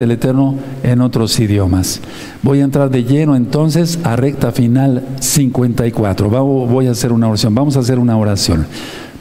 del 0.00 0.12
Eterno 0.12 0.54
en 0.84 1.00
otros 1.00 1.40
idiomas. 1.40 2.00
Voy 2.44 2.60
a 2.60 2.62
entrar 2.62 2.88
de 2.88 3.02
lleno 3.02 3.34
entonces 3.34 3.98
a 4.04 4.14
recta 4.14 4.52
final 4.52 5.04
54. 5.18 6.30
Voy 6.30 6.86
a 6.86 6.92
hacer 6.92 7.10
una 7.10 7.26
oración. 7.26 7.52
Vamos 7.52 7.76
a 7.76 7.80
hacer 7.80 7.98
una 7.98 8.16
oración. 8.16 8.64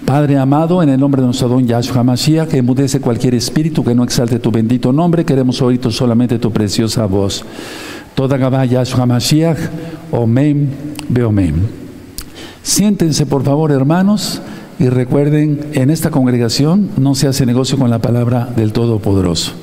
Padre 0.05 0.37
amado, 0.37 0.83
en 0.83 0.89
el 0.89 0.99
nombre 0.99 1.19
de 1.19 1.25
nuestro 1.25 1.47
don 1.47 1.65
Yahshua 1.65 2.03
Mashiach, 2.03 2.47
que 2.47 2.57
emudece 2.59 3.01
cualquier 3.01 3.33
espíritu 3.33 3.83
que 3.83 3.95
no 3.95 4.03
exalte 4.03 4.37
tu 4.37 4.51
bendito 4.51 4.93
nombre, 4.93 5.25
queremos 5.25 5.63
oír 5.63 5.81
solamente 5.91 6.37
tu 6.37 6.51
preciosa 6.51 7.07
voz. 7.07 7.43
Toda 8.13 8.37
Gabá 8.37 8.63
Yahshua 8.63 9.07
Mashiach, 9.07 9.57
Omen, 10.11 10.69
Beomen. 11.09 11.55
Siéntense 12.61 13.25
por 13.25 13.43
favor, 13.43 13.71
hermanos, 13.71 14.43
y 14.77 14.89
recuerden, 14.89 15.71
en 15.73 15.89
esta 15.89 16.11
congregación 16.11 16.91
no 16.97 17.15
se 17.15 17.27
hace 17.27 17.47
negocio 17.47 17.79
con 17.79 17.89
la 17.89 17.97
palabra 17.97 18.47
del 18.55 18.73
Todopoderoso. 18.73 19.53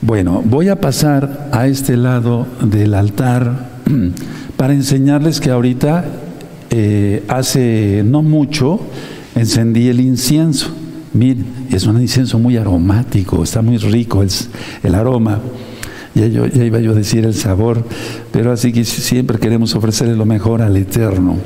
Bueno, 0.00 0.42
voy 0.44 0.68
a 0.68 0.80
pasar 0.80 1.48
a 1.50 1.66
este 1.66 1.96
lado 1.96 2.46
del 2.62 2.94
altar 2.94 3.68
para 4.56 4.72
enseñarles 4.72 5.40
que 5.40 5.50
ahorita, 5.50 6.04
eh, 6.70 7.24
hace 7.26 8.04
no 8.06 8.22
mucho, 8.22 8.78
encendí 9.34 9.88
el 9.88 9.98
incienso. 9.98 10.68
Miren, 11.14 11.66
es 11.72 11.84
un 11.84 12.00
incienso 12.00 12.38
muy 12.38 12.56
aromático, 12.56 13.42
está 13.42 13.60
muy 13.60 13.76
rico 13.78 14.22
el, 14.84 14.94
aroma. 14.94 15.40
Ya, 16.14 16.28
ya 16.28 16.64
iba 16.64 16.78
yo 16.78 16.92
a 16.92 16.94
decir 16.94 17.24
el 17.24 17.34
sabor, 17.34 17.84
pero 18.30 18.52
así 18.52 18.72
que 18.72 18.84
siempre 18.84 19.40
queremos 19.40 19.74
ofrecerle 19.74 20.14
lo 20.14 20.26
mejor 20.26 20.62
al 20.62 20.76
Eterno. 20.76 21.38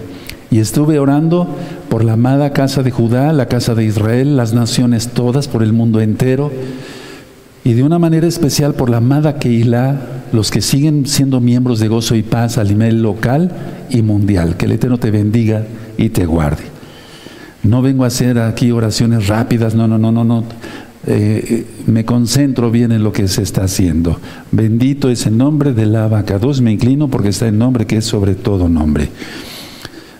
Y 0.51 0.59
estuve 0.59 0.99
orando 0.99 1.49
por 1.89 2.05
la 2.05 2.13
amada 2.13 2.53
casa 2.53 2.83
de 2.83 2.91
Judá, 2.91 3.33
la 3.33 3.47
casa 3.47 3.75
de 3.75 3.87
Israel, 3.87 4.37
las 4.37 4.53
naciones 4.53 5.09
todas, 5.09 5.49
por 5.49 5.63
el 5.63 5.73
mundo 5.73 6.03
entero 6.03 6.51
y 7.65 7.75
de 7.75 7.83
una 7.85 7.99
manera 7.99 8.27
especial 8.27 8.75
por 8.75 8.91
la 8.91 8.97
amada 8.97 9.39
Keilah, 9.39 10.25
los 10.33 10.51
que 10.51 10.61
siguen 10.61 11.07
siendo 11.07 11.41
miembros 11.41 11.79
de 11.79 11.89
Gozo 11.89 12.17
y 12.17 12.23
Paz 12.23 12.59
a 12.59 12.65
nivel 12.65 13.03
local 13.03 13.53
y 13.89 14.03
mundial. 14.03 14.57
Que 14.57 14.67
el 14.67 14.73
Eterno 14.73 14.99
te 14.99 15.11
bendiga 15.11 15.65
y 15.97 16.09
te 16.09 16.27
guarde. 16.27 16.65
No 17.63 17.81
vengo 17.81 18.03
a 18.03 18.09
hacer 18.09 18.39
aquí 18.39 18.73
oraciones 18.73 19.29
rápidas, 19.29 19.75
no, 19.75 19.87
no, 19.87 19.97
no, 19.97 20.11
no, 20.11 20.25
no. 20.25 20.45
Eh, 21.07 21.67
me 21.87 22.05
concentro 22.05 22.71
bien 22.71 22.91
en 22.91 23.05
lo 23.05 23.13
que 23.13 23.29
se 23.29 23.43
está 23.43 23.65
haciendo. 23.65 24.19
Bendito 24.51 25.09
es 25.09 25.27
el 25.27 25.37
nombre 25.37 25.73
de 25.73 25.87
la 25.87 26.09
dos 26.09 26.61
me 26.61 26.73
inclino 26.73 27.09
porque 27.09 27.29
está 27.29 27.47
el 27.47 27.59
nombre 27.59 27.87
que 27.87 27.99
es 27.99 28.05
sobre 28.05 28.35
todo 28.35 28.69
nombre. 28.69 29.09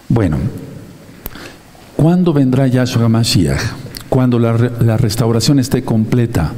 Bueno, 0.09 0.37
¿cuándo 1.97 2.33
vendrá 2.33 2.69
Yahshua 2.69 3.09
Mashiach? 3.09 3.61
Cuando 4.09 4.39
la, 4.39 4.57
la 4.81 4.97
restauración 4.97 5.59
esté 5.59 5.83
completa 5.83 6.53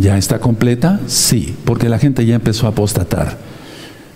¿Ya 0.00 0.16
está 0.16 0.38
completa? 0.38 1.00
Sí, 1.06 1.56
porque 1.64 1.88
la 1.88 1.98
gente 1.98 2.24
ya 2.24 2.36
empezó 2.36 2.66
a 2.66 2.70
apostatar. 2.70 3.36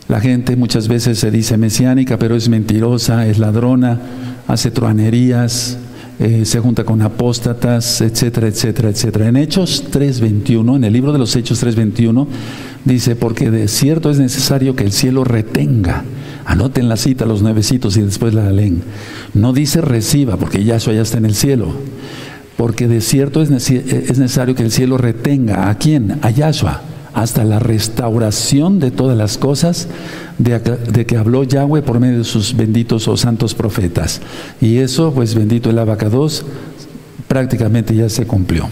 La 0.09 0.21
gente 0.21 0.55
muchas 0.55 0.87
veces 0.87 1.19
se 1.19 1.31
dice 1.31 1.57
mesiánica, 1.57 2.19
pero 2.19 2.37
es 2.37 2.49
mentirosa, 2.49 3.27
es 3.27 3.39
ladrona, 3.39 3.99
hace 4.47 4.71
truanerías, 4.71 5.79
eh, 6.21 6.45
se 6.45 6.61
junta 6.61 6.85
con 6.85 7.03
apóstatas, 7.03 8.01
etcétera, 8.01 8.47
etcétera, 8.47 8.91
etcétera. 8.91 9.29
En 9.29 9.37
Hechos 9.37 9.85
3.21, 9.91 10.77
en 10.77 10.85
el 10.85 10.93
libro 10.93 11.13
de 11.13 11.19
los 11.19 11.35
Hechos 11.35 11.65
3.21, 11.65 12.29
dice, 12.85 13.17
porque 13.17 13.51
de 13.51 13.67
cierto 13.67 14.11
es 14.11 14.19
necesario 14.19 14.77
que 14.77 14.85
el 14.85 14.93
cielo 14.93 15.25
retenga. 15.25 16.05
Anoten 16.45 16.89
la 16.89 16.97
cita, 16.97 17.25
los 17.25 17.43
nuevecitos, 17.43 17.97
y 17.97 18.03
después 18.03 18.35
la 18.35 18.51
leen. 18.53 18.83
No 19.35 19.53
dice 19.53 19.81
reciba, 19.81 20.37
porque 20.37 20.63
ya 20.63 20.77
eso 20.77 20.93
ya 20.93 21.03
está 21.03 21.19
en 21.19 21.27
el 21.27 21.35
cielo 21.35 21.73
porque 22.57 22.89
de 22.89 23.01
cierto 23.01 23.43
es, 23.43 23.51
necesario 23.51 24.55
que 24.55 24.63
el 24.63 24.71
cielo 24.71 24.99
retenga 24.99 25.69
a 25.69 25.79
quién, 25.79 26.19
a 26.23 26.31
Yahshua, 26.31 26.83
hasta 27.15 27.45
la 27.45 27.59
restauración 27.59 28.79
de 28.81 28.91
todas 28.91 29.17
las 29.17 29.39
cosas 29.39 29.89
de, 30.39 31.07
que 31.07 31.17
habló 31.17 31.45
Yahweh 31.45 31.83
por 31.83 32.01
medio 32.01 32.19
de 32.19 32.25
sus 32.25 32.57
benditos 32.57 33.09
o 33.09 33.17
santos 33.17 33.55
profetas. 33.55 34.21
Y 34.61 34.79
eso, 34.79 35.13
pues 35.13 35.35
bendito 35.35 35.71
el 35.71 35.79
abacados, 35.79 36.45
prácticamente 37.29 37.95
ya 37.95 38.09
se 38.09 38.27
cumplió. 38.27 38.69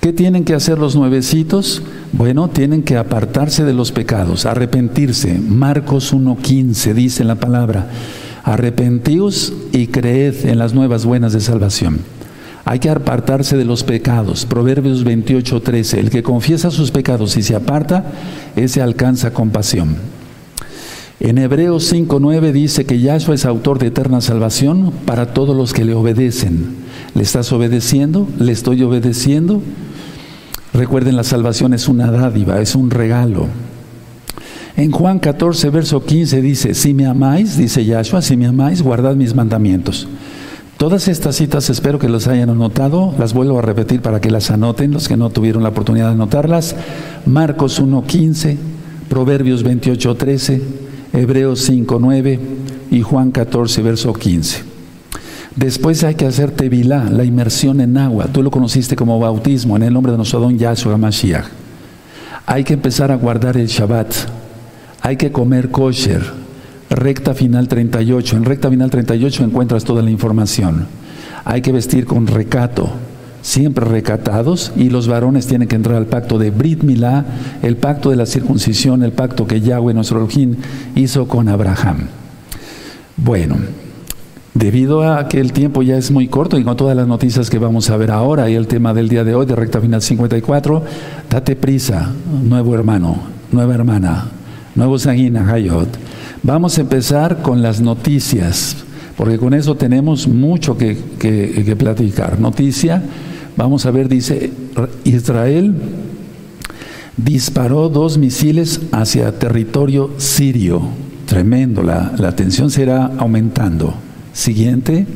¿Qué 0.00 0.12
tienen 0.12 0.44
que 0.44 0.54
hacer 0.54 0.78
los 0.78 0.96
nuevecitos? 0.96 1.82
Bueno, 2.12 2.50
tienen 2.50 2.82
que 2.82 2.96
apartarse 2.96 3.64
de 3.64 3.72
los 3.72 3.92
pecados, 3.92 4.46
arrepentirse. 4.46 5.38
Marcos 5.38 6.12
1.15 6.12 6.92
dice 6.92 7.22
la 7.22 7.36
palabra, 7.36 7.88
arrepentíos 8.42 9.52
y 9.72 9.86
creed 9.86 10.46
en 10.46 10.58
las 10.58 10.74
nuevas 10.74 11.04
buenas 11.04 11.32
de 11.32 11.40
salvación. 11.40 12.00
Hay 12.64 12.78
que 12.78 12.90
apartarse 12.90 13.56
de 13.56 13.64
los 13.64 13.82
pecados. 13.82 14.46
Proverbios 14.46 15.04
28, 15.04 15.62
13. 15.62 16.00
El 16.00 16.10
que 16.10 16.22
confiesa 16.22 16.70
sus 16.70 16.90
pecados 16.90 17.36
y 17.36 17.42
se 17.42 17.56
aparta, 17.56 18.04
ese 18.54 18.80
alcanza 18.80 19.32
compasión. 19.32 19.96
En 21.18 21.38
Hebreos 21.38 21.84
5, 21.84 22.18
9 22.20 22.52
dice 22.52 22.84
que 22.84 23.00
Yahshua 23.00 23.34
es 23.34 23.44
autor 23.44 23.78
de 23.78 23.88
eterna 23.88 24.20
salvación 24.20 24.92
para 25.06 25.32
todos 25.32 25.56
los 25.56 25.72
que 25.72 25.84
le 25.84 25.94
obedecen. 25.94 26.82
¿Le 27.14 27.22
estás 27.22 27.52
obedeciendo? 27.52 28.28
¿Le 28.38 28.52
estoy 28.52 28.82
obedeciendo? 28.82 29.62
Recuerden, 30.72 31.16
la 31.16 31.24
salvación 31.24 31.74
es 31.74 31.86
una 31.86 32.10
dádiva, 32.10 32.60
es 32.60 32.74
un 32.74 32.90
regalo. 32.90 33.46
En 34.76 34.90
Juan 34.90 35.18
14, 35.18 35.68
verso 35.70 36.04
15 36.04 36.40
dice, 36.40 36.74
si 36.74 36.94
me 36.94 37.06
amáis, 37.06 37.56
dice 37.56 37.84
Yahshua, 37.84 38.22
si 38.22 38.36
me 38.36 38.46
amáis, 38.46 38.82
guardad 38.82 39.14
mis 39.14 39.34
mandamientos. 39.34 40.08
Todas 40.82 41.06
estas 41.06 41.36
citas 41.36 41.70
espero 41.70 42.00
que 42.00 42.08
los 42.08 42.26
hayan 42.26 42.50
anotado, 42.50 43.14
las 43.16 43.34
vuelvo 43.34 43.56
a 43.56 43.62
repetir 43.62 44.02
para 44.02 44.20
que 44.20 44.32
las 44.32 44.50
anoten 44.50 44.90
los 44.90 45.06
que 45.06 45.16
no 45.16 45.30
tuvieron 45.30 45.62
la 45.62 45.68
oportunidad 45.68 46.06
de 46.06 46.14
anotarlas. 46.14 46.74
Marcos 47.24 47.80
1.15, 47.80 48.56
Proverbios 49.08 49.64
28.13, 49.64 50.60
Hebreos 51.12 51.70
5.9 51.70 52.40
y 52.90 53.00
Juan 53.00 53.30
14, 53.30 53.80
verso 53.80 54.12
15. 54.12 54.64
Después 55.54 56.02
hay 56.02 56.16
que 56.16 56.26
hacer 56.26 56.50
tevilá, 56.50 57.04
la 57.04 57.22
inmersión 57.22 57.80
en 57.80 57.96
agua. 57.96 58.26
Tú 58.32 58.42
lo 58.42 58.50
conociste 58.50 58.96
como 58.96 59.20
bautismo 59.20 59.76
en 59.76 59.84
el 59.84 59.94
nombre 59.94 60.10
de 60.10 60.18
nuestro 60.18 60.40
don 60.40 60.58
Yahshua 60.58 60.98
Mashiach. 60.98 61.46
Hay 62.44 62.64
que 62.64 62.74
empezar 62.74 63.12
a 63.12 63.16
guardar 63.16 63.56
el 63.56 63.68
Shabbat. 63.68 64.12
Hay 65.00 65.16
que 65.16 65.30
comer 65.30 65.70
kosher 65.70 66.41
recta 66.92 67.34
final 67.34 67.68
38. 67.68 68.36
En 68.36 68.44
recta 68.44 68.70
final 68.70 68.90
38 68.90 69.44
encuentras 69.44 69.84
toda 69.84 70.02
la 70.02 70.10
información. 70.10 70.86
Hay 71.44 71.62
que 71.62 71.72
vestir 71.72 72.06
con 72.06 72.26
recato, 72.26 72.90
siempre 73.40 73.84
recatados, 73.84 74.72
y 74.76 74.90
los 74.90 75.08
varones 75.08 75.46
tienen 75.46 75.68
que 75.68 75.76
entrar 75.76 75.96
al 75.96 76.06
pacto 76.06 76.38
de 76.38 76.50
Brit 76.50 76.82
Milá, 76.82 77.24
el 77.62 77.76
pacto 77.76 78.10
de 78.10 78.16
la 78.16 78.26
circuncisión, 78.26 79.02
el 79.02 79.12
pacto 79.12 79.46
que 79.46 79.60
Yahweh, 79.60 79.94
nuestro 79.94 80.18
Elohim, 80.18 80.56
hizo 80.94 81.26
con 81.26 81.48
Abraham. 81.48 82.08
Bueno, 83.16 83.56
debido 84.54 85.02
a 85.10 85.28
que 85.28 85.40
el 85.40 85.52
tiempo 85.52 85.82
ya 85.82 85.96
es 85.96 86.10
muy 86.10 86.28
corto 86.28 86.58
y 86.58 86.64
con 86.64 86.76
todas 86.76 86.96
las 86.96 87.08
noticias 87.08 87.50
que 87.50 87.58
vamos 87.58 87.90
a 87.90 87.96
ver 87.96 88.10
ahora 88.10 88.48
y 88.50 88.54
el 88.54 88.66
tema 88.66 88.94
del 88.94 89.08
día 89.08 89.24
de 89.24 89.34
hoy 89.34 89.46
de 89.46 89.56
recta 89.56 89.80
final 89.80 90.02
54, 90.02 90.84
date 91.30 91.56
prisa, 91.56 92.12
nuevo 92.42 92.74
hermano, 92.74 93.16
nueva 93.50 93.74
hermana, 93.74 94.26
nuevo 94.74 94.98
Sagina 94.98 95.50
Hayot 95.50 96.11
Vamos 96.44 96.76
a 96.76 96.80
empezar 96.80 97.40
con 97.40 97.62
las 97.62 97.80
noticias, 97.80 98.76
porque 99.16 99.38
con 99.38 99.54
eso 99.54 99.76
tenemos 99.76 100.26
mucho 100.26 100.76
que, 100.76 100.96
platicar. 101.78 102.40
Noticia, 102.40 103.00
vamos 103.56 103.86
a 103.86 103.92
ver, 103.92 104.08
dice, 104.08 104.50
Israel 105.04 105.72
disparó 107.16 107.88
dos 107.88 108.18
misiles 108.18 108.80
hacia 108.90 109.38
territorio 109.38 110.10
sirio. 110.16 110.82
Tremendo, 111.26 111.84
la, 111.84 112.12
la 112.18 112.34
tensión 112.34 112.70
será 112.70 113.12
aumentando. 113.18 113.94
Siguiente. 114.32 115.06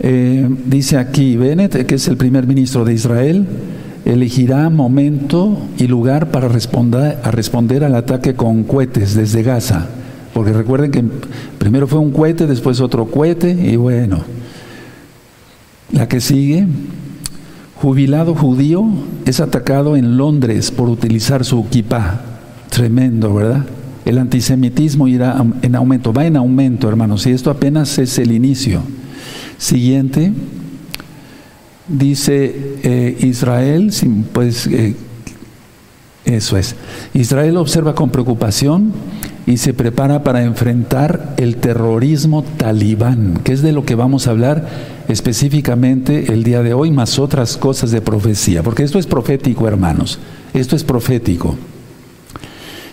Eh, 0.00 0.48
dice 0.66 0.96
aquí 0.96 1.36
Bennett, 1.36 1.84
que 1.84 1.96
es 1.96 2.08
el 2.08 2.16
primer 2.16 2.46
ministro 2.46 2.84
de 2.84 2.94
Israel, 2.94 3.46
elegirá 4.04 4.68
momento 4.70 5.58
y 5.78 5.86
lugar 5.86 6.30
para 6.30 6.48
responder, 6.48 7.84
al 7.84 7.94
ataque 7.94 8.34
con 8.34 8.64
cohetes 8.64 9.14
desde 9.14 9.42
Gaza. 9.42 9.86
Porque 10.32 10.52
recuerden 10.52 10.90
que 10.90 11.04
primero 11.58 11.86
fue 11.86 12.00
un 12.00 12.10
cohete, 12.10 12.46
después 12.46 12.80
otro 12.80 13.06
cohete, 13.06 13.50
y 13.50 13.76
bueno. 13.76 14.20
La 15.92 16.08
que 16.08 16.20
sigue, 16.20 16.66
jubilado 17.76 18.34
judío 18.34 18.84
es 19.26 19.40
atacado 19.40 19.96
en 19.96 20.16
Londres 20.16 20.70
por 20.70 20.88
utilizar 20.88 21.44
su 21.44 21.68
kippah. 21.68 22.20
Tremendo, 22.68 23.32
¿verdad? 23.32 23.64
El 24.04 24.18
antisemitismo 24.18 25.08
irá 25.08 25.42
en 25.62 25.74
aumento, 25.76 26.12
va 26.12 26.26
en 26.26 26.36
aumento, 26.36 26.88
hermanos, 26.88 27.26
y 27.26 27.30
esto 27.30 27.50
apenas 27.50 27.96
es 27.98 28.18
el 28.18 28.32
inicio. 28.32 28.82
Siguiente, 29.56 30.32
dice 31.88 32.78
eh, 32.82 33.16
Israel, 33.20 33.92
pues 34.32 34.68
eso 36.24 36.56
es, 36.56 36.74
Israel 37.12 37.56
observa 37.58 37.94
con 37.94 38.10
preocupación 38.10 38.92
y 39.46 39.58
se 39.58 39.74
prepara 39.74 40.22
para 40.22 40.42
enfrentar 40.42 41.34
el 41.36 41.56
terrorismo 41.56 42.44
talibán, 42.56 43.40
que 43.44 43.52
es 43.52 43.60
de 43.60 43.72
lo 43.72 43.84
que 43.84 43.94
vamos 43.94 44.26
a 44.26 44.30
hablar 44.30 44.68
específicamente 45.08 46.32
el 46.32 46.42
día 46.44 46.62
de 46.62 46.72
hoy, 46.72 46.90
más 46.90 47.18
otras 47.18 47.58
cosas 47.58 47.90
de 47.90 48.00
profecía, 48.00 48.62
porque 48.62 48.84
esto 48.84 48.98
es 48.98 49.06
profético, 49.06 49.68
hermanos. 49.68 50.18
Esto 50.54 50.76
es 50.76 50.84
profético. 50.84 51.56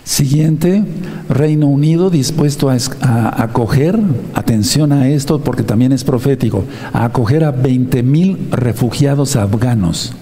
Siguiente, 0.04 0.84
Reino 1.28 1.68
Unido 1.68 2.10
dispuesto 2.10 2.70
a, 2.70 3.42
acoger, 3.42 4.00
atención 4.34 4.92
a 4.92 5.08
esto 5.08 5.42
porque 5.42 5.62
también 5.62 5.92
es 5.92 6.02
profético, 6.02 6.64
a 6.92 7.04
acoger 7.04 7.44
a 7.44 7.52
20 7.52 8.02
mil 8.02 8.48
refugiados 8.50 9.36
afganos. 9.36 10.12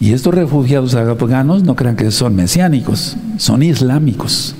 Y 0.00 0.12
estos 0.12 0.34
refugiados 0.34 0.96
afganos 0.96 1.62
no 1.62 1.76
crean 1.76 1.94
que 1.94 2.10
son 2.10 2.34
mesiánicos, 2.34 3.16
son 3.36 3.62
islámicos. 3.62 4.56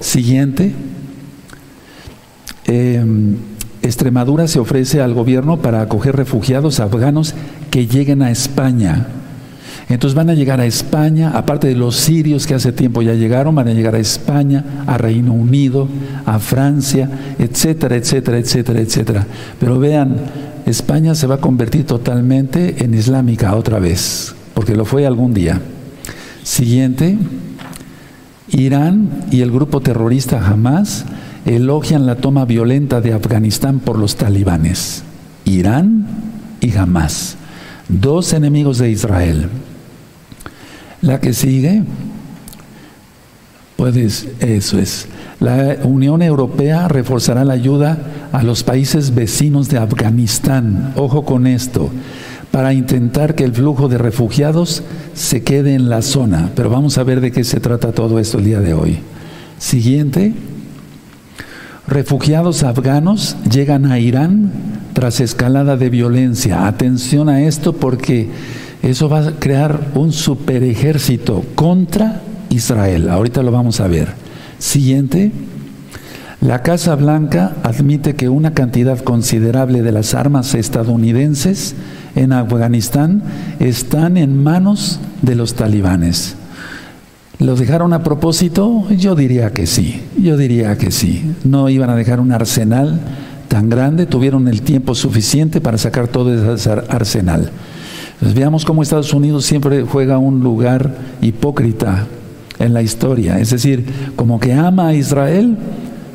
Siguiente, 0.00 0.72
em, 2.64 3.36
Extremadura 3.82 4.48
se 4.48 4.58
ofrece 4.58 5.00
al 5.02 5.12
gobierno 5.12 5.58
para 5.58 5.82
acoger 5.82 6.16
refugiados 6.16 6.80
afganos 6.80 7.34
que 7.70 7.86
lleguen 7.86 8.22
a 8.22 8.30
España. 8.30 9.06
Entonces 9.88 10.16
van 10.16 10.30
a 10.30 10.34
llegar 10.34 10.60
a 10.60 10.66
España, 10.66 11.30
aparte 11.34 11.68
de 11.68 11.76
los 11.76 11.94
sirios 11.94 12.46
que 12.46 12.54
hace 12.54 12.72
tiempo 12.72 13.02
ya 13.02 13.14
llegaron, 13.14 13.54
van 13.54 13.68
a 13.68 13.72
llegar 13.72 13.94
a 13.94 14.00
España, 14.00 14.82
a 14.84 14.98
Reino 14.98 15.32
Unido, 15.32 15.88
a 16.24 16.40
Francia, 16.40 17.08
etcétera, 17.38 17.94
etcétera, 17.94 18.38
etcétera, 18.38 18.80
etcétera. 18.80 19.26
Pero 19.60 19.78
vean, 19.78 20.16
España 20.66 21.14
se 21.14 21.28
va 21.28 21.36
a 21.36 21.40
convertir 21.40 21.86
totalmente 21.86 22.82
en 22.82 22.94
islámica 22.94 23.54
otra 23.54 23.78
vez, 23.78 24.34
porque 24.54 24.74
lo 24.74 24.84
fue 24.84 25.06
algún 25.06 25.32
día. 25.32 25.60
Siguiente, 26.42 27.16
Irán 28.48 29.26
y 29.30 29.42
el 29.42 29.52
grupo 29.52 29.80
terrorista 29.80 30.44
Hamas 30.44 31.04
elogian 31.44 32.06
la 32.06 32.16
toma 32.16 32.44
violenta 32.44 33.00
de 33.00 33.12
Afganistán 33.12 33.78
por 33.78 33.98
los 33.98 34.16
talibanes. 34.16 35.04
Irán 35.44 36.06
y 36.60 36.76
Hamas, 36.76 37.36
dos 37.88 38.32
enemigos 38.32 38.78
de 38.78 38.90
Israel. 38.90 39.48
La 41.06 41.20
que 41.20 41.32
sigue, 41.32 41.84
pues 43.76 44.26
eso 44.40 44.80
es. 44.80 45.06
La 45.38 45.76
Unión 45.84 46.20
Europea 46.20 46.88
reforzará 46.88 47.44
la 47.44 47.52
ayuda 47.52 47.98
a 48.32 48.42
los 48.42 48.64
países 48.64 49.14
vecinos 49.14 49.68
de 49.68 49.78
Afganistán. 49.78 50.92
Ojo 50.96 51.24
con 51.24 51.46
esto 51.46 51.92
para 52.50 52.72
intentar 52.72 53.36
que 53.36 53.44
el 53.44 53.52
flujo 53.52 53.86
de 53.86 53.98
refugiados 53.98 54.82
se 55.14 55.44
quede 55.44 55.74
en 55.74 55.88
la 55.88 56.02
zona. 56.02 56.50
Pero 56.56 56.70
vamos 56.70 56.98
a 56.98 57.04
ver 57.04 57.20
de 57.20 57.30
qué 57.30 57.44
se 57.44 57.60
trata 57.60 57.92
todo 57.92 58.18
esto 58.18 58.38
el 58.38 58.44
día 58.44 58.60
de 58.60 58.74
hoy. 58.74 58.98
Siguiente. 59.58 60.34
Refugiados 61.86 62.64
afganos 62.64 63.36
llegan 63.48 63.86
a 63.86 64.00
Irán 64.00 64.50
tras 64.92 65.20
escalada 65.20 65.76
de 65.76 65.88
violencia. 65.88 66.66
Atención 66.66 67.28
a 67.28 67.42
esto 67.42 67.74
porque 67.74 68.28
eso 68.82 69.08
va 69.08 69.26
a 69.26 69.32
crear 69.32 69.92
un 69.94 70.12
super 70.12 70.62
ejército 70.62 71.44
contra 71.54 72.22
Israel. 72.50 73.08
Ahorita 73.08 73.42
lo 73.42 73.50
vamos 73.52 73.80
a 73.80 73.88
ver. 73.88 74.08
Siguiente. 74.58 75.32
La 76.40 76.62
Casa 76.62 76.94
Blanca 76.94 77.56
admite 77.62 78.14
que 78.14 78.28
una 78.28 78.52
cantidad 78.52 78.98
considerable 79.00 79.82
de 79.82 79.90
las 79.90 80.14
armas 80.14 80.54
estadounidenses 80.54 81.74
en 82.14 82.32
Afganistán 82.32 83.22
están 83.58 84.16
en 84.16 84.42
manos 84.42 85.00
de 85.22 85.34
los 85.34 85.54
talibanes. 85.54 86.36
¿Los 87.38 87.58
dejaron 87.58 87.92
a 87.92 88.02
propósito? 88.02 88.86
Yo 88.90 89.14
diría 89.14 89.52
que 89.52 89.66
sí, 89.66 90.02
yo 90.18 90.36
diría 90.36 90.78
que 90.78 90.90
sí. 90.90 91.34
No 91.44 91.68
iban 91.68 91.90
a 91.90 91.96
dejar 91.96 92.20
un 92.20 92.32
arsenal 92.32 93.00
tan 93.48 93.68
grande, 93.68 94.06
tuvieron 94.06 94.48
el 94.48 94.62
tiempo 94.62 94.94
suficiente 94.94 95.60
para 95.60 95.78
sacar 95.78 96.08
todo 96.08 96.54
ese 96.54 96.70
arsenal. 96.70 97.50
Veamos 98.20 98.64
cómo 98.64 98.82
Estados 98.82 99.12
Unidos 99.12 99.44
siempre 99.44 99.82
juega 99.82 100.18
un 100.18 100.40
lugar 100.40 100.94
hipócrita 101.20 102.06
en 102.58 102.72
la 102.72 102.82
historia, 102.82 103.38
es 103.38 103.50
decir, 103.50 103.84
como 104.16 104.40
que 104.40 104.54
ama 104.54 104.88
a 104.88 104.94
Israel, 104.94 105.56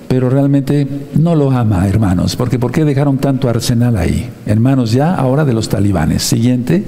pero 0.08 0.30
realmente 0.30 0.88
no 1.16 1.36
lo 1.36 1.52
ama, 1.52 1.88
hermanos, 1.88 2.36
porque 2.36 2.60
¿por 2.60 2.72
qué 2.72 2.84
dejaron 2.84 3.18
tanto 3.18 3.48
arsenal 3.48 3.96
ahí? 3.96 4.30
Hermanos, 4.46 4.92
ya 4.92 5.16
ahora 5.16 5.46
de 5.46 5.54
los 5.54 5.70
talibanes. 5.70 6.24
Siguiente. 6.24 6.84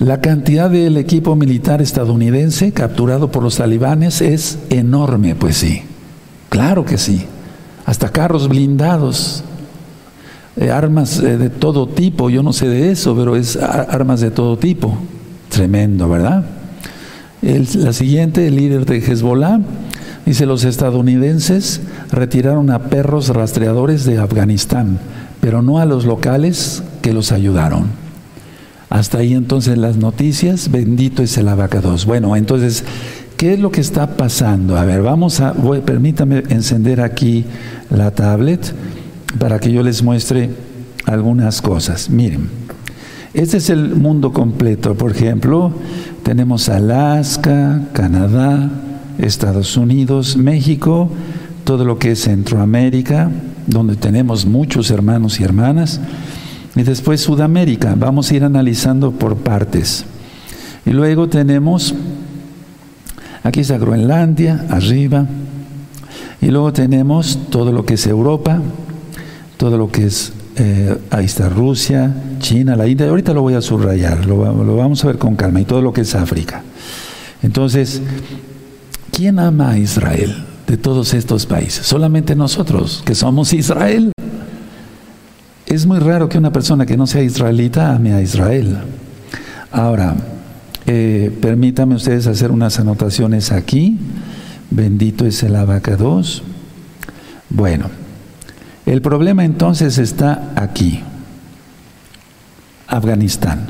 La 0.00 0.20
cantidad 0.20 0.68
del 0.68 0.96
equipo 0.96 1.36
militar 1.36 1.80
estadounidense 1.80 2.72
capturado 2.72 3.30
por 3.30 3.44
los 3.44 3.58
talibanes 3.58 4.20
es 4.20 4.58
enorme, 4.70 5.36
pues 5.36 5.58
sí. 5.58 5.82
Claro 6.48 6.84
que 6.84 6.98
sí. 6.98 7.26
Hasta 7.86 8.08
carros 8.08 8.48
blindados, 8.48 9.44
eh, 10.56 10.70
armas 10.70 11.18
eh, 11.20 11.38
de 11.38 11.50
todo 11.50 11.88
tipo, 11.88 12.30
yo 12.30 12.42
no 12.42 12.52
sé 12.52 12.68
de 12.68 12.90
eso, 12.90 13.16
pero 13.16 13.36
es 13.36 13.56
armas 13.56 14.20
de 14.20 14.30
todo 14.30 14.58
tipo. 14.58 14.96
Tremendo, 15.48 16.08
¿verdad? 16.08 16.44
la 17.42 17.92
siguiente, 17.92 18.46
el 18.46 18.54
líder 18.54 18.86
de 18.86 18.98
Hezbollah, 18.98 19.58
Dice, 20.24 20.46
los 20.46 20.64
estadounidenses 20.64 21.80
retiraron 22.12 22.70
a 22.70 22.84
perros 22.84 23.28
rastreadores 23.28 24.04
de 24.04 24.18
Afganistán, 24.18 24.98
pero 25.40 25.62
no 25.62 25.80
a 25.80 25.84
los 25.84 26.04
locales 26.04 26.82
que 27.02 27.12
los 27.12 27.32
ayudaron. 27.32 27.86
Hasta 28.88 29.18
ahí 29.18 29.34
entonces 29.34 29.78
las 29.78 29.96
noticias, 29.96 30.70
bendito 30.70 31.22
es 31.22 31.36
el 31.38 31.48
abacados. 31.48 32.06
Bueno, 32.06 32.36
entonces, 32.36 32.84
¿qué 33.36 33.54
es 33.54 33.58
lo 33.58 33.72
que 33.72 33.80
está 33.80 34.16
pasando? 34.16 34.76
A 34.76 34.84
ver, 34.84 35.02
vamos 35.02 35.40
a, 35.40 35.54
permítame 35.84 36.44
encender 36.50 37.00
aquí 37.00 37.44
la 37.90 38.12
tablet 38.12 38.72
para 39.38 39.58
que 39.58 39.72
yo 39.72 39.82
les 39.82 40.02
muestre 40.02 40.50
algunas 41.06 41.62
cosas. 41.62 42.10
Miren, 42.10 42.48
este 43.34 43.56
es 43.56 43.70
el 43.70 43.94
mundo 43.96 44.32
completo. 44.32 44.94
Por 44.94 45.12
ejemplo, 45.12 45.72
tenemos 46.22 46.68
Alaska, 46.68 47.88
Canadá, 47.92 48.70
Estados 49.18 49.76
Unidos, 49.76 50.36
México, 50.36 51.10
todo 51.64 51.84
lo 51.84 51.98
que 51.98 52.12
es 52.12 52.22
Centroamérica, 52.22 53.30
donde 53.66 53.96
tenemos 53.96 54.46
muchos 54.46 54.90
hermanos 54.90 55.40
y 55.40 55.44
hermanas, 55.44 56.00
y 56.74 56.82
después 56.82 57.20
Sudamérica. 57.20 57.94
Vamos 57.96 58.30
a 58.30 58.34
ir 58.34 58.44
analizando 58.44 59.12
por 59.12 59.36
partes. 59.36 60.04
Y 60.84 60.90
luego 60.90 61.28
tenemos, 61.28 61.94
aquí 63.42 63.60
está 63.60 63.78
Groenlandia, 63.78 64.66
arriba, 64.68 65.26
y 66.40 66.46
luego 66.46 66.72
tenemos 66.72 67.38
todo 67.50 67.72
lo 67.72 67.84
que 67.86 67.94
es 67.94 68.06
Europa, 68.06 68.60
todo 69.62 69.78
lo 69.78 69.92
que 69.92 70.06
es, 70.06 70.32
eh, 70.56 70.98
ahí 71.10 71.26
está 71.26 71.48
Rusia, 71.48 72.12
China, 72.40 72.74
la 72.74 72.88
India, 72.88 73.08
ahorita 73.08 73.32
lo 73.32 73.42
voy 73.42 73.54
a 73.54 73.60
subrayar, 73.60 74.26
lo, 74.26 74.38
vamos 74.76 75.04
a 75.04 75.06
ver 75.06 75.18
con 75.18 75.36
calma, 75.36 75.60
y 75.60 75.64
todo 75.64 75.80
lo 75.80 75.92
que 75.92 76.00
es 76.00 76.16
África. 76.16 76.64
Entonces, 77.44 78.02
¿Quién 79.12 79.38
ama 79.38 79.70
a 79.70 79.78
Israel 79.78 80.34
de 80.66 80.76
todos 80.76 81.14
estos 81.14 81.46
países? 81.46 81.86
Solamente 81.86 82.34
nosotros, 82.34 83.04
que 83.06 83.14
somos 83.14 83.52
Israel. 83.52 84.10
Es 85.66 85.86
muy 85.86 86.00
raro 86.00 86.28
que 86.28 86.38
una 86.38 86.52
persona 86.52 86.84
que 86.84 86.96
no 86.96 87.06
sea 87.06 87.22
israelita 87.22 87.94
ame 87.94 88.14
a 88.14 88.20
Israel. 88.20 88.78
Ahora, 89.70 90.16
eh, 90.86 91.30
permítame 91.40 91.94
ustedes 91.94 92.26
hacer 92.26 92.50
unas 92.50 92.80
anotaciones 92.80 93.52
aquí. 93.52 93.96
Bendito 94.70 95.24
es 95.24 95.40
el 95.44 95.54
abacados. 95.54 96.42
Bueno, 97.48 97.90
el 98.86 99.00
problema 99.00 99.44
entonces 99.44 99.98
está 99.98 100.52
aquí. 100.56 101.02
Afganistán. 102.86 103.66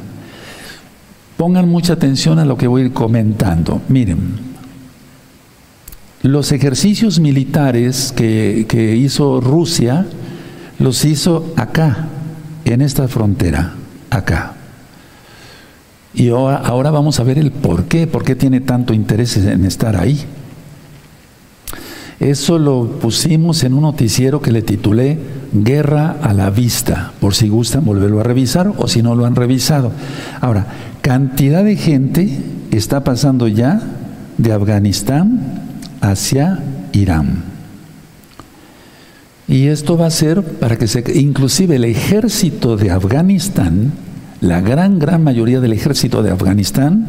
Pongan 1.37 1.69
mucha 1.69 1.95
atención 1.95 2.38
a 2.38 2.45
lo 2.45 2.57
que 2.57 2.66
voy 2.66 2.83
a 2.83 2.85
ir 2.87 2.92
comentando. 2.92 3.83
Miren, 3.88 4.52
los 6.23 6.52
ejercicios 6.52 7.21
militares 7.21 8.12
que, 8.16 8.97
hizo 8.97 9.40
Rusia, 9.40 10.07
los 10.78 11.04
hizo 11.04 11.52
acá, 11.57 12.09
en 12.64 12.81
esta 12.81 13.09
frontera, 13.09 13.75
acá. 14.11 14.54
Y 16.14 16.28
ahora, 16.28 16.57
ahora, 16.59 16.90
vamos 16.90 17.19
a 17.19 17.25
ver 17.25 17.38
el 17.38 17.50
por 17.50 17.85
qué, 17.85 18.07
por 18.07 18.25
qué 18.25 18.37
tiene 18.37 18.61
tanto 18.61 18.95
interés 18.95 19.37
en 19.37 19.64
estar 19.64 19.97
ahí. 19.97 20.25
Eso 22.22 22.56
lo 22.60 23.00
pusimos 23.00 23.64
en 23.64 23.74
un 23.74 23.82
noticiero 23.82 24.40
que 24.40 24.52
le 24.52 24.62
titulé 24.62 25.18
Guerra 25.52 26.18
a 26.22 26.32
la 26.32 26.50
Vista, 26.50 27.10
por 27.20 27.34
si 27.34 27.48
gustan 27.48 27.84
volverlo 27.84 28.20
a 28.20 28.22
revisar 28.22 28.72
o 28.76 28.86
si 28.86 29.02
no 29.02 29.16
lo 29.16 29.26
han 29.26 29.34
revisado. 29.34 29.90
Ahora, 30.40 30.66
cantidad 31.00 31.64
de 31.64 31.74
gente 31.74 32.30
está 32.70 33.02
pasando 33.02 33.48
ya 33.48 33.82
de 34.38 34.52
Afganistán 34.52 35.62
hacia 36.00 36.60
Irán. 36.92 37.42
Y 39.48 39.66
esto 39.66 39.98
va 39.98 40.06
a 40.06 40.10
ser 40.10 40.44
para 40.44 40.78
que 40.78 40.86
se, 40.86 41.02
inclusive 41.18 41.74
el 41.74 41.84
ejército 41.84 42.76
de 42.76 42.92
Afganistán, 42.92 43.94
la 44.40 44.60
gran, 44.60 45.00
gran 45.00 45.24
mayoría 45.24 45.58
del 45.58 45.72
ejército 45.72 46.22
de 46.22 46.30
Afganistán, 46.30 47.04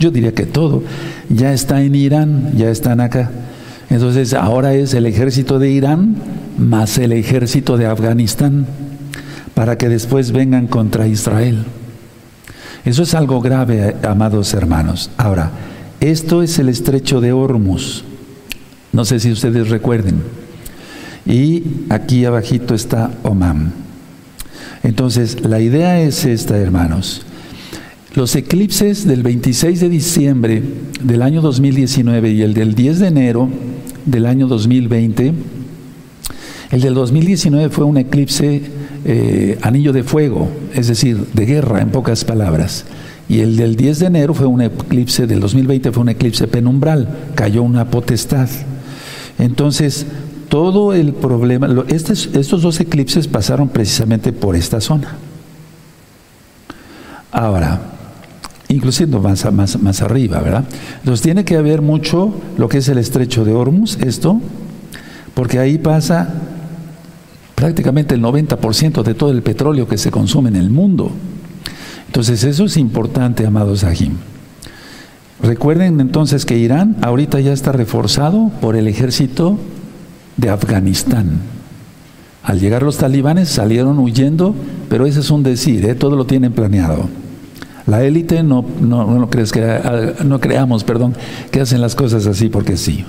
yo 0.00 0.10
diría 0.10 0.34
que 0.34 0.46
todo, 0.46 0.82
ya 1.28 1.52
está 1.52 1.82
en 1.82 1.94
Irán, 1.94 2.50
ya 2.56 2.68
están 2.68 3.00
acá. 3.00 3.30
Entonces 3.90 4.32
ahora 4.34 4.74
es 4.74 4.94
el 4.94 5.04
ejército 5.04 5.58
de 5.58 5.70
Irán 5.70 6.16
más 6.60 6.98
el 6.98 7.12
ejército 7.12 7.76
de 7.76 7.86
Afganistán, 7.86 8.66
para 9.54 9.78
que 9.78 9.88
después 9.88 10.30
vengan 10.30 10.66
contra 10.66 11.08
Israel. 11.08 11.64
Eso 12.84 13.02
es 13.02 13.14
algo 13.14 13.40
grave, 13.40 13.96
amados 14.02 14.54
hermanos. 14.54 15.10
Ahora, 15.16 15.50
esto 16.00 16.42
es 16.42 16.58
el 16.58 16.68
estrecho 16.68 17.20
de 17.20 17.32
Hormuz. 17.32 18.04
No 18.92 19.04
sé 19.04 19.20
si 19.20 19.32
ustedes 19.32 19.68
recuerden. 19.68 20.22
Y 21.26 21.62
aquí 21.88 22.24
abajito 22.24 22.74
está 22.74 23.10
Oman. 23.22 23.72
Entonces, 24.82 25.40
la 25.42 25.60
idea 25.60 26.00
es 26.00 26.24
esta, 26.24 26.56
hermanos. 26.56 27.22
Los 28.14 28.34
eclipses 28.34 29.06
del 29.06 29.22
26 29.22 29.80
de 29.80 29.88
diciembre 29.88 30.62
del 31.02 31.22
año 31.22 31.42
2019 31.42 32.30
y 32.30 32.42
el 32.42 32.54
del 32.54 32.74
10 32.74 32.98
de 32.98 33.06
enero 33.06 33.48
del 34.04 34.26
año 34.26 34.46
2020, 34.46 35.34
el 36.70 36.80
del 36.80 36.94
2019 36.94 37.68
fue 37.70 37.84
un 37.84 37.96
eclipse 37.96 38.62
eh, 39.04 39.58
anillo 39.62 39.92
de 39.92 40.04
fuego, 40.04 40.48
es 40.74 40.88
decir, 40.88 41.26
de 41.32 41.46
guerra 41.46 41.80
en 41.80 41.90
pocas 41.90 42.24
palabras. 42.24 42.84
Y 43.28 43.40
el 43.40 43.56
del 43.56 43.76
10 43.76 43.98
de 44.00 44.06
enero 44.06 44.34
fue 44.34 44.46
un 44.46 44.62
eclipse, 44.62 45.26
del 45.26 45.40
2020 45.40 45.92
fue 45.92 46.02
un 46.02 46.08
eclipse 46.10 46.46
penumbral, 46.48 47.08
cayó 47.34 47.62
una 47.62 47.90
potestad. 47.90 48.48
Entonces, 49.38 50.06
todo 50.48 50.92
el 50.92 51.12
problema, 51.14 51.68
estos, 51.88 52.28
estos 52.34 52.62
dos 52.62 52.78
eclipses 52.80 53.28
pasaron 53.28 53.68
precisamente 53.68 54.32
por 54.32 54.56
esta 54.56 54.80
zona. 54.80 55.16
Ahora, 57.32 57.80
inclusive 58.70 59.18
más, 59.18 59.80
más, 59.80 60.02
arriba, 60.02 60.40
¿verdad? 60.40 60.64
Entonces 60.98 61.22
tiene 61.22 61.44
que 61.44 61.56
haber 61.56 61.82
mucho 61.82 62.32
lo 62.56 62.68
que 62.68 62.78
es 62.78 62.88
el 62.88 62.98
estrecho 62.98 63.44
de 63.44 63.52
Hormuz, 63.52 63.98
esto, 64.00 64.40
porque 65.34 65.58
ahí 65.58 65.78
pasa 65.78 66.32
prácticamente 67.56 68.14
el 68.14 68.22
90% 68.22 69.02
de 69.02 69.14
todo 69.14 69.30
el 69.30 69.42
petróleo 69.42 69.86
que 69.88 69.98
se 69.98 70.10
consume 70.10 70.48
en 70.48 70.56
el 70.56 70.70
mundo. 70.70 71.10
Entonces 72.06 72.44
eso 72.44 72.64
es 72.64 72.76
importante, 72.76 73.44
amados 73.44 73.84
Ajim. 73.84 74.14
Recuerden 75.42 76.00
entonces 76.00 76.44
que 76.44 76.58
Irán 76.58 76.96
ahorita 77.02 77.40
ya 77.40 77.52
está 77.52 77.72
reforzado 77.72 78.50
por 78.60 78.76
el 78.76 78.86
ejército 78.86 79.58
de 80.36 80.50
Afganistán. 80.50 81.40
Al 82.42 82.60
llegar 82.60 82.82
los 82.82 82.98
talibanes 82.98 83.48
salieron 83.48 83.98
huyendo, 83.98 84.54
pero 84.88 85.06
ese 85.06 85.20
es 85.20 85.30
un 85.30 85.42
decir, 85.42 85.84
¿eh? 85.86 85.94
todo 85.94 86.16
lo 86.16 86.24
tienen 86.24 86.52
planeado. 86.52 87.08
La 87.90 88.04
élite 88.04 88.44
no, 88.44 88.64
no, 88.80 89.18
no, 89.18 89.28
crees 89.28 89.50
que, 89.50 89.64
ah, 89.64 90.12
no 90.24 90.38
creamos, 90.38 90.84
perdón, 90.84 91.16
que 91.50 91.60
hacen 91.60 91.80
las 91.80 91.96
cosas 91.96 92.24
así 92.24 92.48
porque 92.48 92.76
sí. 92.76 93.04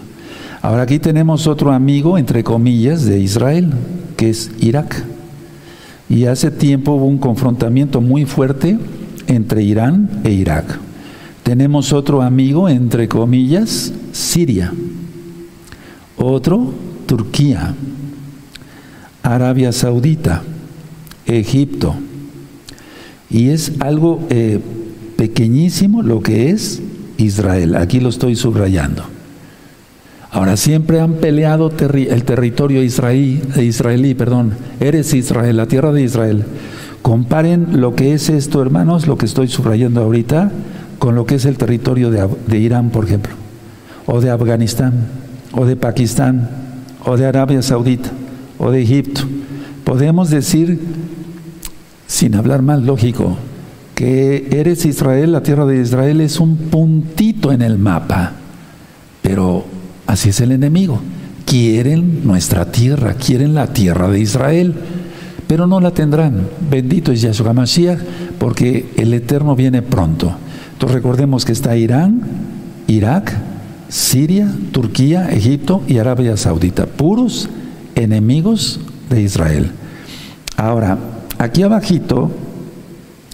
Ahora 0.64 0.82
aquí 0.82 0.98
tenemos 0.98 1.46
otro 1.46 1.72
amigo, 1.72 2.18
entre 2.18 2.44
comillas, 2.44 3.06
de 3.06 3.20
Israel, 3.20 3.70
que 4.18 4.32
es 4.32 4.50
Irak. 4.60 5.04
Y 6.10 6.26
hace 6.26 6.50
tiempo 6.50 6.94
hubo 6.94 7.06
un 7.06 7.20
confrontamiento 7.20 8.02
muy 8.02 8.26
fuerte 8.26 8.80
entre 9.28 9.62
Irán 9.62 10.10
e 10.24 10.32
Irak. 10.32 10.80
Tenemos 11.44 11.94
otro 11.94 12.24
amigo, 12.24 12.68
entre 12.68 13.08
comillas, 13.08 13.94
Siria. 14.14 14.74
Otro, 16.18 16.74
Turquía, 17.06 17.76
Arabia 19.22 19.72
Saudita, 19.72 20.42
Egipto. 21.28 21.94
Y 23.32 23.50
es 23.50 23.74
algo 23.80 24.20
eh, 24.30 24.60
pequeñísimo 25.18 26.02
lo 26.02 26.22
que 26.22 26.50
es 26.50 26.82
Israel. 27.18 27.76
Aquí 27.76 28.00
lo 28.00 28.10
estoy 28.10 28.36
subrayando. 28.36 29.04
Ahora, 30.32 30.56
siempre 30.56 31.02
han 31.02 31.16
peleado 31.16 31.72
el 31.72 32.24
territorio 32.24 32.84
israelí, 32.84 33.42
israelí, 33.60 34.14
perdón. 34.14 34.54
Eres 34.80 35.14
Israel, 35.14 35.58
la 35.58 35.66
tierra 35.66 35.92
de 35.92 36.04
Israel. 36.04 36.46
Comparen 37.02 37.82
lo 37.82 37.96
que 37.96 38.14
es 38.14 38.30
esto, 38.30 38.62
hermanos, 38.62 39.08
lo 39.08 39.18
que 39.18 39.26
estoy 39.26 39.48
subrayando 39.48 40.02
ahorita, 40.02 40.52
con 41.00 41.16
lo 41.16 41.26
que 41.26 41.36
es 41.36 41.46
el 41.46 41.58
territorio 41.58 42.12
de 42.12 42.60
Irán, 42.60 42.92
por 42.92 43.06
ejemplo, 43.06 43.34
o 44.06 44.22
de 44.22 44.30
Afganistán, 44.30 44.94
o 45.52 45.66
de 45.66 45.76
Pakistán, 45.76 46.50
o 47.04 47.18
de 47.18 47.26
Arabia 47.26 47.62
Saudita 47.62 48.12
o 48.62 48.70
de 48.70 48.84
Egipto. 48.84 49.22
Podemos 49.84 50.30
decir, 50.30 50.80
sin 52.12 52.36
hablar 52.36 52.62
mal, 52.62 52.86
lógico, 52.86 53.38
que 53.96 54.50
eres 54.52 54.84
Israel, 54.84 55.32
la 55.32 55.44
tierra 55.44 55.66
de 55.66 55.82
Israel 55.82 56.20
es 56.20 56.42
un 56.42 56.58
puntito 56.58 57.54
en 57.54 57.62
el 57.62 57.78
mapa, 57.78 58.34
pero 59.22 59.64
así 60.08 60.28
es 60.28 60.42
el 60.42 60.52
enemigo. 60.52 61.00
Quieren 61.46 62.28
nuestra 62.28 62.70
tierra, 62.70 63.14
quieren 63.14 63.54
la 63.54 63.68
tierra 63.68 64.10
de 64.10 64.20
Israel, 64.20 64.76
pero 65.48 65.68
no 65.68 65.80
la 65.80 65.92
tendrán. 65.92 66.50
Bendito 66.70 67.14
es 67.14 67.22
Yahshua 67.22 67.54
Mashiach, 67.54 68.00
porque 68.38 68.90
el 68.98 69.14
Eterno 69.14 69.56
viene 69.56 69.82
pronto. 69.82 70.34
Entonces 70.74 70.94
recordemos 70.94 71.46
que 71.46 71.54
está 71.54 71.78
Irán, 71.78 72.24
Irak, 72.88 73.32
Siria, 73.88 74.52
Turquía, 74.74 75.32
Egipto 75.32 75.82
y 75.88 75.98
Arabia 75.98 76.36
Saudita, 76.36 76.88
puros 76.88 77.48
enemigos 77.96 78.82
de 79.10 79.22
Israel. 79.22 79.72
Ahora, 80.58 80.98
aquí 81.42 81.64
abajito 81.64 82.30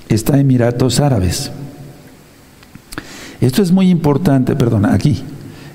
está 0.08 0.40
Emiratos 0.40 1.02
Árabes. 1.02 1.52
Esto 3.42 3.62
es 3.62 3.72
muy 3.72 3.90
importante, 3.90 4.56
perdón, 4.56 4.86
aquí, 4.86 5.24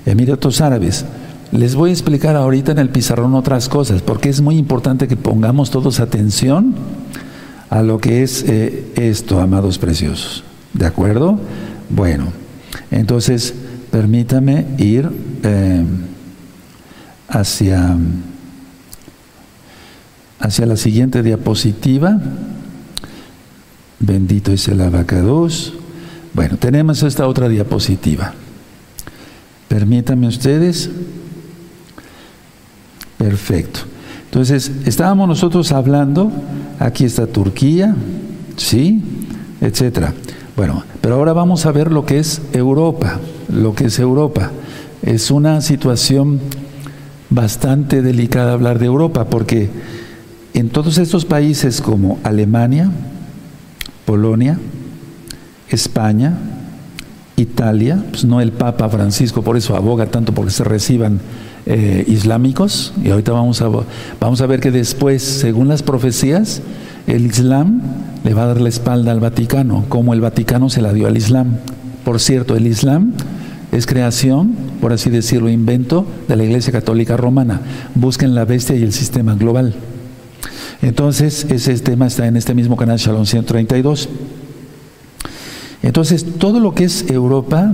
Emiratos 0.05 0.59
Árabes. 0.59 1.05
Les 1.51 1.75
voy 1.75 1.91
a 1.91 1.93
explicar 1.93 2.35
ahorita 2.35 2.71
en 2.71 2.79
el 2.79 2.89
pizarrón 2.89 3.35
otras 3.35 3.69
cosas, 3.69 4.01
porque 4.01 4.29
es 4.29 4.41
muy 4.41 4.57
importante 4.57 5.07
que 5.07 5.15
pongamos 5.15 5.69
todos 5.69 5.99
atención 5.99 6.73
a 7.69 7.83
lo 7.83 7.99
que 7.99 8.23
es 8.23 8.43
eh, 8.47 8.91
esto, 8.95 9.39
amados 9.39 9.77
preciosos. 9.77 10.43
¿De 10.73 10.87
acuerdo? 10.87 11.39
Bueno, 11.91 12.25
entonces 12.89 13.53
permítame 13.91 14.65
ir 14.79 15.07
eh, 15.43 15.83
hacia, 17.29 17.95
hacia 20.43 20.67
la 20.67 20.77
siguiente 20.77 21.23
diapositiva. 21.23 22.21
Bendito 23.99 24.51
es 24.51 24.67
el 24.67 24.81
abacados. 24.81 25.73
Bueno, 26.33 26.57
tenemos 26.57 27.01
esta 27.01 27.27
otra 27.27 27.49
diapositiva. 27.49 28.33
Permítanme 29.67 30.27
ustedes. 30.27 30.91
Perfecto. 33.17 33.79
Entonces, 34.25 34.71
estábamos 34.85 35.27
nosotros 35.27 35.71
hablando, 35.71 36.31
aquí 36.77 37.05
está 37.05 37.25
Turquía, 37.25 37.95
¿sí? 38.57 39.01
Etcétera. 39.61 40.13
Bueno, 40.55 40.83
pero 41.01 41.15
ahora 41.15 41.33
vamos 41.33 41.65
a 41.65 41.71
ver 41.71 41.91
lo 41.91 42.05
que 42.05 42.19
es 42.19 42.41
Europa 42.51 43.19
lo 43.53 43.73
que 43.75 43.85
es 43.85 43.99
Europa. 43.99 44.51
Es 45.01 45.31
una 45.31 45.61
situación 45.61 46.39
bastante 47.29 48.01
delicada 48.01 48.53
hablar 48.53 48.79
de 48.79 48.85
Europa 48.85 49.25
porque 49.25 49.69
en 50.53 50.69
todos 50.69 50.97
estos 50.97 51.25
países 51.25 51.81
como 51.81 52.19
Alemania, 52.23 52.91
Polonia, 54.05 54.59
España, 55.69 56.37
Italia, 57.35 58.03
pues 58.11 58.25
no 58.25 58.41
el 58.41 58.51
Papa 58.51 58.89
Francisco, 58.89 59.41
por 59.41 59.57
eso 59.57 59.75
aboga 59.75 60.05
tanto 60.05 60.33
porque 60.33 60.51
se 60.51 60.63
reciban 60.63 61.19
eh, 61.65 62.05
islámicos, 62.07 62.93
y 63.03 63.09
ahorita 63.09 63.31
vamos 63.31 63.61
a, 63.61 63.69
vamos 64.19 64.41
a 64.41 64.45
ver 64.45 64.59
que 64.59 64.69
después, 64.69 65.23
según 65.23 65.67
las 65.67 65.81
profecías, 65.81 66.61
el 67.07 67.25
Islam 67.25 67.81
le 68.23 68.33
va 68.33 68.43
a 68.43 68.47
dar 68.47 68.61
la 68.61 68.69
espalda 68.69 69.11
al 69.11 69.19
Vaticano, 69.19 69.85
como 69.89 70.13
el 70.13 70.21
Vaticano 70.21 70.69
se 70.69 70.81
la 70.81 70.93
dio 70.93 71.07
al 71.07 71.17
Islam. 71.17 71.57
Por 72.05 72.19
cierto, 72.19 72.55
el 72.55 72.67
Islam 72.67 73.13
es 73.71 73.85
creación, 73.85 74.55
por 74.79 74.93
así 74.93 75.09
decirlo, 75.09 75.49
invento 75.49 76.05
de 76.27 76.35
la 76.35 76.43
Iglesia 76.43 76.71
Católica 76.71 77.17
Romana. 77.17 77.61
Busquen 77.95 78.35
la 78.35 78.45
bestia 78.45 78.75
y 78.75 78.83
el 78.83 78.93
sistema 78.93 79.33
global. 79.35 79.73
Entonces, 80.83 81.47
ese 81.49 81.79
tema 81.79 82.07
está 82.07 82.27
en 82.27 82.35
este 82.35 82.53
mismo 82.53 82.75
canal 82.75 82.97
Shalom 82.97 83.25
132. 83.25 84.09
Entonces, 85.81 86.25
todo 86.37 86.59
lo 86.59 86.75
que 86.75 86.83
es 86.83 87.09
Europa, 87.09 87.73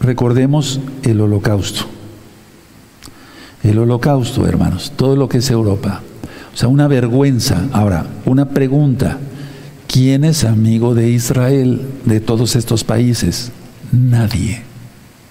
recordemos 0.00 0.80
el 1.02 1.20
holocausto. 1.20 1.82
El 3.62 3.78
holocausto, 3.78 4.46
hermanos, 4.46 4.90
todo 4.96 5.16
lo 5.16 5.28
que 5.28 5.38
es 5.38 5.50
Europa. 5.50 6.00
O 6.54 6.56
sea, 6.56 6.68
una 6.68 6.88
vergüenza. 6.88 7.68
Ahora, 7.72 8.06
una 8.24 8.48
pregunta. 8.48 9.18
¿Quién 9.86 10.24
es 10.24 10.44
amigo 10.44 10.94
de 10.94 11.10
Israel 11.10 11.82
de 12.06 12.20
todos 12.20 12.56
estos 12.56 12.84
países? 12.84 13.52
Nadie. 13.92 14.62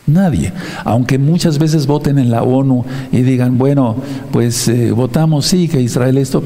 Nadie. 0.05 0.53
Aunque 0.85 1.17
muchas 1.17 1.57
veces 1.57 1.87
voten 1.87 2.19
en 2.19 2.29
la 2.29 2.43
ONU 2.43 2.85
y 3.11 3.23
digan, 3.23 3.57
bueno, 3.57 3.95
pues 4.31 4.67
eh, 4.67 4.91
votamos 4.91 5.47
sí 5.47 5.67
que 5.67 5.81
Israel 5.81 6.19
esto. 6.19 6.43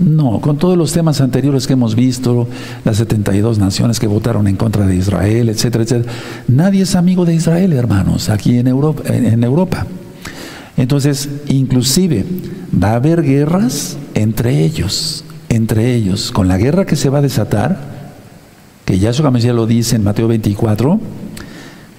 No, 0.00 0.40
con 0.40 0.58
todos 0.58 0.76
los 0.76 0.92
temas 0.92 1.20
anteriores 1.20 1.66
que 1.66 1.74
hemos 1.74 1.94
visto, 1.94 2.48
las 2.84 2.96
72 2.96 3.58
naciones 3.58 4.00
que 4.00 4.06
votaron 4.06 4.48
en 4.48 4.56
contra 4.56 4.86
de 4.86 4.96
Israel, 4.96 5.48
etcétera, 5.48 5.84
etcétera, 5.84 6.12
nadie 6.48 6.82
es 6.82 6.96
amigo 6.96 7.24
de 7.24 7.34
Israel, 7.34 7.72
hermanos, 7.72 8.28
aquí 8.28 8.58
en 8.58 8.66
Europa. 8.66 9.02
En 9.06 9.44
Europa. 9.44 9.86
Entonces, 10.76 11.28
inclusive 11.48 12.24
va 12.82 12.90
a 12.90 12.96
haber 12.96 13.22
guerras 13.22 13.96
entre 14.14 14.64
ellos, 14.64 15.24
entre 15.48 15.94
ellos. 15.94 16.32
Con 16.32 16.48
la 16.48 16.58
guerra 16.58 16.84
que 16.84 16.96
se 16.96 17.08
va 17.08 17.18
a 17.18 17.22
desatar, 17.22 17.78
que 18.84 18.98
Yahshua 18.98 19.30
Mashiach 19.30 19.54
lo 19.54 19.66
dice 19.66 19.94
en 19.94 20.02
Mateo 20.02 20.26
24, 20.26 20.98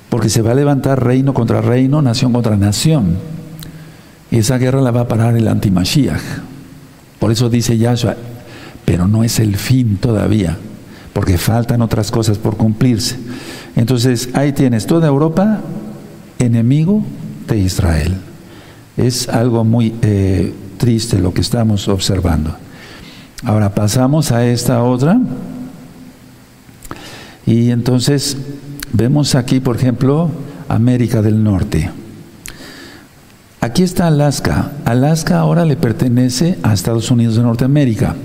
porque 0.10 0.30
se 0.30 0.42
va 0.42 0.52
a 0.52 0.56
levantar 0.56 1.04
reino 1.04 1.34
contra 1.34 1.62
reino, 1.62 2.02
nación 2.02 2.34
contra 2.34 2.58
nación. 2.58 3.18
Y 4.32 4.40
esa 4.40 4.58
guerra 4.58 4.82
la 4.82 4.92
va 4.92 5.02
a 5.02 5.08
parar 5.08 5.38
el 5.38 5.48
antimashiach. 5.48 6.55
Por 7.26 7.32
eso 7.32 7.50
dice 7.50 7.76
Yahshua, 7.76 8.16
pero 8.86 9.08
no 9.08 9.24
es 9.24 9.40
el 9.40 9.56
fin 9.56 9.98
todavía, 9.98 10.60
porque 11.12 11.40
faltan 11.40 11.82
otras 11.82 12.12
cosas 12.12 12.38
por 12.38 12.56
cumplirse. 12.56 13.16
Entonces 13.76 14.30
ahí 14.34 14.54
tienes 14.54 14.86
toda 14.86 15.08
Europa 15.08 15.60
enemigo 16.38 17.04
de 17.48 17.58
Israel. 17.58 18.18
Es 18.96 19.28
algo 19.28 19.64
muy 19.64 19.96
eh, 20.04 20.54
triste 20.78 21.18
lo 21.18 21.34
que 21.34 21.42
estamos 21.42 21.88
observando. 21.88 22.56
Ahora 23.44 23.74
pasamos 23.74 24.32
a 24.32 24.46
esta 24.46 24.84
otra. 24.84 25.20
Y 27.48 27.72
entonces 27.72 28.38
vemos 28.94 29.34
aquí, 29.34 29.60
por 29.60 29.78
ejemplo, 29.78 30.30
América 30.70 31.24
del 31.24 31.44
Norte. 31.44 31.90
Aquí 33.66 33.82
está 33.82 34.06
Alaska. 34.06 34.74
Alaska 34.86 35.40
ahora 35.40 35.66
le 35.66 35.76
pertenece 35.76 36.60
a 36.62 36.72
Estados 36.72 37.10
Unidos 37.10 37.36
de 37.36 37.42
Norteamérica. 37.42 38.16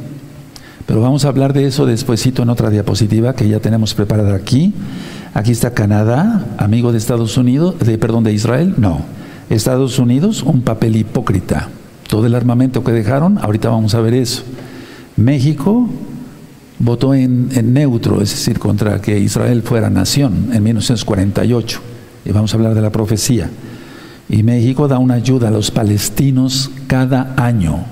Pero 0.84 1.00
vamos 1.00 1.24
a 1.24 1.28
hablar 1.28 1.54
de 1.54 1.64
eso 1.64 1.86
despuesito 1.86 2.42
en 2.42 2.50
otra 2.50 2.68
diapositiva 2.68 3.34
que 3.34 3.48
ya 3.48 3.58
tenemos 3.58 3.94
preparada 3.94 4.34
aquí. 4.34 4.74
Aquí 5.32 5.52
está 5.52 5.70
Canadá, 5.72 6.44
amigo 6.58 6.92
de 6.92 6.98
Estados 6.98 7.38
Unidos, 7.38 7.78
de 7.78 7.96
perdón, 7.96 8.22
de 8.24 8.34
Israel. 8.34 8.74
No. 8.76 9.00
Estados 9.48 9.98
Unidos, 9.98 10.42
un 10.42 10.60
papel 10.60 10.94
hipócrita. 10.96 11.70
Todo 12.06 12.26
el 12.26 12.34
armamento 12.34 12.84
que 12.84 12.92
dejaron, 12.92 13.38
ahorita 13.38 13.70
vamos 13.70 13.94
a 13.94 14.02
ver 14.02 14.12
eso. 14.12 14.42
México 15.16 15.88
votó 16.78 17.14
en, 17.14 17.48
neutro, 17.72 18.20
es 18.20 18.28
decir, 18.28 18.58
contra 18.58 19.00
que 19.00 19.18
Israel 19.18 19.62
fuera 19.62 19.88
nación 19.88 20.50
en 20.52 20.62
1948. 20.64 21.80
Y 22.26 22.32
vamos 22.32 22.52
a 22.52 22.58
hablar 22.58 22.74
de 22.74 22.82
la 22.82 22.92
profecía. 22.92 23.48
Y 24.30 24.44
México 24.44 24.86
da 24.86 24.98
una 24.98 25.14
ayuda 25.14 25.48
a 25.48 25.50
los 25.50 25.72
palestinos 25.72 26.70
cada 26.86 27.34
año, 27.36 27.84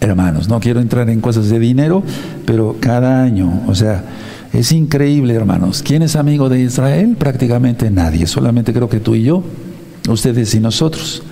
hermanos. 0.00 0.46
No 0.46 0.60
quiero 0.60 0.80
entrar 0.80 1.08
en 1.08 1.22
cosas 1.22 1.48
de 1.48 1.58
dinero, 1.58 2.02
pero 2.44 2.76
cada 2.78 3.22
año. 3.22 3.62
O 3.66 3.74
sea, 3.74 4.04
es 4.52 4.70
increíble, 4.72 5.32
hermanos. 5.32 5.82
¿Quién 5.82 6.02
es 6.02 6.14
amigo 6.14 6.50
de 6.50 6.60
Israel? 6.60 7.16
Prácticamente 7.18 7.90
nadie. 7.90 8.26
Solamente 8.26 8.74
creo 8.74 8.90
que 8.90 9.00
tú 9.00 9.14
y 9.14 9.22
yo, 9.22 9.42
ustedes 10.10 10.54
y 10.54 10.60
nosotros. 10.60 11.22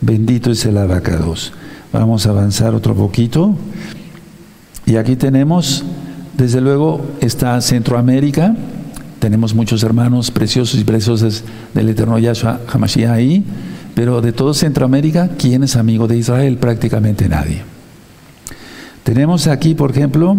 Bendito 0.00 0.52
es 0.52 0.64
el 0.64 0.78
abacados. 0.78 1.52
Vamos 1.92 2.26
a 2.26 2.30
avanzar 2.30 2.72
otro 2.72 2.94
poquito. 2.94 3.56
Y 4.86 4.94
aquí 4.94 5.16
tenemos, 5.16 5.84
desde 6.38 6.60
luego, 6.60 7.00
está 7.20 7.60
Centroamérica. 7.60 8.54
Tenemos 9.18 9.56
muchos 9.56 9.82
hermanos 9.82 10.30
preciosos 10.30 10.78
y 10.78 10.84
preciosas 10.84 11.42
del 11.74 11.88
eterno 11.88 12.16
Yahshua 12.18 12.60
Hamashiach 12.72 13.10
ahí. 13.10 13.44
Pero 13.94 14.20
de 14.20 14.32
todo 14.32 14.54
Centroamérica, 14.54 15.30
¿quién 15.38 15.62
es 15.62 15.76
amigo 15.76 16.08
de 16.08 16.16
Israel? 16.16 16.58
Prácticamente 16.58 17.28
nadie. 17.28 17.62
Tenemos 19.04 19.46
aquí, 19.46 19.74
por 19.74 19.90
ejemplo, 19.90 20.36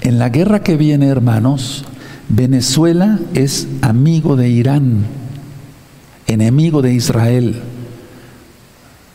en 0.00 0.18
la 0.18 0.30
guerra 0.30 0.62
que 0.62 0.76
viene, 0.76 1.06
hermanos, 1.06 1.84
Venezuela 2.28 3.18
es 3.34 3.68
amigo 3.82 4.36
de 4.36 4.48
Irán, 4.48 5.04
enemigo 6.26 6.82
de 6.82 6.94
Israel. 6.94 7.60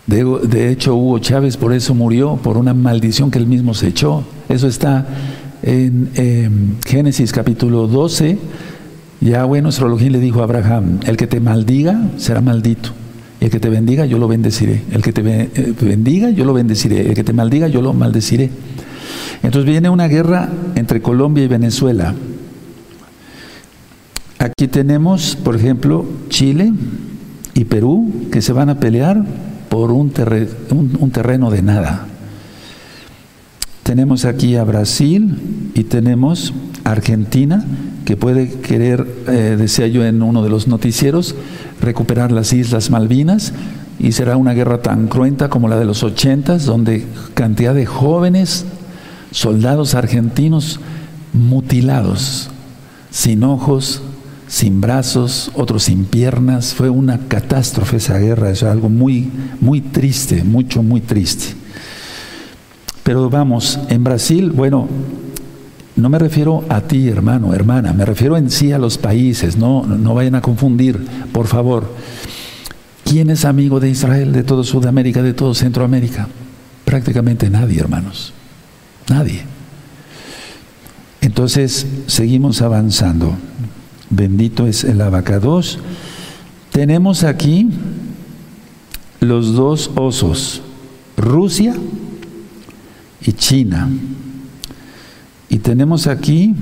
De, 0.06 0.72
hecho, 0.72 0.96
Hugo 0.96 1.20
Chávez 1.20 1.58
por 1.58 1.74
eso 1.74 1.94
murió, 1.94 2.38
por 2.38 2.58
una 2.58 2.74
maldición 2.74 3.30
que 3.30 3.40
él 3.40 3.46
mismo 3.46 3.74
se 3.74 3.88
echó. 3.88 4.24
Eso 4.48 4.68
está 4.68 5.06
en 5.62 6.78
Génesis 6.86 7.32
capítulo 7.32 7.88
12. 7.88 8.38
Yahweh, 9.22 9.62
nuestro 9.62 9.88
Elohim, 9.88 10.14
le 10.14 10.20
dijo 10.20 10.42
a 10.42 10.44
Abraham, 10.44 11.00
el 11.06 11.18
que 11.18 11.28
te 11.28 11.40
maldiga 11.40 12.00
será 12.18 12.42
maldito. 12.42 12.92
Y 13.42 13.46
el 13.46 13.51
que 13.51 13.60
te 13.60 13.70
bendiga, 13.70 14.05
yo 14.05 14.18
lo 14.18 14.27
bendeciré. 14.27 14.82
El 14.92 15.01
que 15.01 15.14
te 15.14 15.22
eh, 15.22 15.74
bendiga, 15.82 16.29
yo 16.29 16.46
lo 16.46 16.53
bendeciré. 16.53 17.08
El 17.08 17.16
que 17.16 17.24
te 17.24 17.34
maldiga, 17.34 17.68
yo 17.68 17.82
lo 17.82 17.94
maldeciré. 17.94 18.50
Entonces 19.44 19.70
viene 19.70 19.90
una 19.90 20.08
guerra 20.08 20.50
entre 20.75 21.01
Colombia 21.01 21.44
y 21.44 21.48
Venezuela. 21.48 22.14
Aquí 24.38 24.68
tenemos, 24.68 25.36
por 25.36 25.55
ejemplo, 25.55 26.05
Chile 26.29 26.74
y 27.53 27.66
Perú 27.66 28.12
que 28.32 28.42
se 28.42 28.53
van 28.53 28.70
a 28.70 28.79
pelear 28.79 29.25
por 29.70 29.92
un, 29.92 30.12
terreno 30.12 31.51
de 31.51 31.62
nada. 31.62 32.08
Tenemos 33.84 34.25
aquí 34.25 34.55
a 34.55 34.64
Brasil 34.64 35.72
y 35.74 35.84
tenemos 35.84 36.53
Argentina 36.92 37.64
que 38.06 38.18
puede 38.18 38.50
querer, 38.60 39.06
eh, 39.28 39.56
decía 39.58 39.88
yo 39.88 40.06
en 40.06 40.22
uno 40.22 40.44
de 40.44 40.50
los 40.50 40.68
noticieros, 40.68 41.36
recuperar 41.82 42.32
las 42.32 42.54
Islas 42.54 42.90
Malvinas 42.90 43.54
y 44.00 44.14
será 44.14 44.38
una 44.38 44.54
guerra 44.54 44.82
tan 44.82 45.08
cruenta 45.08 45.50
como 45.50 45.68
la 45.68 45.78
de 45.78 45.86
los 45.86 46.04
ochentas, 46.04 46.66
donde 46.66 47.06
cantidad 47.34 47.74
de 47.74 47.86
jóvenes 47.86 48.66
soldados 49.32 49.94
argentinos 49.94 50.80
mutilados, 51.34 52.50
sin 53.12 53.44
ojos, 53.44 54.02
sin 54.48 54.82
brazos, 54.82 55.52
otros 55.54 55.84
sin 55.84 56.06
piernas. 56.06 56.74
Fue 56.74 56.90
una 56.90 57.20
catástrofe 57.28 57.98
esa 57.98 58.18
guerra, 58.18 58.50
es 58.50 58.64
algo 58.64 58.90
muy, 58.90 59.30
muy 59.62 59.82
triste, 59.82 60.44
mucho, 60.44 60.82
muy 60.82 61.02
triste. 61.02 61.56
Pero 63.04 63.30
vamos, 63.30 63.80
en 63.90 64.04
Brasil, 64.04 64.52
bueno, 64.52 64.88
no 66.00 66.09
me 66.09 66.20
refiero 66.20 66.64
a 66.70 66.81
ti, 66.81 67.07
hermano, 67.07 67.53
hermana, 67.53 67.94
me 67.94 68.05
refiero 68.05 68.38
en 68.38 68.50
sí 68.50 68.72
a 68.72 68.77
los 68.77 68.98
países, 68.98 69.57
no, 69.57 69.85
no 69.85 70.14
vayan 70.14 70.35
a 70.35 70.42
confundir, 70.42 70.98
por 71.31 71.48
favor. 71.48 71.94
¿Quién 73.03 73.29
es 73.29 73.44
amigo 73.44 73.79
de 73.79 73.90
Israel, 73.90 74.31
de 74.31 74.44
todo 74.44 74.64
Sudamérica, 74.64 75.24
de 75.24 75.33
todo 75.33 75.53
Centroamérica? 75.53 76.27
Prácticamente 76.85 77.50
nadie, 77.50 77.79
hermanos. 77.79 78.33
Nadie. 79.09 79.44
Entonces, 81.22 81.88
seguimos 82.07 82.62
avanzando. 82.62 83.35
Bendito 84.09 84.68
es 84.68 84.83
el 84.83 85.01
abacados. 85.01 85.79
Tenemos 86.72 87.24
aquí 87.24 87.70
los 89.20 89.53
dos 89.53 89.92
osos, 89.96 90.62
Rusia 91.18 91.75
y 93.22 93.33
China. 93.33 93.90
Y 95.50 95.59
tenemos 95.59 96.07
aquí, 96.07 96.53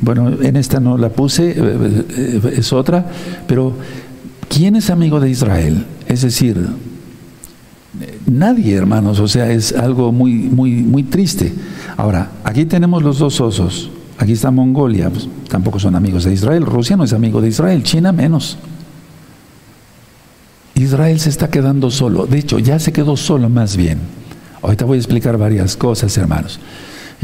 bueno, 0.00 0.42
en 0.42 0.56
esta 0.56 0.80
no 0.80 0.98
la 0.98 1.08
puse, 1.08 1.50
eh, 1.50 1.56
eh, 1.56 2.54
es 2.56 2.72
otra, 2.72 3.06
pero 3.46 3.72
¿quién 4.48 4.76
es 4.76 4.90
amigo 4.90 5.20
de 5.20 5.30
Israel? 5.30 5.86
Es 6.06 6.22
decir, 6.22 6.56
Nadie, 8.26 8.74
hermanos, 8.74 9.20
o 9.20 9.28
sea, 9.28 9.50
es 9.50 9.72
algo 9.72 10.10
muy, 10.10 10.32
muy, 10.34 10.72
muy 10.82 11.02
triste. 11.04 11.52
Ahora, 11.96 12.30
aquí 12.42 12.64
tenemos 12.64 13.02
los 13.02 13.18
dos 13.18 13.40
osos. 13.40 13.90
Aquí 14.18 14.32
está 14.32 14.50
Mongolia, 14.50 15.10
pues, 15.10 15.28
tampoco 15.48 15.78
son 15.78 15.94
amigos 15.94 16.24
de 16.24 16.32
Israel. 16.32 16.64
Rusia 16.64 16.96
no 16.96 17.04
es 17.04 17.12
amigo 17.12 17.40
de 17.40 17.48
Israel, 17.48 17.82
China 17.82 18.12
menos. 18.12 18.58
Israel 20.74 21.20
se 21.20 21.28
está 21.28 21.50
quedando 21.50 21.90
solo. 21.90 22.26
De 22.26 22.38
hecho, 22.38 22.58
ya 22.58 22.78
se 22.78 22.92
quedó 22.92 23.16
solo 23.16 23.48
más 23.48 23.76
bien. 23.76 23.98
Ahorita 24.62 24.84
voy 24.84 24.96
a 24.96 25.00
explicar 25.00 25.36
varias 25.36 25.76
cosas, 25.76 26.16
hermanos. 26.16 26.58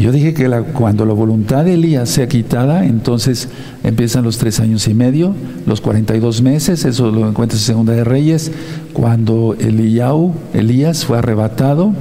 Yo 0.01 0.13
dije 0.13 0.33
que 0.33 0.49
cuando 0.73 1.05
la 1.05 1.13
voluntad 1.13 1.67
de 1.67 1.75
Elías 1.75 2.09
sea 2.09 2.27
quitada, 2.27 2.87
entonces 2.87 3.51
empiezan 3.85 4.25
los 4.25 4.39
tres 4.39 4.59
años 4.59 4.89
y 4.89 4.95
medio, 4.95 5.35
los 5.67 5.83
42 5.83 6.41
meses, 6.41 6.87
eso 6.87 7.11
lo 7.11 7.29
encuentras 7.29 7.61
en 7.61 7.67
Segunda 7.67 7.93
de 7.93 8.03
Reyes, 8.03 8.51
cuando 8.95 9.55
Eliau, 9.61 10.33
Elías 10.55 11.05
fue 11.05 11.19
arrebatado 11.19 11.93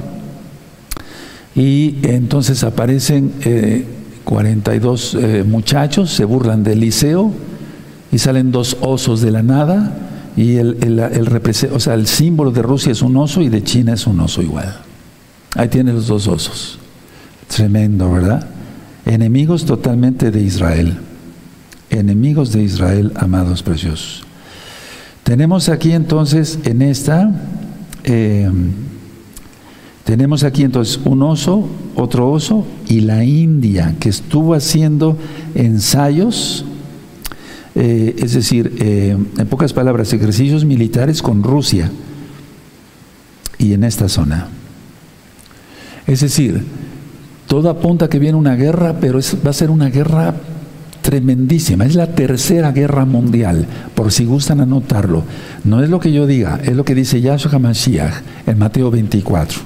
y 1.54 1.96
entonces 2.04 2.64
aparecen 2.64 3.32
42 4.24 5.14
eh, 5.14 5.18
eh, 5.20 5.44
muchachos, 5.44 6.10
se 6.10 6.24
burlan 6.24 6.64
de 6.64 6.72
Eliseo 6.72 7.30
y 8.10 8.16
salen 8.16 8.50
dos 8.50 8.78
osos 8.80 9.20
de 9.20 9.30
la 9.30 9.42
nada 9.42 10.32
y 10.38 10.56
el, 10.56 10.78
o 11.70 11.80
sea, 11.80 11.92
el 11.92 12.06
símbolo 12.06 12.50
de 12.50 12.62
Rusia 12.62 12.92
es 12.92 13.02
un 13.02 13.14
oso 13.18 13.42
y 13.42 13.50
de 13.50 13.62
China 13.62 13.92
es 13.92 14.06
un 14.06 14.20
oso 14.20 14.40
igual. 14.40 14.74
Ahí 15.54 15.68
tiene 15.68 15.92
los 15.92 16.06
dos 16.06 16.26
osos. 16.28 16.78
Tremendo, 17.54 18.12
¿verdad? 18.12 18.46
Enemigos 19.04 19.64
totalmente 19.64 20.30
de 20.30 20.40
Israel. 20.40 20.96
Enemigos 21.90 22.52
de 22.52 22.62
Israel, 22.62 23.12
amados 23.16 23.64
preciosos. 23.64 24.22
Tenemos 25.24 25.68
aquí 25.68 25.90
entonces 25.90 26.60
en 26.64 26.80
esta, 26.80 27.28
em, 28.04 28.70
tenemos 30.04 30.44
aquí 30.44 30.62
entonces 30.62 31.00
un 31.04 31.22
oso, 31.22 31.68
otro 31.96 32.30
oso 32.30 32.64
y 32.88 33.00
la 33.00 33.24
India 33.24 33.96
que 33.98 34.10
estuvo 34.10 34.54
haciendo 34.54 35.18
ensayos, 35.56 36.64
eh, 37.74 38.14
es 38.16 38.34
decir, 38.34 38.76
em, 38.78 39.26
en 39.36 39.46
pocas 39.48 39.72
palabras, 39.72 40.12
ejercicios 40.12 40.64
militares 40.64 41.20
con 41.20 41.42
Rusia 41.42 41.90
y 43.58 43.72
en 43.72 43.82
esta 43.82 44.08
zona. 44.08 44.46
Es 46.06 46.20
decir, 46.20 46.64
Todo 47.50 47.68
apunta 47.68 48.08
que 48.08 48.20
viene 48.20 48.38
una 48.38 48.54
guerra, 48.54 48.94
pero 49.00 49.18
va 49.44 49.50
a 49.50 49.52
ser 49.52 49.70
una 49.70 49.90
guerra 49.90 50.36
tremendísima. 51.02 51.84
Es 51.84 51.96
la 51.96 52.06
tercera 52.14 52.70
guerra 52.70 53.04
mundial, 53.04 53.66
por 53.96 54.12
si 54.12 54.24
gustan 54.24 54.60
anotarlo. 54.60 55.24
No 55.64 55.82
es 55.82 55.90
lo 55.90 55.98
que 55.98 56.12
yo 56.12 56.28
diga, 56.28 56.60
es 56.62 56.76
lo 56.76 56.84
que 56.84 56.94
dice 56.94 57.20
Yahshua 57.20 57.50
HaMashiach 57.50 58.14
en 58.46 58.56
Mateo 58.56 58.92
24. 58.92 59.58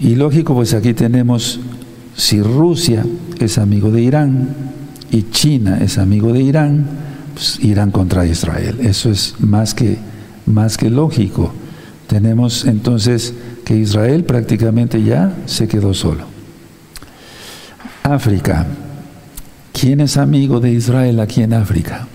Y 0.00 0.14
lógico, 0.14 0.54
pues 0.54 0.72
aquí 0.72 0.94
tenemos, 0.94 1.60
si 2.14 2.40
Rusia 2.40 3.04
es 3.38 3.58
amigo 3.58 3.90
de 3.90 4.00
Irán 4.00 4.48
y 5.10 5.24
China 5.24 5.76
es 5.82 5.98
amigo 5.98 6.32
de 6.32 6.40
Irán, 6.40 6.86
pues 7.34 7.62
Irán 7.62 7.90
contra 7.90 8.24
Israel. 8.24 8.78
Eso 8.80 9.10
es 9.10 9.34
más 9.40 9.74
que, 9.74 9.98
más 10.46 10.78
que 10.78 10.88
lógico. 10.88 11.52
Tenemos 12.06 12.64
entonces 12.64 13.34
que 13.66 13.76
Israel 13.76 14.22
prácticamente 14.22 15.02
ya 15.02 15.34
se 15.46 15.66
quedó 15.66 15.92
solo. 15.92 16.24
África. 18.04 18.64
¿Quién 19.72 20.00
es 20.00 20.16
amigo 20.16 20.60
de 20.60 20.70
Israel 20.70 21.18
aquí 21.18 21.42
en 21.42 21.52
África? 21.52 22.06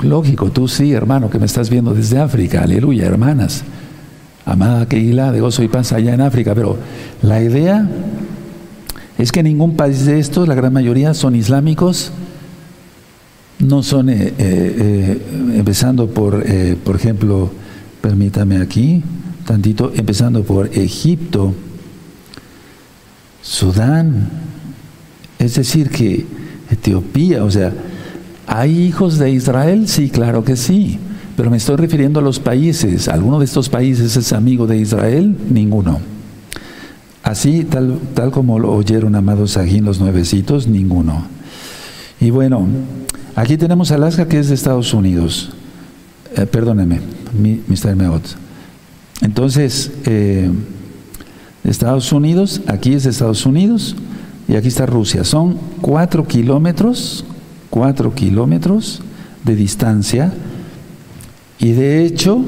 Lógico, 0.00 0.50
tú 0.50 0.66
sí, 0.66 0.94
hermano, 0.94 1.28
que 1.28 1.38
me 1.38 1.44
estás 1.44 1.68
viendo 1.68 1.92
desde 1.92 2.18
África. 2.18 2.62
Aleluya, 2.62 3.04
hermanas. 3.04 3.64
Amada 4.46 4.86
Keila, 4.86 5.30
de 5.30 5.42
gozo 5.42 5.62
y 5.62 5.68
paz 5.68 5.92
allá 5.92 6.14
en 6.14 6.22
África. 6.22 6.54
Pero 6.54 6.78
la 7.20 7.42
idea 7.42 7.86
es 9.18 9.32
que 9.32 9.42
ningún 9.42 9.76
país 9.76 10.06
de 10.06 10.20
estos, 10.20 10.48
la 10.48 10.54
gran 10.54 10.72
mayoría, 10.72 11.12
son 11.12 11.36
islámicos. 11.36 12.12
No 13.58 13.82
son, 13.82 14.08
eh, 14.08 14.14
eh, 14.16 14.32
eh, 14.38 15.20
empezando 15.56 16.08
por, 16.08 16.42
por 16.82 16.96
ejemplo, 16.96 17.50
permítame 18.00 18.56
aquí, 18.56 19.04
tantito, 19.50 19.90
empezando 19.96 20.44
por 20.44 20.68
Egipto, 20.78 21.52
Sudán, 23.42 24.30
es 25.40 25.56
decir, 25.56 25.90
que 25.90 26.24
Etiopía, 26.70 27.42
o 27.42 27.50
sea, 27.50 27.72
¿hay 28.46 28.78
hijos 28.80 29.18
de 29.18 29.32
Israel? 29.32 29.88
Sí, 29.88 30.08
claro 30.08 30.44
que 30.44 30.54
sí, 30.54 31.00
pero 31.36 31.50
me 31.50 31.56
estoy 31.56 31.74
refiriendo 31.78 32.20
a 32.20 32.22
los 32.22 32.38
países. 32.38 33.08
¿Alguno 33.08 33.40
de 33.40 33.44
estos 33.44 33.68
países 33.68 34.16
es 34.16 34.32
amigo 34.32 34.68
de 34.68 34.78
Israel? 34.78 35.36
Ninguno. 35.50 35.98
Así, 37.24 37.64
tal, 37.64 37.98
tal 38.14 38.30
como 38.30 38.60
lo 38.60 38.72
oyeron 38.72 39.16
amados 39.16 39.56
aquí 39.56 39.80
los 39.80 39.98
nuevecitos, 39.98 40.68
ninguno. 40.68 41.24
Y 42.20 42.30
bueno, 42.30 42.68
aquí 43.34 43.56
tenemos 43.56 43.90
Alaska 43.90 44.28
que 44.28 44.38
es 44.38 44.48
de 44.48 44.54
Estados 44.54 44.94
Unidos. 44.94 45.50
Eh, 46.36 46.46
perdóneme, 46.46 47.00
Mr. 47.66 47.96
Meot. 47.96 48.49
Entonces, 49.20 49.92
eh, 50.06 50.50
Estados 51.64 52.12
Unidos, 52.12 52.62
aquí 52.66 52.94
es 52.94 53.06
Estados 53.06 53.44
Unidos 53.44 53.96
y 54.48 54.56
aquí 54.56 54.68
está 54.68 54.86
Rusia. 54.86 55.24
Son 55.24 55.58
cuatro 55.80 56.26
kilómetros, 56.26 57.24
cuatro 57.68 58.14
kilómetros 58.14 59.02
de 59.44 59.56
distancia. 59.56 60.32
Y 61.58 61.72
de 61.72 62.04
hecho, 62.04 62.44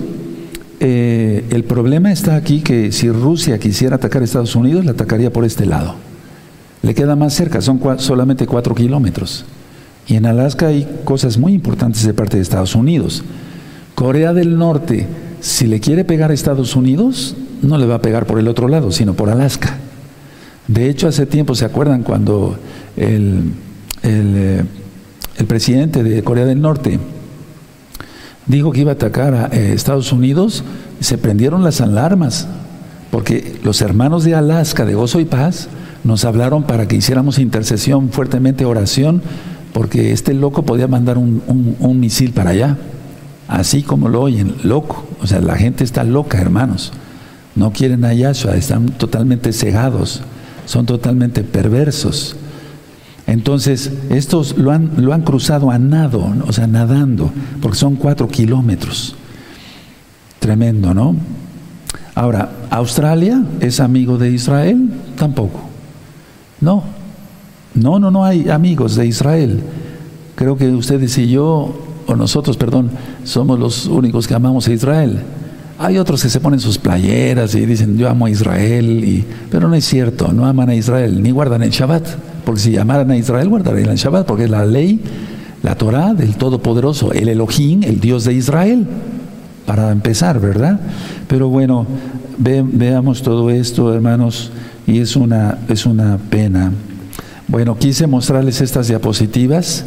eh, 0.81 1.45
el 1.51 1.65
problema 1.65 2.11
está 2.11 2.37
aquí 2.37 2.61
que 2.61 2.91
si 2.91 3.11
Rusia 3.11 3.59
quisiera 3.59 3.97
atacar 3.97 4.23
a 4.23 4.25
Estados 4.25 4.57
Unidos, 4.57 4.85
la 4.85 4.93
atacaría 4.93 5.33
por 5.33 5.45
este 5.45 5.67
lado. 5.67 5.95
Le 6.83 6.95
queda 6.95 7.15
más 7.15 7.35
cerca, 7.35 7.61
son 7.61 7.81
solamente 7.99 8.47
cuatro 8.47 8.75
kilómetros. 8.75 9.45
Y 10.09 10.17
en 10.17 10.27
Alaska 10.27 10.69
hay 10.69 10.89
cosas 11.05 11.39
muy 11.39 11.53
importantes 11.53 12.05
de 12.05 12.15
parte 12.15 12.37
de 12.37 12.43
Estados 12.43 12.75
Unidos. 12.75 13.23
Corea 13.95 14.33
del 14.33 14.59
Norte, 14.59 15.07
si 15.43 15.67
le 15.67 15.81
quiere 15.81 16.05
pegar 16.05 16.31
a 16.31 16.35
Estados 16.35 16.77
Unidos, 16.77 17.35
no 17.63 17.77
le 17.77 17.85
va 17.85 17.97
a 17.97 18.01
pegar 18.01 18.27
por 18.27 18.39
el 18.39 18.47
otro 18.47 18.69
lado, 18.69 18.93
sino 18.93 19.15
por 19.15 19.29
Alaska. 19.29 19.77
De 20.69 20.89
hecho, 20.89 21.09
hace 21.09 21.27
tiempo, 21.27 21.57
¿se 21.57 21.65
acuerdan 21.65 22.05
cuando 22.05 22.57
el, 22.97 23.53
el, 24.05 24.35
eh, 24.37 24.65
presidente 25.49 26.05
de 26.05 26.23
Corea 26.23 26.47
del 26.47 26.61
Norte 26.61 27.01
dijo 28.47 28.71
que 28.71 28.83
iba 28.83 28.93
a 28.93 28.95
atacar 28.95 29.35
a 29.35 29.47
eh, 29.49 29.73
Estados 29.75 30.13
Unidos? 30.13 30.63
Se 31.01 31.19
prendieron 31.19 31.65
las 31.65 31.81
alarmas, 31.81 32.47
porque 33.11 33.59
los 33.65 33.83
hermanos 33.83 34.23
de 34.23 34.37
Alaska, 34.37 34.85
de 34.85 34.95
Gozo 34.95 35.19
y 35.19 35.25
Paz, 35.25 35.69
nos 36.05 36.25
hablaron 36.25 36.63
para 36.63 36.87
que 36.87 36.95
hiciéramos 36.95 37.41
intercesión, 37.41 38.11
fuertemente 38.11 38.65
oración, 38.65 39.21
porque 39.73 40.13
este 40.13 40.35
loco 40.35 40.63
podía 40.63 40.87
mandar 40.87 41.19
un, 41.19 41.43
un 41.81 41.99
misil 41.99 42.31
para 42.31 42.51
allá 42.51 42.79
así 43.53 43.83
como 43.83 44.09
lo 44.09 44.23
oyen, 44.23 44.55
loco. 44.63 45.05
O 45.23 45.27
sea, 45.27 45.41
la 45.41 45.57
gente 45.57 45.85
está 45.85 46.05
loca, 46.05 46.39
hermanos. 46.41 46.93
No 47.55 47.73
quieren 47.73 48.05
a 48.05 48.13
Yahshua, 48.13 48.57
están 48.57 48.87
totalmente 48.87 49.53
cegados, 49.53 50.23
son 50.67 50.87
totalmente 50.87 51.43
perversos. 51.43 52.37
Entonces, 53.27 53.93
estos 54.11 54.59
lo 54.59 54.73
han, 54.73 54.93
lo 54.97 55.13
han 55.13 55.23
cruzado 55.23 55.71
a 55.71 55.79
nado, 55.79 56.35
o 56.47 56.53
sea, 56.53 56.67
nadando, 56.67 57.31
porque 57.61 57.79
son 57.79 57.95
cuatro 57.97 58.27
kilómetros. 58.29 59.15
Tremendo, 60.41 60.93
¿no? 60.93 61.15
Ahora, 62.15 62.51
¿Australia 62.71 63.43
es 63.61 63.81
amigo 63.81 64.19
de 64.19 64.31
Israel? 64.31 64.91
Tampoco. 65.17 65.61
No, 66.61 66.83
no, 67.75 67.99
no, 67.99 68.11
no 68.11 68.25
hay 68.25 68.49
amigos 68.51 68.97
de 68.97 69.07
Israel. 69.07 69.63
Creo 70.35 70.57
que 70.57 70.69
ustedes 70.71 71.17
y 71.19 71.29
yo 71.29 71.75
o 72.07 72.17
nosotros, 72.17 72.57
perdón, 72.57 72.91
somos 73.25 73.59
los 73.59 73.87
únicos 73.87 74.27
que 74.27 74.35
amamos 74.35 74.69
a 74.69 74.73
Israel. 74.73 75.19
Hay 75.79 75.99
otros 75.99 76.23
que 76.23 76.29
se 76.29 76.41
ponen 76.41 76.61
sus 76.61 76.79
playeras 76.79 77.55
y 77.55 77.67
dicen 77.67 77.99
yo 77.99 78.09
amo 78.09 78.27
a 78.27 78.31
Israel, 78.31 79.05
y, 79.05 79.25
pero 79.51 79.69
no 79.69 79.75
es 79.75 79.85
cierto, 79.85 80.33
no 80.33 80.47
aman 80.47 80.69
a 80.69 80.75
Israel, 80.75 81.23
ni 81.23 81.31
guardan 81.31 81.63
el 81.63 81.71
Shabbat, 81.71 82.07
porque 82.45 82.61
si 82.61 82.77
amaran 82.77 83.11
a 83.11 83.17
Israel 83.17 83.49
guardarían 83.49 83.91
el 83.91 83.97
Shabbat, 83.97 84.27
porque 84.27 84.45
es 84.45 84.51
la 84.51 84.65
ley, 84.65 85.01
la 85.63 85.75
Torah 85.75 86.15
del 86.15 86.37
Todopoderoso, 86.37 87.13
el 87.13 87.29
Elohim, 87.29 87.83
el 87.83 88.01
Dios 88.01 88.25
de 88.25 88.35
Israel, 88.35 88.87
para 89.67 89.91
empezar, 89.91 90.41
¿verdad? 90.41 90.81
Pero 91.29 91.49
bueno, 91.49 91.87
veamos 92.39 93.23
todo 93.23 93.51
esto, 93.51 93.93
hermanos, 93.95 94.51
y 94.87 94.99
es 94.99 95.17
una, 95.17 95.59
es 95.69 95.87
una 95.87 96.19
pena. 96.19 96.73
Bueno, 97.49 97.77
quise 97.77 98.07
mostrarles 98.07 98.61
estas 98.61 98.89
diapositivas. 98.89 99.85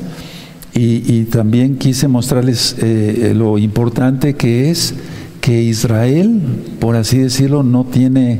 Y, 0.77 1.23
también 1.31 1.77
quise 1.77 2.09
mostrarles 2.09 2.75
eh, 2.79 3.31
lo 3.33 3.57
importante 3.57 4.33
que 4.33 4.69
es 4.69 4.93
que 5.39 5.61
Israel, 5.61 6.41
por 6.81 6.97
así 6.97 7.19
decirlo, 7.19 7.63
no 7.63 7.85
tiene, 7.85 8.39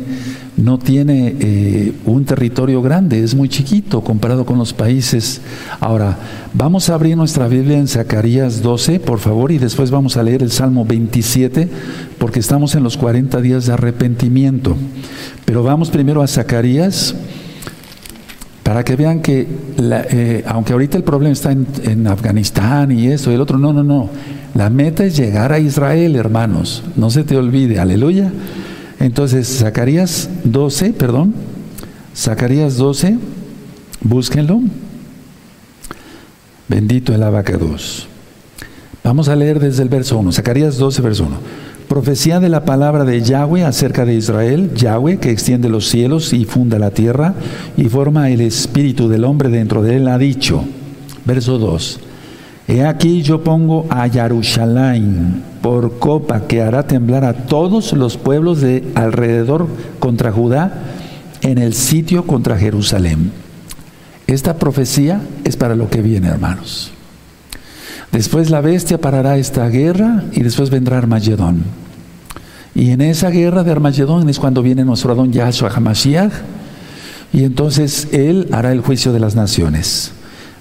no 0.58 0.78
tiene 0.78 1.34
eh, 1.39 1.93
un 2.06 2.26
territorio 2.26 2.82
grande, 2.82 3.24
es 3.24 3.36
muy 3.36 3.48
chiquito 3.48 4.02
comparado 4.02 4.45
con 4.45 4.58
los 4.58 4.74
países. 4.74 5.39
Ahora, 5.80 6.17
vamos 6.54 6.89
a 6.89 6.95
abrir 6.95 7.15
nuestra 7.15 7.48
Biblia 7.48 7.78
en 7.78 7.88
Zacarías 7.88 8.62
12, 8.62 9.00
por 9.00 9.19
favor, 9.19 9.54
y 9.54 9.58
después 9.58 9.89
vamos 9.89 10.17
a 10.17 10.24
leer 10.24 10.43
el 10.43 10.52
Salmo 10.52 10.84
27, 10.84 11.69
porque 12.17 12.39
estamos 12.41 12.76
en 12.76 12.84
los 12.84 12.98
40 12.98 13.39
días 13.39 13.65
de 13.65 13.74
arrepentimiento. 13.74 14.76
Pero 15.45 15.63
vamos 15.63 15.89
primero 15.89 16.21
a 16.21 16.28
Zacarías 16.28 17.15
para 18.65 18.84
que 18.84 18.95
vean 18.95 19.21
que, 19.21 19.47
eh, 19.78 20.43
aunque 20.47 20.73
ahorita 20.73 20.97
el 20.97 21.04
problema 21.04 21.32
está 21.32 21.51
en, 21.51 22.08
Afganistán 22.08 22.91
y 22.91 23.10
eso 23.10 23.30
y 23.30 23.36
el 23.36 23.41
otro, 23.41 23.60
no, 23.60 23.71
no, 23.71 23.84
no. 23.84 24.10
La 24.56 24.71
meta 24.71 25.06
es 25.06 25.15
llegar 25.15 25.54
a 25.54 25.60
Israel, 25.60 26.15
hermanos. 26.15 26.82
No 26.95 27.12
se 27.12 27.23
te 27.23 27.38
olvide, 27.38 27.80
aleluya. 27.80 28.32
Entonces, 28.99 29.60
Zacarías 29.60 30.30
12, 30.45 30.93
perdón, 30.93 31.36
Zacarías 32.15 32.75
12, 32.78 33.19
búsquenlo. 34.01 34.62
Bendito 36.67 37.13
el 37.13 37.21
abacados. 37.21 38.08
Vamos 39.04 39.30
a 39.30 39.36
leer 39.36 39.60
desde 39.60 39.84
el 39.84 39.89
verso 39.89 40.17
1, 40.17 40.32
Zacarías 40.32 40.78
12, 40.78 41.01
verso 41.04 41.25
1. 41.25 41.38
Profecía 41.88 42.39
de 42.39 42.50
la 42.50 42.65
palabra 42.65 43.04
de 43.06 43.21
Yahweh 43.21 43.63
acerca 43.63 44.06
de 44.06 44.15
Israel, 44.15 44.71
Yahweh 44.74 45.17
que 45.17 45.30
extiende 45.30 45.69
los 45.69 45.88
cielos 45.88 46.34
y 46.34 46.45
funda 46.45 46.80
la 46.80 46.91
tierra 46.91 47.36
y 47.78 47.86
forma 47.86 48.32
el 48.32 48.41
espíritu 48.41 49.08
del 49.08 49.24
hombre 49.24 49.50
dentro 49.50 49.84
de 49.84 49.98
él, 49.98 50.08
ha 50.08 50.17
dicho, 50.17 50.63
verso 51.26 51.60
2, 51.60 52.00
He 52.67 52.84
aquí 52.84 53.21
yo 53.21 53.43
pongo 53.43 53.86
a 53.91 54.08
Yarushalayim 54.08 55.41
por 55.62 56.00
copa 56.00 56.48
que 56.48 56.63
hará 56.63 56.88
temblar 56.88 57.24
a 57.24 57.34
todos 57.34 57.93
los 57.93 58.17
pueblos 58.17 58.62
de 58.62 58.84
alrededor 58.95 59.67
contra 60.00 60.32
Judá 60.32 60.82
en 61.41 61.60
el 61.60 61.76
sitio 61.76 62.26
contra 62.26 62.58
Jerusalén. 62.58 63.32
Esta 64.26 64.58
profecía 64.58 65.21
es 65.43 65.56
para 65.56 65.76
lo 65.76 65.91
que 65.91 66.02
viene, 66.02 66.30
hermanos. 66.30 66.95
Después 68.15 68.49
la 68.49 68.62
bestia 68.62 68.97
parará 68.97 69.38
esta 69.38 69.67
guerra 69.67 70.23
y 70.32 70.41
después 70.41 70.69
vendrá 70.69 70.97
Armagedón. 70.97 71.65
Y 72.73 72.91
en 72.91 73.01
esa 73.01 73.30
guerra 73.30 73.65
de 73.65 73.71
Armagedón 73.71 74.30
es 74.30 74.39
cuando 74.39 74.63
viene 74.63 74.86
nuestro 74.86 75.12
Adón 75.12 75.34
Yahshua 75.34 75.69
HaMashiach 75.69 76.32
y 77.34 77.43
entonces 77.43 78.08
Él 78.13 78.47
hará 78.54 78.71
el 78.71 78.80
juicio 78.80 79.12
de 79.12 79.19
las 79.19 79.36
naciones. 79.36 80.13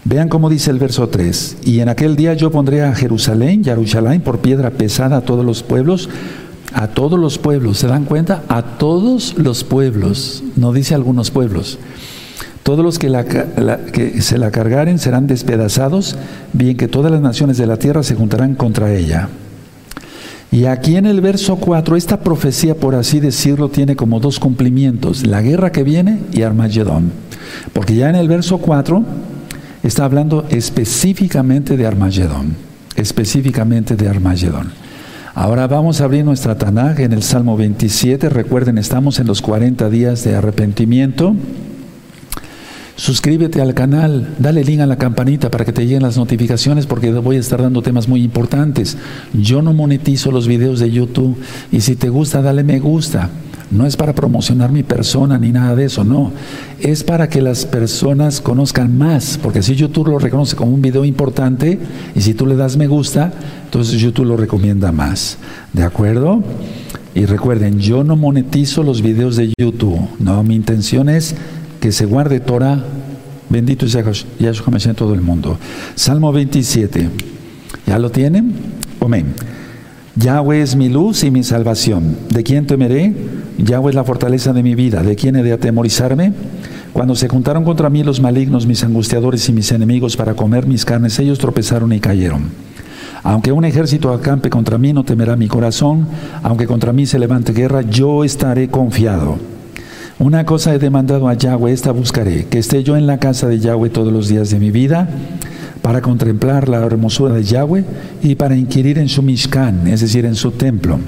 Vean 0.02 0.28
cómo 0.28 0.50
dice 0.50 0.72
el 0.72 0.80
verso 0.80 1.08
3. 1.08 1.58
Y 1.64 1.78
en 1.78 1.88
aquel 1.88 2.16
día 2.16 2.34
yo 2.34 2.50
pondré 2.50 2.82
a 2.82 2.92
Jerusalén, 2.92 3.62
Jerusalén, 3.62 4.20
por 4.20 4.40
piedra 4.40 4.70
pesada 4.70 5.18
a 5.18 5.20
todos 5.20 5.44
los 5.44 5.62
pueblos, 5.62 6.08
a 6.72 6.88
todos 6.88 7.20
los 7.20 7.38
pueblos. 7.38 7.78
¿Se 7.78 7.86
dan 7.86 8.04
cuenta? 8.04 8.42
A 8.48 8.62
todos 8.62 9.38
los 9.38 9.62
pueblos. 9.62 10.42
No 10.56 10.72
dice 10.72 10.96
algunos 10.96 11.30
pueblos. 11.30 11.78
Todos 12.64 12.82
los 12.82 12.98
que, 12.98 13.10
se 14.20 14.38
la 14.38 14.50
cargaren 14.50 14.98
serán 14.98 15.26
despedazados, 15.26 16.16
bien 16.54 16.78
que 16.78 16.88
todas 16.88 17.12
las 17.12 17.20
naciones 17.20 17.58
de 17.58 17.66
la 17.66 17.76
tierra 17.76 18.02
se 18.02 18.14
juntarán 18.14 18.54
contra 18.54 18.90
ella. 18.90 19.28
Y 20.50 20.64
aquí 20.64 20.96
en 20.96 21.04
el 21.04 21.20
verso 21.20 21.56
4, 21.56 21.94
esta 21.94 22.20
profecía, 22.20 22.74
por 22.74 22.94
así 22.94 23.20
decirlo, 23.20 23.68
tiene 23.68 23.96
como 23.96 24.18
dos 24.18 24.40
cumplimientos, 24.40 25.26
la 25.26 25.42
guerra 25.42 25.72
que 25.72 25.82
viene 25.82 26.20
y 26.32 26.40
Armagedón. 26.40 27.12
Porque 27.74 27.96
ya 27.96 28.08
en 28.08 28.16
el 28.16 28.28
verso 28.28 28.56
4 28.56 29.04
está 29.82 30.06
hablando 30.06 30.46
específicamente 30.48 31.76
de 31.76 31.86
Armagedón, 31.86 32.56
específicamente 32.96 33.94
de 33.94 34.08
Armagedón. 34.08 34.72
Ahora 35.34 35.66
vamos 35.66 36.00
a 36.00 36.04
abrir 36.04 36.24
nuestra 36.24 36.56
Tanaj 36.56 37.00
en 37.00 37.12
el 37.12 37.22
Salmo 37.22 37.58
27. 37.58 38.30
Recuerden, 38.30 38.78
estamos 38.78 39.18
en 39.18 39.26
los 39.26 39.42
40 39.42 39.90
días 39.90 40.24
de 40.24 40.34
arrepentimiento. 40.34 41.34
Suscríbete 42.96 43.60
al 43.60 43.74
canal, 43.74 44.34
dale 44.38 44.62
link 44.62 44.80
a 44.80 44.86
la 44.86 44.96
campanita 44.96 45.50
para 45.50 45.64
que 45.64 45.72
te 45.72 45.82
lleguen 45.84 46.02
las 46.02 46.16
notificaciones 46.16 46.86
porque 46.86 47.12
voy 47.12 47.36
a 47.36 47.40
estar 47.40 47.60
dando 47.60 47.82
temas 47.82 48.06
muy 48.06 48.22
importantes. 48.22 48.96
Yo 49.32 49.62
no 49.62 49.72
monetizo 49.72 50.30
los 50.30 50.46
videos 50.46 50.78
de 50.78 50.92
YouTube 50.92 51.36
y 51.72 51.80
si 51.80 51.96
te 51.96 52.08
gusta, 52.08 52.40
dale 52.40 52.62
me 52.62 52.78
gusta. 52.78 53.30
No 53.72 53.84
es 53.84 53.96
para 53.96 54.14
promocionar 54.14 54.70
mi 54.70 54.84
persona 54.84 55.38
ni 55.38 55.50
nada 55.50 55.74
de 55.74 55.86
eso, 55.86 56.04
no. 56.04 56.30
Es 56.78 57.02
para 57.02 57.28
que 57.28 57.42
las 57.42 57.66
personas 57.66 58.40
conozcan 58.40 58.96
más, 58.96 59.40
porque 59.42 59.62
si 59.62 59.74
YouTube 59.74 60.10
lo 60.10 60.20
reconoce 60.20 60.54
como 60.54 60.72
un 60.72 60.80
video 60.80 61.04
importante 61.04 61.80
y 62.14 62.20
si 62.20 62.34
tú 62.34 62.46
le 62.46 62.54
das 62.54 62.76
me 62.76 62.86
gusta, 62.86 63.32
entonces 63.64 64.00
YouTube 64.00 64.26
lo 64.26 64.36
recomienda 64.36 64.92
más. 64.92 65.38
¿De 65.72 65.82
acuerdo? 65.82 66.44
Y 67.16 67.26
recuerden, 67.26 67.80
yo 67.80 68.04
no 68.04 68.14
monetizo 68.14 68.84
los 68.84 69.02
videos 69.02 69.34
de 69.34 69.52
YouTube, 69.58 70.00
no, 70.20 70.44
mi 70.44 70.54
intención 70.54 71.08
es 71.08 71.34
que 71.84 71.92
se 71.92 72.06
guarde 72.06 72.40
Torah. 72.40 72.82
Bendito 73.50 73.86
sea 73.86 74.02
Yahshua 74.38 74.70
Mashiach 74.70 74.96
todo 74.96 75.12
el 75.12 75.20
mundo. 75.20 75.58
Salmo 75.94 76.32
27. 76.32 77.10
¿Ya 77.86 77.98
lo 77.98 78.10
tienen? 78.10 78.54
Amén. 79.02 79.34
Yahweh 80.16 80.62
es 80.62 80.76
mi 80.76 80.88
luz 80.88 81.24
y 81.24 81.30
mi 81.30 81.42
salvación. 81.42 82.16
¿De 82.30 82.42
quién 82.42 82.66
temeré? 82.66 83.12
Yahweh 83.58 83.90
es 83.90 83.94
la 83.94 84.02
fortaleza 84.02 84.54
de 84.54 84.62
mi 84.62 84.74
vida. 84.74 85.02
¿De 85.02 85.14
quién 85.14 85.36
he 85.36 85.42
de 85.42 85.52
atemorizarme? 85.52 86.32
Cuando 86.94 87.14
se 87.14 87.28
juntaron 87.28 87.64
contra 87.64 87.90
mí 87.90 88.02
los 88.02 88.18
malignos, 88.18 88.66
mis 88.66 88.82
angustiadores 88.82 89.46
y 89.50 89.52
mis 89.52 89.70
enemigos 89.70 90.16
para 90.16 90.32
comer 90.32 90.66
mis 90.66 90.86
carnes, 90.86 91.18
ellos 91.18 91.38
tropezaron 91.38 91.92
y 91.92 92.00
cayeron. 92.00 92.44
Aunque 93.22 93.52
un 93.52 93.66
ejército 93.66 94.10
acampe 94.10 94.48
contra 94.48 94.78
mí, 94.78 94.94
no 94.94 95.04
temerá 95.04 95.36
mi 95.36 95.48
corazón. 95.48 96.08
Aunque 96.42 96.66
contra 96.66 96.94
mí 96.94 97.04
se 97.04 97.18
levante 97.18 97.52
guerra, 97.52 97.82
yo 97.82 98.24
estaré 98.24 98.68
confiado. 98.68 99.36
Una 100.18 100.46
cosa 100.46 100.72
he 100.72 100.78
demandado 100.78 101.28
a 101.28 101.34
Yahweh, 101.34 101.72
esta 101.72 101.90
buscaré, 101.90 102.46
que 102.46 102.58
esté 102.58 102.84
yo 102.84 102.96
en 102.96 103.08
la 103.08 103.18
casa 103.18 103.48
de 103.48 103.58
Yahweh 103.58 103.90
todos 103.90 104.12
los 104.12 104.28
días 104.28 104.48
de 104.50 104.60
mi 104.60 104.70
vida, 104.70 105.08
para 105.82 106.02
contemplar 106.02 106.68
la 106.68 106.78
hermosura 106.78 107.34
de 107.34 107.42
Yahweh 107.42 107.84
y 108.22 108.36
para 108.36 108.56
inquirir 108.56 108.98
en 108.98 109.08
su 109.08 109.22
Mishkan, 109.22 109.88
es 109.88 110.02
decir, 110.02 110.24
en 110.24 110.36
su 110.36 110.52
templo. 110.52 111.00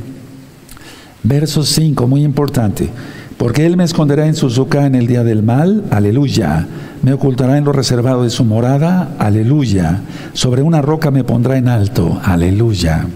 Verso 1.22 1.62
5, 1.62 2.06
muy 2.08 2.24
importante. 2.24 2.90
Porque 3.38 3.64
Él 3.64 3.76
me 3.76 3.84
esconderá 3.84 4.26
en 4.26 4.34
su 4.34 4.50
zucá 4.50 4.86
en 4.86 4.96
el 4.96 5.06
día 5.06 5.22
del 5.22 5.42
mal, 5.42 5.84
aleluya. 5.90 6.66
Me 7.02 7.12
ocultará 7.12 7.58
en 7.58 7.64
lo 7.64 7.72
reservado 7.72 8.24
de 8.24 8.30
su 8.30 8.44
morada, 8.44 9.10
aleluya. 9.18 10.00
Sobre 10.32 10.62
una 10.62 10.82
roca 10.82 11.12
me 11.12 11.22
pondrá 11.22 11.58
en 11.58 11.68
alto, 11.68 12.20
aleluya. 12.24 13.06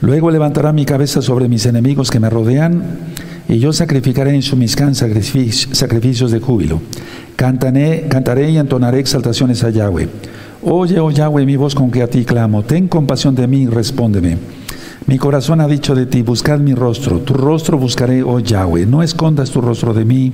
Luego 0.00 0.30
levantará 0.30 0.72
mi 0.72 0.84
cabeza 0.84 1.22
sobre 1.22 1.48
mis 1.48 1.64
enemigos 1.64 2.10
que 2.10 2.20
me 2.20 2.28
rodean 2.28 2.82
y 3.48 3.58
yo 3.58 3.72
sacrificaré 3.72 4.34
en 4.34 4.42
su 4.42 4.56
miscán 4.56 4.94
sacrificios 4.94 6.30
de 6.30 6.40
júbilo. 6.40 6.80
Cantaré, 7.36 8.06
cantaré 8.08 8.50
y 8.50 8.58
entonaré 8.58 8.98
exaltaciones 8.98 9.62
a 9.62 9.70
Yahweh. 9.70 10.08
Oye, 10.62 10.98
oh 10.98 11.10
Yahweh, 11.10 11.46
mi 11.46 11.56
voz 11.56 11.74
con 11.74 11.90
que 11.90 12.02
a 12.02 12.08
ti 12.08 12.24
clamo. 12.24 12.64
Ten 12.64 12.88
compasión 12.88 13.34
de 13.34 13.46
mí 13.46 13.66
respóndeme. 13.66 14.38
Mi 15.06 15.18
corazón 15.18 15.60
ha 15.60 15.68
dicho 15.68 15.94
de 15.94 16.06
ti, 16.06 16.22
buscad 16.22 16.58
mi 16.58 16.74
rostro. 16.74 17.20
Tu 17.20 17.34
rostro 17.34 17.78
buscaré, 17.78 18.24
oh 18.24 18.40
Yahweh. 18.40 18.86
No 18.86 19.02
escondas 19.02 19.50
tu 19.50 19.60
rostro 19.60 19.94
de 19.94 20.04
mí. 20.04 20.32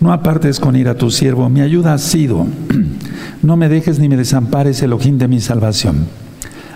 No 0.00 0.12
apartes 0.12 0.58
con 0.58 0.74
ira 0.74 0.92
a 0.92 0.96
tu 0.96 1.10
siervo. 1.10 1.48
Mi 1.48 1.60
ayuda 1.60 1.94
ha 1.94 1.98
sido. 1.98 2.46
No 3.42 3.58
me 3.58 3.68
dejes 3.68 3.98
ni 3.98 4.08
me 4.08 4.16
desampares 4.16 4.80
el 4.80 4.94
ojín 4.94 5.18
de 5.18 5.28
mi 5.28 5.38
salvación. 5.38 6.06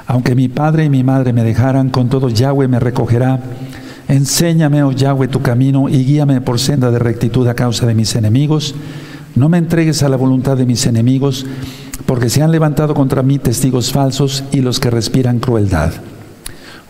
Aunque 0.07 0.35
mi 0.35 0.49
padre 0.49 0.85
y 0.85 0.91
mi 0.91 1.03
madre 1.03 1.33
me 1.33 1.43
dejaran, 1.43 1.89
con 1.89 2.11
todo 2.11 2.29
Yahweh 2.29 2.69
me 2.69 2.79
recogerá 2.79 3.41
Enséñame, 4.09 4.83
oh 4.83 4.93
Yahweh, 4.93 5.29
tu 5.29 5.43
camino 5.43 5.89
y 5.89 6.05
guíame 6.05 6.41
por 6.41 6.59
senda 6.59 6.91
de 6.91 6.99
rectitud 6.99 7.47
a 7.47 7.55
causa 7.55 7.87
de 7.87 7.95
mis 7.95 8.15
enemigos. 8.17 8.75
No 9.35 9.51
me 9.51 9.59
entregues 9.59 10.03
a 10.03 10.09
la 10.09 10.17
voluntad 10.17 10.57
de 10.57 10.65
mis 10.65 10.87
enemigos, 10.87 11.45
porque 12.07 12.31
se 12.31 12.43
han 12.43 12.51
levantado 12.51 12.95
contra 12.95 13.23
mí 13.23 13.39
testigos 13.39 13.93
falsos 13.93 14.45
y 14.51 14.63
los 14.63 14.81
que 14.81 14.91
respiran 14.91 15.41
crueldad. 15.41 15.93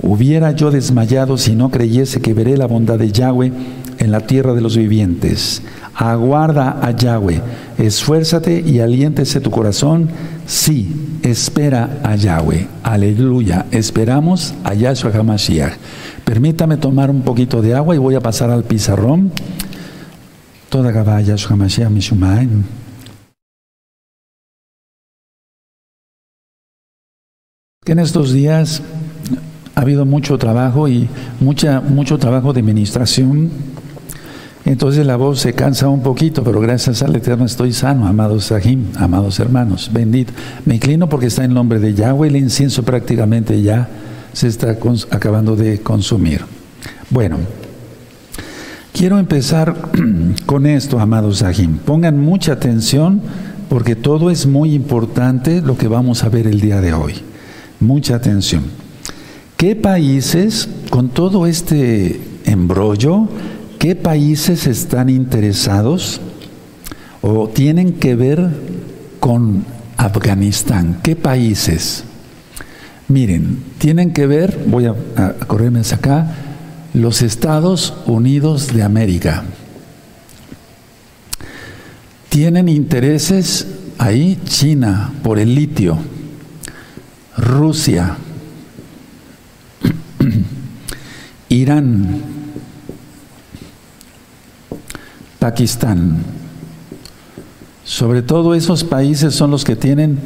Hubiera 0.01 0.53
yo 0.53 0.71
desmayado 0.71 1.39
si 1.39 1.57
no 1.57 1.71
creyese 1.71 2.21
que 2.21 2.35
veré 2.35 2.57
la 2.57 2.67
bondad 2.67 2.99
de 2.99 3.11
Yahweh 3.11 3.53
en 3.99 4.13
la 4.13 4.21
tierra 4.21 4.55
de 4.55 4.61
los 4.61 4.77
vivientes. 4.77 5.63
Aguarda 5.97 6.79
a 6.81 6.93
Yahweh, 6.93 7.43
esfuérzate 7.79 8.63
y 8.65 8.79
aliéntese 8.79 9.41
tu 9.41 9.51
corazón. 9.51 10.09
Sí, 10.47 11.19
espera 11.25 11.99
a 12.05 12.15
Yahweh. 12.15 12.69
Aleluya. 12.85 13.67
Esperamos 13.73 14.55
a 14.63 14.75
Yahshua 14.75 15.11
HaMashiach. 15.13 15.73
Permítame 16.29 16.77
tomar 16.77 17.11
un 17.11 17.23
poquito 17.23 17.63
de 17.63 17.75
agua 17.75 17.95
y 17.95 17.99
voy 17.99 18.15
a 18.15 18.21
pasar 18.21 18.51
al 18.51 18.63
pizarrón. 18.63 19.33
Toda 20.69 20.93
Gabaya 20.93 21.35
Yahshua 21.35 21.57
Mishumain. 21.89 22.67
Que 27.83 27.93
en 27.93 27.99
estos 27.99 28.35
días 28.35 28.83
ha 29.75 29.81
habido 29.81 30.05
mucho 30.05 30.37
trabajo 30.37 30.87
y 30.87 31.09
mucha, 31.41 31.81
mucho 31.81 32.19
trabajo 32.19 32.53
de 32.53 32.61
administración. 32.61 33.49
Entonces 34.67 35.07
la 35.07 35.17
voz 35.17 35.41
se 35.41 35.55
cansa 35.55 35.89
un 35.89 36.03
poquito, 36.03 36.45
pero 36.45 36.61
gracias 36.61 37.03
al 37.03 37.17
Eterno 37.17 37.47
estoy 37.47 37.73
sano, 37.73 38.07
amados 38.07 38.45
Sahim, 38.45 38.85
amados 38.99 39.41
hermanos. 39.41 39.89
Bendito. 39.91 40.35
Me 40.67 40.75
inclino 40.75 41.09
porque 41.09 41.29
está 41.29 41.45
en 41.45 41.55
nombre 41.55 41.79
de 41.79 41.95
Yahweh, 41.95 42.29
el 42.29 42.37
incienso 42.37 42.83
prácticamente 42.83 43.63
ya 43.63 43.89
se 44.39 44.47
está 44.47 44.79
acabando 45.11 45.57
de 45.57 45.81
consumir. 45.81 46.45
Bueno, 47.11 47.39
quiero 48.93 49.19
empezar 49.19 49.91
con 50.47 50.65
esto, 50.65 51.01
amados 51.01 51.39
Sahim. 51.39 51.79
Pongan 51.79 52.21
mucha 52.21 52.53
atención 52.53 53.21
porque 53.69 53.97
todo 53.97 54.31
es 54.31 54.47
muy 54.47 54.75
importante 54.75 55.61
lo 55.61 55.77
que 55.77 55.89
vamos 55.89 56.23
a 56.23 56.29
ver 56.29 56.47
el 56.47 56.61
día 56.61 56.81
de 56.81 56.93
hoy. 56.93 57.15
Mucha 57.81 58.15
atención. 58.15 58.63
¿Qué 59.57 59.75
países, 59.75 60.69
con 60.89 61.09
todo 61.09 61.49
este 61.49 62.21
embrollo, 62.45 63.27
qué 63.81 63.97
países 63.97 64.69
están 64.69 65.09
interesados 65.09 66.21
o 67.23 67.49
tienen 67.49 67.95
que 67.95 68.15
ver 68.15 68.51
con 69.19 69.65
Afganistán? 69.97 71.01
¿Qué 71.03 71.17
países? 71.17 72.05
Miren, 73.09 73.65
tienen 73.79 74.13
que 74.13 74.27
ver, 74.27 74.65
voy 74.67 74.85
a, 74.85 74.95
correrme 75.47 75.81
hacia 75.81 75.97
acá, 75.97 76.31
los 76.93 77.23
Estados 77.23 77.95
Unidos 78.07 78.75
de 78.75 78.83
América. 78.83 79.45
Tienen 82.29 82.69
intereses 82.69 83.67
ahí 83.97 84.39
China 84.45 85.15
por 85.23 85.39
el 85.39 85.55
litio, 85.55 85.97
Rusia, 87.39 88.19
Irán, 91.49 92.21
Pakistán. 95.39 96.19
Sobre 97.85 98.21
todo 98.21 98.55
esos 98.55 98.85
países 98.85 99.35
son 99.35 99.51
los 99.51 99.65
que 99.65 99.77
tienen 99.77 100.19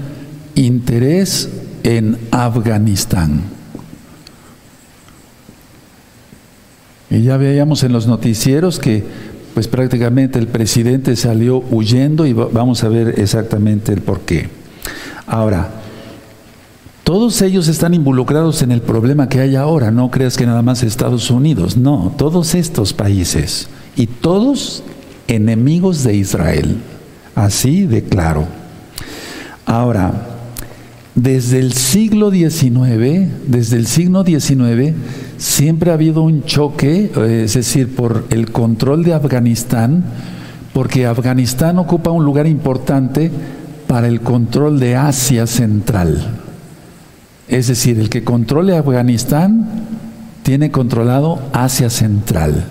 interés 0.56 1.48
en 1.82 2.18
Afganistán. 2.30 3.42
Y 7.10 7.22
ya 7.22 7.36
veíamos 7.36 7.82
en 7.82 7.92
los 7.92 8.06
noticieros 8.06 8.78
que 8.78 9.04
pues 9.54 9.68
prácticamente 9.68 10.38
el 10.38 10.46
presidente 10.46 11.14
salió 11.14 11.58
huyendo 11.70 12.24
y 12.24 12.32
vamos 12.32 12.84
a 12.84 12.88
ver 12.88 13.20
exactamente 13.20 13.92
el 13.92 14.00
por 14.00 14.20
qué. 14.20 14.48
Ahora, 15.26 15.68
todos 17.04 17.42
ellos 17.42 17.68
están 17.68 17.92
involucrados 17.92 18.62
en 18.62 18.72
el 18.72 18.80
problema 18.80 19.28
que 19.28 19.40
hay 19.40 19.56
ahora, 19.56 19.90
no 19.90 20.10
creas 20.10 20.38
que 20.38 20.46
nada 20.46 20.62
más 20.62 20.82
Estados 20.82 21.30
Unidos, 21.30 21.76
no, 21.76 22.14
todos 22.16 22.54
estos 22.54 22.94
países 22.94 23.68
y 23.96 24.06
todos 24.06 24.82
enemigos 25.28 26.04
de 26.04 26.14
Israel, 26.14 26.76
así 27.34 27.86
de 27.86 28.02
claro. 28.04 28.46
Ahora, 29.66 30.31
desde 31.14 31.58
el 31.58 31.72
siglo 31.72 32.30
XIX, 32.30 33.28
desde 33.46 33.76
el 33.76 33.86
siglo 33.86 34.24
XIX, 34.24 34.94
siempre 35.36 35.90
ha 35.90 35.94
habido 35.94 36.22
un 36.22 36.44
choque, 36.44 37.10
eh, 37.14 37.42
es 37.44 37.54
decir, 37.54 37.94
por 37.94 38.24
el 38.30 38.50
control 38.50 39.04
de 39.04 39.12
Afganistán, 39.12 40.04
porque 40.72 41.06
Afganistán 41.06 41.78
ocupa 41.78 42.10
un 42.10 42.24
lugar 42.24 42.46
importante 42.46 43.30
para 43.86 44.08
el 44.08 44.22
control 44.22 44.80
de 44.80 44.96
Asia 44.96 45.46
Central. 45.46 46.38
Es 47.46 47.66
decir, 47.66 47.98
el 47.98 48.08
que 48.08 48.24
controle 48.24 48.74
Afganistán 48.74 49.68
tiene 50.42 50.70
controlado 50.70 51.40
Asia 51.52 51.90
Central. 51.90 52.64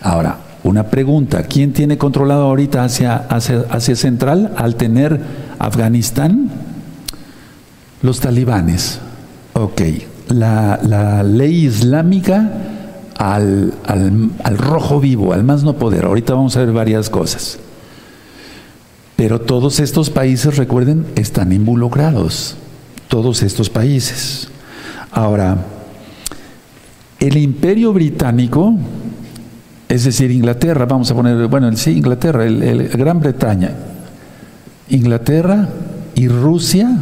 Ahora, 0.00 0.38
una 0.62 0.84
pregunta, 0.84 1.42
¿quién 1.42 1.72
tiene 1.72 1.98
controlado 1.98 2.44
ahorita 2.44 2.84
Asia, 2.84 3.26
Asia 3.28 3.96
Central 3.96 4.52
al 4.56 4.76
tener 4.76 5.20
Afganistán? 5.58 6.71
Los 8.02 8.18
talibanes. 8.18 8.98
Ok, 9.54 9.82
la, 10.28 11.22
ley 11.22 11.66
islámica 11.66 12.50
al, 13.16 13.74
al, 13.84 14.58
rojo 14.58 14.98
vivo, 14.98 15.32
al 15.32 15.44
más 15.44 15.62
no 15.62 15.74
poder. 15.74 16.04
Ahorita 16.06 16.34
vamos 16.34 16.56
a 16.56 16.60
ver 16.60 16.72
varias 16.72 17.08
cosas. 17.08 17.58
Pero 19.14 19.40
todos 19.40 19.78
estos 19.78 20.10
países, 20.10 20.56
recuerden, 20.56 21.06
están 21.14 21.52
involucrados. 21.52 22.56
Todos 23.06 23.42
estos 23.42 23.70
países. 23.70 24.48
Ahora, 25.12 25.58
el 27.20 27.36
imperio 27.36 27.92
británico, 27.92 28.74
es 29.88 30.04
decir, 30.04 30.32
Inglaterra, 30.32 30.86
vamos 30.86 31.10
a 31.10 31.14
poner, 31.14 31.46
bueno, 31.46 31.76
sí, 31.76 31.92
Inglaterra, 31.92 32.46
el 32.46 32.88
Gran 32.88 33.20
Bretaña, 33.20 33.70
Inglaterra 34.88 35.68
y 36.14 36.26
Rusia 36.26 36.98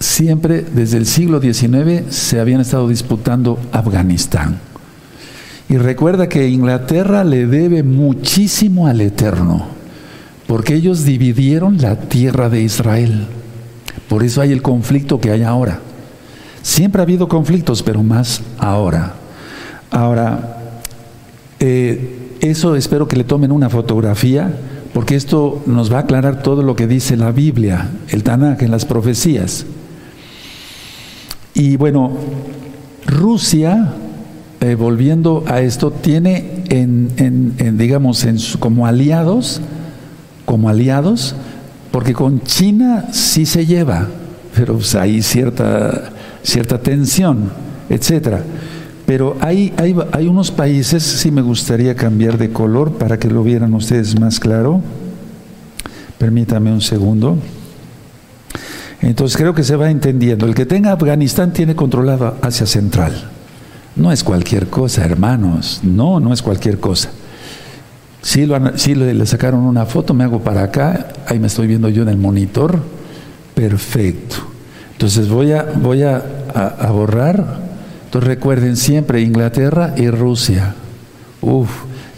siempre 0.00 0.62
desde 0.62 0.98
el 0.98 1.06
siglo 1.06 1.40
XIX 1.40 2.14
se 2.14 2.40
habían 2.40 2.60
estado 2.60 2.88
disputando 2.88 3.58
Afganistán. 3.72 4.58
Y 5.68 5.76
recuerda 5.76 6.28
que 6.28 6.48
Inglaterra 6.48 7.24
le 7.24 7.46
debe 7.46 7.82
muchísimo 7.82 8.86
al 8.86 9.00
Eterno, 9.00 9.66
porque 10.46 10.74
ellos 10.74 11.04
dividieron 11.04 11.78
la 11.78 11.96
tierra 11.96 12.48
de 12.48 12.62
Israel. 12.62 13.26
Por 14.08 14.22
eso 14.22 14.40
hay 14.40 14.52
el 14.52 14.62
conflicto 14.62 15.20
que 15.20 15.30
hay 15.30 15.42
ahora. 15.42 15.80
Siempre 16.62 17.00
ha 17.00 17.04
habido 17.04 17.28
conflictos, 17.28 17.82
pero 17.82 18.02
más 18.02 18.42
ahora. 18.58 19.14
Ahora, 19.90 20.58
eh, 21.60 22.36
eso 22.40 22.76
espero 22.76 23.08
que 23.08 23.16
le 23.16 23.24
tomen 23.24 23.52
una 23.52 23.70
fotografía, 23.70 24.54
porque 24.92 25.16
esto 25.16 25.62
nos 25.66 25.92
va 25.92 25.98
a 25.98 26.00
aclarar 26.00 26.42
todo 26.42 26.62
lo 26.62 26.76
que 26.76 26.86
dice 26.86 27.16
la 27.16 27.32
Biblia, 27.32 27.88
el 28.08 28.22
Tanakh, 28.22 28.62
en 28.62 28.70
las 28.70 28.84
profecías. 28.84 29.64
Y 31.54 31.76
bueno, 31.76 32.10
Rusia, 33.06 33.94
eh, 34.60 34.74
volviendo 34.74 35.44
a 35.46 35.60
esto, 35.60 35.92
tiene 35.92 36.64
en, 36.68 37.76
digamos, 37.78 38.24
en 38.24 38.38
como 38.58 38.86
aliados, 38.86 39.60
como 40.44 40.68
aliados, 40.68 41.36
porque 41.92 42.12
con 42.12 42.42
China 42.42 43.06
sí 43.12 43.46
se 43.46 43.66
lleva, 43.66 44.08
pero 44.54 44.74
pues, 44.74 44.96
hay 44.96 45.22
cierta, 45.22 46.10
cierta 46.42 46.80
tensión, 46.80 47.50
etcétera. 47.88 48.42
Pero 49.06 49.36
hay, 49.40 49.72
hay, 49.76 49.94
hay 50.10 50.26
unos 50.26 50.50
países, 50.50 51.04
sí 51.04 51.30
me 51.30 51.42
gustaría 51.42 51.94
cambiar 51.94 52.36
de 52.36 52.50
color 52.50 52.94
para 52.94 53.18
que 53.18 53.28
lo 53.28 53.44
vieran 53.44 53.74
ustedes 53.74 54.18
más 54.18 54.40
claro. 54.40 54.80
Permítame 56.18 56.72
un 56.72 56.80
segundo. 56.80 57.36
Entonces 59.00 59.36
creo 59.36 59.54
que 59.54 59.64
se 59.64 59.76
va 59.76 59.90
entendiendo. 59.90 60.46
El 60.46 60.54
que 60.54 60.66
tenga 60.66 60.92
Afganistán 60.92 61.52
tiene 61.52 61.74
controlado 61.74 62.36
Asia 62.40 62.66
Central. 62.66 63.30
No 63.96 64.10
es 64.10 64.24
cualquier 64.24 64.68
cosa, 64.68 65.04
hermanos. 65.04 65.80
No, 65.82 66.20
no 66.20 66.32
es 66.32 66.42
cualquier 66.42 66.80
cosa. 66.80 67.10
Si, 68.22 68.46
lo, 68.46 68.58
le, 68.58 69.26
sacaron 69.26 69.60
una 69.60 69.84
foto, 69.84 70.14
me 70.14 70.24
hago 70.24 70.40
para 70.40 70.62
acá, 70.62 71.08
ahí 71.28 71.38
me 71.38 71.46
estoy 71.46 71.66
viendo 71.66 71.88
yo 71.90 72.02
en 72.02 72.08
el 72.08 72.16
monitor. 72.16 72.78
Perfecto. 73.54 74.36
Entonces 74.92 75.28
voy 75.28 75.52
a, 75.52 75.62
voy 75.62 76.02
a, 76.02 76.22
a 76.54 76.90
borrar. 76.90 77.62
Entonces 78.06 78.26
recuerden 78.26 78.76
siempre 78.76 79.20
Inglaterra 79.20 79.94
y 79.96 80.08
Rusia. 80.08 80.74
Uf, 81.40 81.68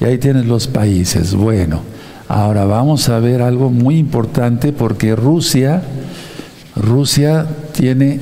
y 0.00 0.04
ahí 0.04 0.18
tienen 0.18 0.48
los 0.48 0.68
países. 0.68 1.34
Bueno, 1.34 1.80
ahora 2.28 2.64
vamos 2.64 3.08
a 3.08 3.18
ver 3.18 3.42
algo 3.42 3.70
muy 3.70 3.98
importante 3.98 4.72
porque 4.72 5.16
Rusia 5.16 5.82
Rusia 6.76 7.46
tiene 7.72 8.20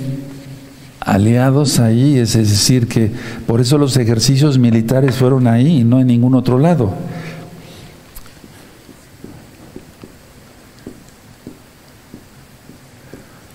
aliados 1.01 1.81
ahí, 1.81 2.19
es 2.19 2.35
decir, 2.35 2.87
que 2.87 3.11
por 3.47 3.61
eso 3.61 3.77
los 3.77 3.97
ejercicios 3.97 4.59
militares 4.59 5.17
fueron 5.17 5.47
ahí 5.47 5.81
y 5.81 5.85
no 5.85 6.01
en 6.01 6.07
ningún 6.07 6.35
otro 6.35 6.59
lado. 6.59 6.95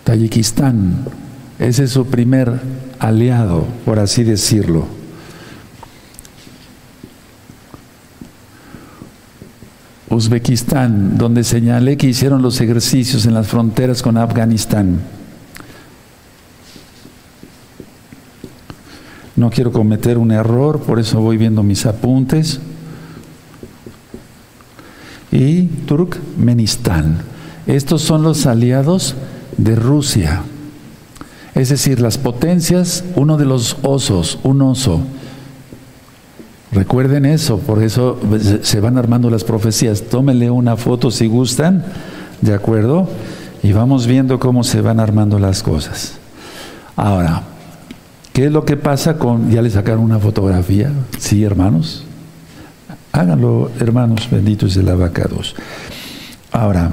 Tayikistán, 0.03 1.05
ese 1.59 1.85
es 1.85 1.91
su 1.91 2.05
primer 2.07 2.59
aliado, 2.99 3.65
por 3.85 3.99
así 3.99 4.23
decirlo. 4.23 4.98
Uzbekistán, 10.19 11.17
donde 11.17 11.45
señalé 11.45 11.95
que 11.95 12.07
hicieron 12.07 12.41
los 12.41 12.59
ejercicios 12.59 13.25
en 13.25 13.33
las 13.33 13.47
fronteras 13.47 14.01
con 14.01 14.17
Afganistán. 14.17 14.99
No 19.37 19.49
quiero 19.49 19.71
cometer 19.71 20.17
un 20.17 20.31
error, 20.31 20.81
por 20.81 20.99
eso 20.99 21.21
voy 21.21 21.37
viendo 21.37 21.63
mis 21.63 21.85
apuntes. 21.85 22.59
Y 25.31 25.67
Turkmenistán. 25.87 27.19
Estos 27.65 28.01
son 28.01 28.21
los 28.21 28.45
aliados 28.45 29.15
de 29.55 29.77
Rusia. 29.77 30.41
Es 31.55 31.69
decir, 31.69 32.01
las 32.01 32.17
potencias, 32.17 33.05
uno 33.15 33.37
de 33.37 33.45
los 33.45 33.77
osos, 33.83 34.37
un 34.43 34.61
oso, 34.63 34.99
Recuerden 36.71 37.25
eso, 37.25 37.57
por 37.57 37.81
eso 37.81 38.19
se 38.61 38.79
van 38.79 38.97
armando 38.97 39.29
las 39.29 39.43
profecías. 39.43 40.03
Tómenle 40.03 40.51
una 40.51 40.77
foto 40.77 41.09
si 41.09 41.27
gustan, 41.27 41.83
¿de 42.41 42.53
acuerdo? 42.53 43.09
Y 43.63 43.71
vamos 43.71 44.05
viendo 44.05 44.39
cómo 44.39 44.63
se 44.63 44.81
van 44.81 44.99
armando 44.99 45.39
las 45.39 45.63
cosas. 45.63 46.13
Ahora, 46.95 47.41
¿qué 48.33 48.45
es 48.45 48.51
lo 48.51 48.65
que 48.65 48.77
pasa 48.77 49.17
con... 49.17 49.49
¿Ya 49.49 49.61
le 49.61 49.69
sacaron 49.69 50.03
una 50.03 50.19
fotografía? 50.19 50.91
Sí, 51.17 51.43
hermanos. 51.43 52.03
Háganlo, 53.11 53.71
hermanos 53.79 54.29
benditos 54.29 54.75
de 54.75 54.83
la 54.83 54.93
vaca 54.93 55.25
2. 55.27 55.55
Ahora, 56.51 56.91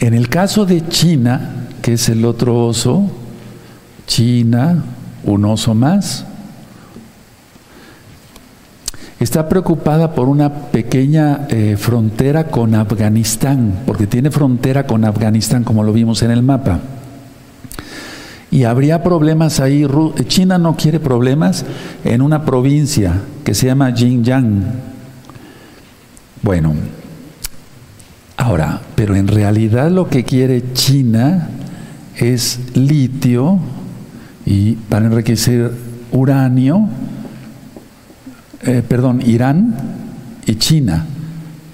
en 0.00 0.14
el 0.14 0.28
caso 0.28 0.66
de 0.66 0.86
China, 0.88 1.68
que 1.80 1.94
es 1.94 2.08
el 2.08 2.24
otro 2.24 2.66
oso, 2.66 3.10
China, 4.06 4.84
un 5.24 5.44
oso 5.46 5.74
más, 5.74 6.24
está 9.20 9.48
preocupada 9.48 10.14
por 10.14 10.28
una 10.28 10.52
pequeña 10.70 11.46
eh, 11.48 11.76
frontera 11.76 12.44
con 12.48 12.74
Afganistán, 12.74 13.80
porque 13.86 14.06
tiene 14.06 14.30
frontera 14.30 14.86
con 14.86 15.04
Afganistán, 15.04 15.64
como 15.64 15.82
lo 15.82 15.92
vimos 15.92 16.22
en 16.22 16.30
el 16.30 16.42
mapa. 16.42 16.80
Y 18.50 18.64
habría 18.64 19.02
problemas 19.02 19.60
ahí. 19.60 19.86
China 20.26 20.56
no 20.56 20.76
quiere 20.76 21.00
problemas 21.00 21.64
en 22.04 22.22
una 22.22 22.44
provincia 22.44 23.20
que 23.44 23.54
se 23.54 23.66
llama 23.66 23.92
Xinjiang. 23.94 24.62
Bueno, 26.42 26.74
ahora, 28.36 28.80
pero 28.94 29.16
en 29.16 29.28
realidad 29.28 29.90
lo 29.90 30.08
que 30.08 30.24
quiere 30.24 30.72
China 30.72 31.50
es 32.16 32.58
litio 32.74 33.58
y 34.46 34.72
para 34.74 35.06
enriquecer 35.06 35.72
uranio 36.10 36.88
eh, 38.68 38.82
perdón, 38.86 39.22
Irán 39.24 39.74
y 40.46 40.56
China. 40.56 41.06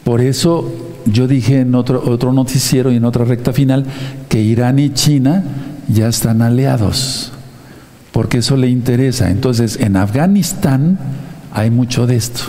Por 0.05 0.21
eso 0.21 0.73
yo 1.07 1.27
dije 1.27 1.61
en 1.61 1.75
otro, 1.75 2.03
otro 2.07 2.33
noticiero 2.33 2.93
y 2.93 2.97
en 2.97 3.05
otra 3.05 3.25
recta 3.25 3.53
final 3.53 3.85
que 4.29 4.41
Irán 4.41 4.79
y 4.79 4.91
China 4.91 5.43
ya 5.89 6.09
están 6.09 6.41
aliados, 6.41 7.33
porque 8.13 8.39
eso 8.39 8.57
le 8.57 8.69
interesa. 8.69 9.31
Entonces, 9.31 9.79
en 9.81 9.97
Afganistán 9.97 10.99
hay 11.53 11.71
mucho 11.71 12.07
de 12.07 12.17
esto. 12.17 12.45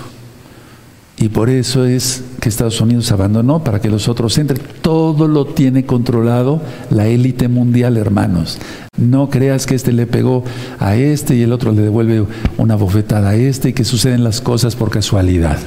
Y 1.18 1.30
por 1.30 1.49
eso 1.49 1.86
es 1.86 2.24
que 2.41 2.49
Estados 2.49 2.82
Unidos 2.82 3.11
abandonó 3.11 3.63
para 3.63 3.80
que 3.80 3.89
los 3.89 4.09
otros 4.09 4.38
entren. 4.38 4.61
Todo 4.82 5.28
lo 5.28 5.45
tiene 5.45 5.86
controlado 5.86 6.61
la 6.89 7.07
élite 7.07 7.47
mundial, 7.47 7.95
hermanos. 7.95 8.59
No 8.97 9.30
creas 9.30 9.66
que 9.66 9.76
este 9.76 9.93
le 9.93 10.07
pegó 10.07 10.43
a 10.78 10.95
este 10.95 11.36
y 11.36 11.43
el 11.43 11.53
otro 11.53 11.72
le 11.72 11.82
devuelve 11.82 12.26
una 12.57 12.76
bofetada 12.76 13.30
a 13.30 13.36
este 13.36 13.70
y 13.70 13.74
que 13.74 13.86
suceden 13.86 14.24
las 14.24 14.41
cosas 14.41 14.76
por 14.76 14.89
casualidad. 14.89 15.57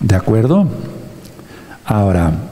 ¿De 0.00 0.16
acuerdo? 0.16 0.66
Ahora, 1.84 2.50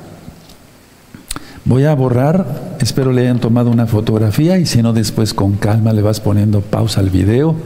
Voy 1.68 1.84
a 1.84 1.94
borrar, 1.94 2.76
espero 2.80 3.12
le 3.12 3.20
hayan 3.20 3.40
tomado 3.40 3.70
una 3.70 3.86
fotografía 3.86 4.56
y 4.56 4.64
si 4.64 4.80
no 4.80 4.94
después 4.94 5.34
con 5.34 5.52
calma 5.52 5.92
le 5.92 6.00
vas 6.00 6.18
poniendo 6.18 6.62
pausa 6.62 7.00
al 7.00 7.10
video. 7.10 7.56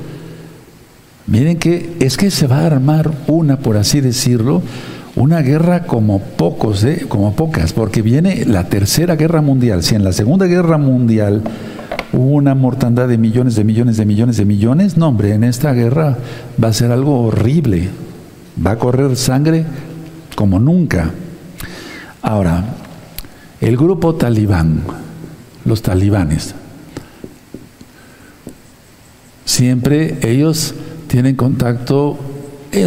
Miren 1.26 1.58
que 1.58 1.96
es 2.00 2.16
que 2.16 2.30
se 2.30 2.46
va 2.46 2.60
a 2.60 2.66
armar 2.66 3.10
una, 3.26 3.58
por 3.58 3.76
así 3.76 4.00
decirlo, 4.00 4.62
una 5.14 5.40
guerra 5.40 5.84
como 5.84 6.20
pocos, 6.20 6.84
como 7.08 7.34
pocas, 7.36 7.72
porque 7.72 8.02
viene 8.02 8.44
la 8.44 8.64
tercera 8.64 9.16
guerra 9.16 9.40
mundial. 9.40 9.82
Si 9.82 9.94
en 9.94 10.04
la 10.04 10.12
segunda 10.12 10.46
guerra 10.46 10.78
mundial 10.78 11.42
hubo 12.12 12.34
una 12.34 12.54
mortandad 12.54 13.08
de 13.08 13.18
millones, 13.18 13.54
de 13.54 13.64
millones, 13.64 13.96
de 13.96 14.04
millones, 14.04 14.36
de 14.36 14.44
millones, 14.44 14.96
no 14.96 15.08
hombre, 15.08 15.34
en 15.34 15.44
esta 15.44 15.72
guerra 15.72 16.18
va 16.62 16.68
a 16.68 16.72
ser 16.72 16.90
algo 16.90 17.26
horrible. 17.26 17.88
Va 18.64 18.72
a 18.72 18.78
correr 18.78 19.16
sangre 19.16 19.64
como 20.34 20.58
nunca. 20.58 21.10
Ahora, 22.22 22.64
el 23.60 23.76
grupo 23.76 24.14
talibán, 24.14 24.82
los 25.64 25.82
talibanes, 25.82 26.54
siempre 29.44 30.18
ellos 30.22 30.74
tienen 31.12 31.36
contacto, 31.36 32.18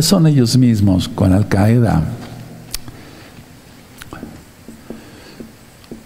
son 0.01 0.25
ellos 0.25 0.57
mismos 0.57 1.07
con 1.07 1.31
Al 1.31 1.47
Qaeda. 1.47 2.01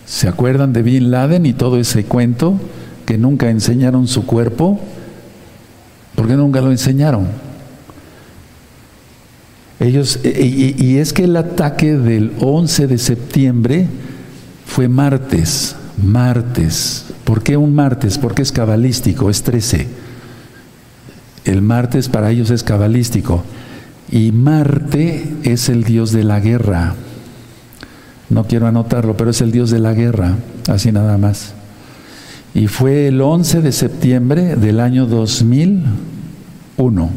¿Se 0.05 0.28
acuerdan 0.28 0.74
de 0.74 0.82
Bin 0.82 1.11
Laden 1.11 1.45
y 1.45 1.53
todo 1.53 1.80
ese 1.80 2.03
cuento 2.03 2.59
que 3.05 3.17
nunca 3.17 3.49
enseñaron 3.49 4.05
su 4.09 4.26
cuerpo? 4.26 4.82
¿Por 6.17 6.28
qué 6.28 6.34
nunca 6.34 6.59
lo 6.59 6.72
enseñaron? 6.72 7.30
Ellos, 9.80 10.20
y, 10.22 10.76
y, 10.78 10.97
es 10.97 11.13
que 11.13 11.24
el 11.24 11.38
ataque 11.38 11.95
del 11.95 12.34
11 12.41 12.88
de 12.88 12.97
septiembre 12.97 13.88
fue 14.65 14.89
martes, 14.89 15.74
martes. 16.03 17.05
¿Por 17.24 17.43
qué 17.43 17.55
un 17.55 17.74
martes? 17.74 18.17
Porque 18.17 18.41
es 18.41 18.51
cabalístico, 18.51 19.30
es 19.30 19.41
13. 19.41 19.99
El 21.46 21.62
martes 21.62 22.10
para 22.10 22.32
ellos 22.32 22.52
es 22.52 22.64
cabalístico. 22.64 23.44
Y 24.12 24.32
Marte 24.32 25.28
es 25.44 25.70
el 25.70 25.84
dios 25.84 26.12
de 26.12 26.24
la 26.24 26.40
guerra. 26.40 26.96
No 28.30 28.46
quiero 28.46 28.68
anotarlo, 28.68 29.18
pero 29.18 29.32
es 29.32 29.42
el 29.42 29.52
dios 29.52 29.72
de 29.72 29.80
la 29.80 29.94
guerra, 29.94 30.36
así 30.68 30.92
nada 30.92 31.18
más. 31.18 31.54
Y 32.54 32.68
fue 32.68 33.08
el 33.08 33.22
11 33.22 33.62
de 33.62 33.72
septiembre 33.72 34.56
del 34.56 34.80
año 34.80 35.06
2001. 35.06 37.10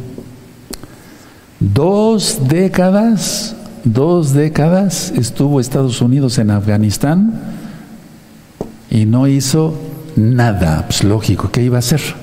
Dos 1.60 2.40
décadas, 2.48 3.56
dos 3.84 4.32
décadas 4.32 5.12
estuvo 5.16 5.60
Estados 5.60 6.00
Unidos 6.00 6.38
en 6.38 6.50
Afganistán 6.50 7.40
y 8.90 9.06
no 9.06 9.28
hizo 9.28 9.74
nada. 10.16 10.86
Pues 10.86 11.04
lógico, 11.04 11.50
¿qué 11.50 11.62
iba 11.62 11.76
a 11.76 11.78
hacer? 11.78 12.21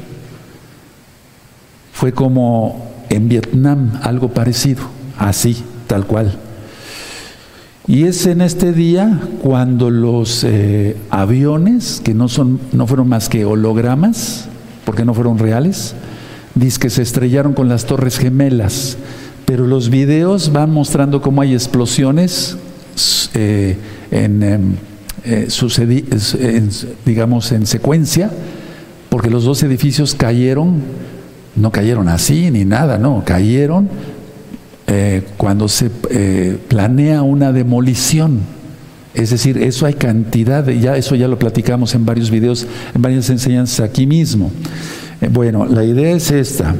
Fue 1.99 2.13
como 2.13 2.81
en 3.09 3.27
Vietnam, 3.27 3.99
algo 4.03 4.29
parecido, 4.29 4.83
así, 5.17 5.61
tal 5.85 6.05
cual. 6.05 6.31
Y 7.87 8.05
es 8.05 8.25
en 8.25 8.39
este 8.39 8.71
día 8.71 9.19
cuando 9.43 9.89
los 9.89 10.45
eh, 10.45 10.95
aviones, 11.09 11.99
que 12.01 12.13
no, 12.13 12.29
son, 12.29 12.61
no 12.71 12.87
fueron 12.87 13.09
más 13.09 13.27
que 13.27 13.43
hologramas, 13.43 14.47
porque 14.85 15.03
no 15.03 15.13
fueron 15.13 15.39
reales, 15.39 15.93
dice 16.55 16.79
que 16.79 16.89
se 16.89 17.01
estrellaron 17.01 17.51
con 17.51 17.67
las 17.67 17.85
torres 17.85 18.17
gemelas, 18.17 18.95
pero 19.43 19.67
los 19.67 19.89
videos 19.89 20.53
van 20.53 20.71
mostrando 20.71 21.21
cómo 21.21 21.41
hay 21.41 21.51
explosiones 21.51 22.55
eh, 23.33 23.75
en, 24.11 24.77
eh, 25.25 26.69
digamos, 27.05 27.51
en 27.51 27.67
secuencia, 27.67 28.31
porque 29.09 29.29
los 29.29 29.43
dos 29.43 29.63
edificios 29.63 30.15
cayeron 30.15 31.08
no 31.55 31.71
cayeron 31.71 32.07
así 32.07 32.51
ni 32.51 32.65
nada, 32.65 32.97
no, 32.97 33.23
cayeron 33.25 33.89
eh, 34.87 35.23
cuando 35.37 35.67
se 35.67 35.91
eh, 36.09 36.57
planea 36.67 37.21
una 37.21 37.51
demolición. 37.51 38.39
Es 39.13 39.31
decir, 39.31 39.57
eso 39.57 39.85
hay 39.85 39.93
cantidad, 39.93 40.67
ya 40.67 40.95
eso 40.97 41.15
ya 41.15 41.27
lo 41.27 41.37
platicamos 41.37 41.93
en 41.93 42.05
varios 42.05 42.31
videos, 42.31 42.65
en 42.95 43.01
varias 43.01 43.29
enseñanzas 43.29 43.81
aquí 43.81 44.07
mismo. 44.07 44.51
Eh, 45.21 45.29
bueno, 45.31 45.65
la 45.65 45.83
idea 45.83 46.15
es 46.15 46.31
esta. 46.31 46.75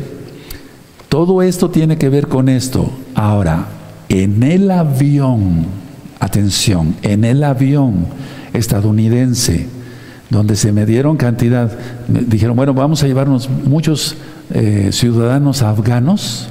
Todo 1.08 1.42
esto 1.42 1.70
tiene 1.70 1.98
que 1.98 2.10
ver 2.10 2.28
con 2.28 2.50
esto. 2.50 2.92
Ahora, 3.14 3.68
en 4.10 4.42
el 4.42 4.72
avión, 4.72 5.66
atención, 6.20 6.96
en 7.02 7.26
el 7.26 7.44
avión 7.44 8.08
estadounidense, 8.54 9.68
donde 10.30 10.56
se 10.56 10.72
me 10.72 10.86
dieron 10.86 11.18
cantidad, 11.18 11.72
dijeron, 12.08 12.56
bueno, 12.56 12.74
vamos 12.74 13.04
a 13.04 13.08
llevarnos 13.08 13.50
muchos 13.50 14.16
eh, 14.52 14.90
ciudadanos 14.92 15.62
afganos 15.62 16.50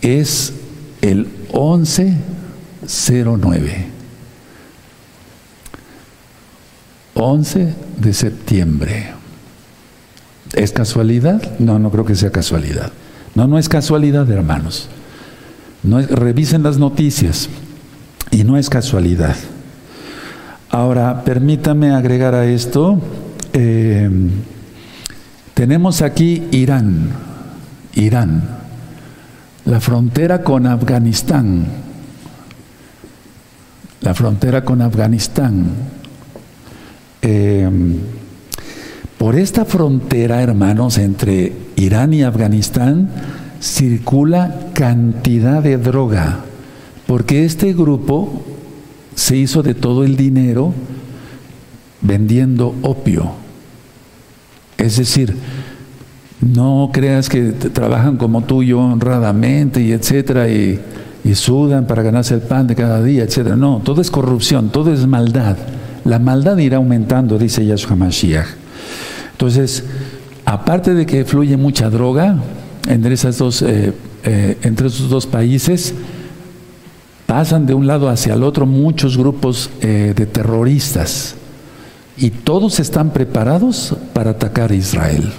es 0.00 0.52
el 1.00 1.28
1109. 1.52 3.86
11 7.14 7.74
de 7.98 8.12
septiembre. 8.12 9.10
¿Es 10.52 10.72
casualidad? 10.72 11.58
No, 11.58 11.78
no 11.78 11.90
creo 11.90 12.04
que 12.04 12.14
sea 12.14 12.30
casualidad. 12.30 12.92
No, 13.34 13.46
no 13.46 13.58
es 13.58 13.68
casualidad, 13.68 14.30
hermanos. 14.30 14.88
No 15.82 16.00
revisen 16.00 16.62
las 16.62 16.78
noticias 16.78 17.48
y 18.30 18.44
no 18.44 18.56
es 18.56 18.70
casualidad. 18.70 19.36
Ahora, 20.70 21.24
permítame 21.24 21.92
agregar 21.92 22.34
a 22.34 22.46
esto. 22.46 23.00
Eh, 23.52 24.10
tenemos 25.56 26.02
aquí 26.02 26.48
Irán, 26.50 27.08
Irán, 27.94 28.42
la 29.64 29.80
frontera 29.80 30.42
con 30.42 30.66
Afganistán, 30.66 31.64
la 34.02 34.12
frontera 34.12 34.66
con 34.66 34.82
Afganistán. 34.82 35.68
Em, 37.22 37.96
por 39.16 39.34
esta 39.34 39.64
frontera, 39.64 40.42
hermanos, 40.42 40.98
entre 40.98 41.54
Irán 41.76 42.12
y 42.12 42.22
Afganistán, 42.22 43.08
circula 43.58 44.54
cantidad 44.74 45.62
de 45.62 45.78
droga, 45.78 46.40
porque 47.06 47.46
este 47.46 47.72
grupo 47.72 48.44
se 49.14 49.38
hizo 49.38 49.62
de 49.62 49.72
todo 49.72 50.04
el 50.04 50.18
dinero 50.18 50.74
vendiendo 52.02 52.74
opio. 52.82 53.45
Es 54.78 54.96
decir, 54.96 55.34
no 56.40 56.90
creas 56.92 57.28
que 57.28 57.52
trabajan 57.52 58.16
como 58.16 58.42
tú 58.42 58.62
y 58.62 58.68
yo 58.68 58.80
honradamente 58.80 59.80
y 59.80 59.92
etcétera 59.92 60.48
y, 60.48 60.80
sudan 61.34 61.88
para 61.88 62.04
ganarse 62.04 62.34
el 62.34 62.40
pan 62.40 62.68
de 62.68 62.76
cada 62.76 63.02
día, 63.02 63.24
etcétera. 63.24 63.56
No, 63.56 63.82
todo 63.84 64.00
es 64.00 64.12
corrupción, 64.12 64.70
todo 64.70 64.92
es 64.92 65.08
maldad. 65.08 65.56
La 66.04 66.20
maldad 66.20 66.56
irá 66.58 66.76
aumentando, 66.76 67.36
dice 67.36 67.66
Yahshua 67.66 67.96
Mashiach. 67.96 68.46
Entonces, 69.32 69.82
aparte 70.44 70.94
de 70.94 71.04
que 71.04 71.24
fluye 71.24 71.56
mucha 71.56 71.90
droga 71.90 72.36
entre, 72.86 73.14
esas 73.14 73.38
dos, 73.38 73.60
eh, 73.62 73.92
eh, 74.22 74.56
entre 74.62 74.86
esos 74.86 75.10
dos 75.10 75.26
países, 75.26 75.94
pasan 77.26 77.66
de 77.66 77.74
un 77.74 77.88
lado 77.88 78.08
hacia 78.08 78.34
el 78.34 78.44
otro 78.44 78.64
muchos 78.64 79.18
grupos 79.18 79.68
eh, 79.80 80.14
de 80.14 80.26
terroristas 80.26 81.34
y 82.16 82.30
todos 82.30 82.80
están 82.80 83.10
preparados 83.10 83.94
para 84.12 84.30
atacar 84.30 84.70
a 84.70 84.74
Israel. 84.74 85.32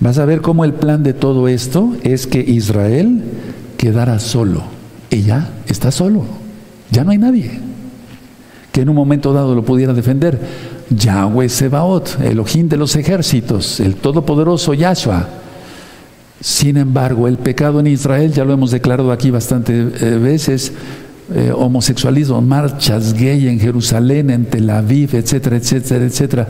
Vas 0.00 0.18
a 0.18 0.24
ver 0.24 0.40
cómo 0.40 0.64
el 0.64 0.74
plan 0.74 1.02
de 1.02 1.12
todo 1.12 1.48
esto 1.48 1.96
es 2.02 2.26
que 2.26 2.40
Israel 2.40 3.22
quedara 3.76 4.18
solo. 4.20 4.62
Ya 5.10 5.50
está 5.66 5.90
solo. 5.90 6.24
Ya 6.90 7.04
no 7.04 7.10
hay 7.10 7.18
nadie 7.18 7.60
que 8.72 8.82
en 8.82 8.88
un 8.88 8.96
momento 8.96 9.32
dado 9.32 9.54
lo 9.54 9.64
pudiera 9.64 9.92
defender. 9.92 10.38
Yahweh 10.90 11.48
Sebaot, 11.48 12.20
el 12.22 12.38
ojín 12.38 12.68
de 12.68 12.76
los 12.76 12.96
ejércitos, 12.96 13.80
el 13.80 13.96
todopoderoso 13.96 14.74
Yahshua. 14.74 15.28
Sin 16.40 16.76
embargo, 16.76 17.26
el 17.26 17.36
pecado 17.38 17.80
en 17.80 17.88
Israel, 17.88 18.32
ya 18.32 18.44
lo 18.44 18.52
hemos 18.52 18.70
declarado 18.70 19.10
aquí 19.10 19.30
bastantes 19.30 20.00
eh, 20.00 20.18
veces, 20.18 20.72
eh, 21.34 21.52
homosexualismo, 21.54 22.40
marchas 22.40 23.12
gay 23.12 23.48
en 23.48 23.60
Jerusalén, 23.60 24.30
en 24.30 24.46
Tel 24.46 24.70
Aviv, 24.70 25.14
etcétera, 25.14 25.56
etcétera, 25.56 26.04
etcétera. 26.04 26.48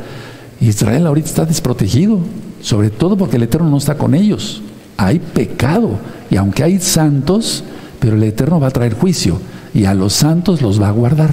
Israel 0.60 1.06
ahorita 1.06 1.28
está 1.28 1.44
desprotegido, 1.44 2.20
sobre 2.62 2.90
todo 2.90 3.16
porque 3.16 3.36
el 3.36 3.42
Eterno 3.44 3.68
no 3.68 3.78
está 3.78 3.96
con 3.96 4.14
ellos. 4.14 4.62
Hay 4.96 5.18
pecado, 5.18 5.98
y 6.30 6.36
aunque 6.36 6.62
hay 6.62 6.80
santos, 6.80 7.64
pero 7.98 8.16
el 8.16 8.22
Eterno 8.22 8.60
va 8.60 8.68
a 8.68 8.72
traer 8.72 8.94
juicio, 8.94 9.40
y 9.74 9.84
a 9.84 9.94
los 9.94 10.12
santos 10.12 10.62
los 10.62 10.80
va 10.80 10.88
a 10.88 10.92
guardar. 10.92 11.32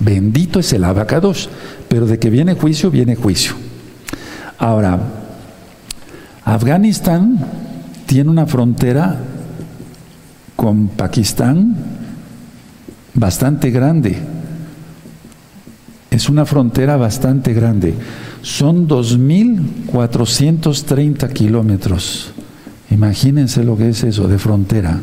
Bendito 0.00 0.60
es 0.60 0.72
el 0.72 0.84
abacados, 0.84 1.48
pero 1.88 2.06
de 2.06 2.18
que 2.18 2.30
viene 2.30 2.54
juicio, 2.54 2.90
viene 2.90 3.16
juicio. 3.16 3.54
Ahora, 4.58 5.00
Afganistán 6.44 7.38
tiene 8.06 8.30
una 8.30 8.46
frontera 8.46 9.18
con 10.56 10.88
Pakistán, 10.88 11.93
bastante 13.14 13.70
grande. 13.70 14.18
Es 16.10 16.28
una 16.28 16.44
frontera 16.44 16.96
bastante 16.96 17.54
grande. 17.54 17.94
Son 18.42 18.86
2.430 18.86 21.32
kilómetros. 21.32 22.32
Imagínense 22.90 23.64
lo 23.64 23.76
que 23.76 23.88
es 23.88 24.04
eso 24.04 24.28
de 24.28 24.38
frontera. 24.38 25.00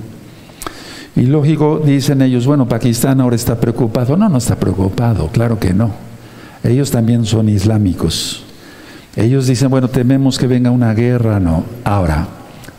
Y 1.16 1.24
lógico, 1.24 1.82
dicen 1.84 2.22
ellos, 2.22 2.46
bueno, 2.46 2.68
Pakistán 2.68 3.20
ahora 3.20 3.36
está 3.36 3.60
preocupado. 3.60 4.16
No, 4.16 4.30
no 4.30 4.38
está 4.38 4.56
preocupado, 4.56 5.28
claro 5.28 5.60
que 5.60 5.74
no. 5.74 5.92
Ellos 6.64 6.92
también 6.92 7.26
son 7.26 7.50
islámicos. 7.50 8.44
Ellos 9.16 9.48
dicen, 9.48 9.70
bueno, 9.70 9.90
tememos 9.90 10.40
que 10.40 10.48
venga 10.48 10.72
una 10.72 10.94
guerra, 10.94 11.40
no. 11.40 11.66
Ahora, 11.84 12.28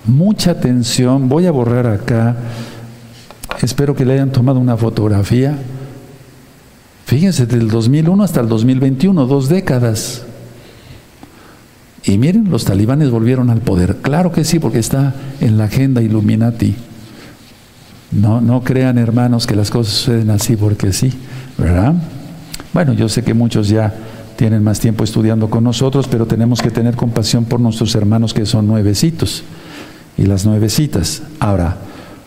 mucha 0.06 0.52
atención, 0.52 1.28
voy 1.28 1.46
a 1.46 1.50
borrar 1.50 1.86
acá, 1.86 2.36
espero 3.62 3.94
que 3.94 4.04
le 4.04 4.14
hayan 4.14 4.32
tomado 4.32 4.58
una 4.58 4.76
fotografía. 4.76 5.58
Fíjense, 7.06 7.46
del 7.46 7.68
2001 7.68 8.22
hasta 8.22 8.40
el 8.40 8.48
2021, 8.48 9.26
dos 9.26 9.48
décadas. 9.48 10.24
Y 12.04 12.18
miren, 12.18 12.50
los 12.50 12.64
talibanes 12.64 13.10
volvieron 13.10 13.50
al 13.50 13.60
poder. 13.60 13.96
Claro 14.02 14.32
que 14.32 14.44
sí, 14.44 14.58
porque 14.58 14.78
está 14.78 15.14
en 15.40 15.56
la 15.56 15.64
agenda 15.64 16.02
Illuminati. 16.02 16.74
No, 18.10 18.40
no 18.40 18.62
crean, 18.62 18.98
hermanos, 18.98 19.46
que 19.46 19.54
las 19.54 19.70
cosas 19.70 19.94
suceden 19.94 20.30
así 20.30 20.56
porque 20.56 20.92
sí, 20.92 21.12
¿verdad? 21.56 21.94
Bueno, 22.74 22.92
yo 22.92 23.08
sé 23.08 23.22
que 23.22 23.34
muchos 23.34 23.68
ya 23.68 23.94
tienen 24.36 24.62
más 24.62 24.80
tiempo 24.80 25.04
estudiando 25.04 25.48
con 25.48 25.64
nosotros, 25.64 26.08
pero 26.08 26.26
tenemos 26.26 26.60
que 26.60 26.70
tener 26.70 26.96
compasión 26.96 27.44
por 27.44 27.60
nuestros 27.60 27.94
hermanos 27.94 28.34
que 28.34 28.44
son 28.44 28.66
nuevecitos 28.66 29.44
y 30.18 30.26
las 30.26 30.44
nuevecitas. 30.44 31.22
Ahora, 31.38 31.76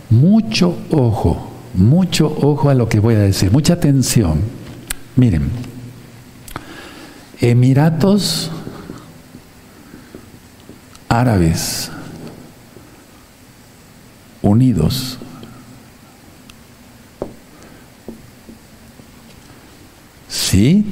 mucho 0.09 0.77
ojo, 0.91 1.51
mucho 1.73 2.27
ojo 2.27 2.69
a 2.69 2.73
lo 2.73 2.87
que 2.89 2.99
voy 2.99 3.15
a 3.15 3.19
decir, 3.19 3.51
mucha 3.51 3.73
atención. 3.73 4.41
Miren, 5.15 5.49
Emiratos 7.41 8.51
Árabes 11.09 11.91
Unidos 14.41 15.19
¿Sí? 20.55 20.85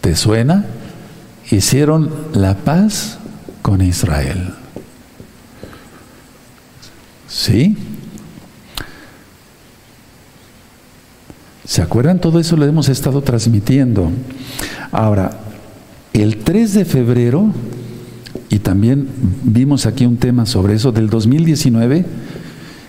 ¿Te 0.00 0.16
suena? 0.16 0.64
Hicieron 1.50 2.10
la 2.32 2.54
paz 2.54 3.18
con 3.60 3.80
Israel. 3.80 4.54
¿Sí? 7.28 7.76
¿Se 11.64 11.82
acuerdan? 11.82 12.18
Todo 12.20 12.40
eso 12.40 12.56
lo 12.56 12.64
hemos 12.64 12.88
estado 12.88 13.20
transmitiendo. 13.20 14.10
Ahora, 14.90 15.38
el 16.14 16.38
3 16.38 16.72
de 16.72 16.84
febrero, 16.86 17.52
y 18.48 18.60
también 18.60 19.08
vimos 19.42 19.84
aquí 19.84 20.06
un 20.06 20.16
tema 20.16 20.46
sobre 20.46 20.74
eso, 20.74 20.92
del 20.92 21.10
2019, 21.10 22.06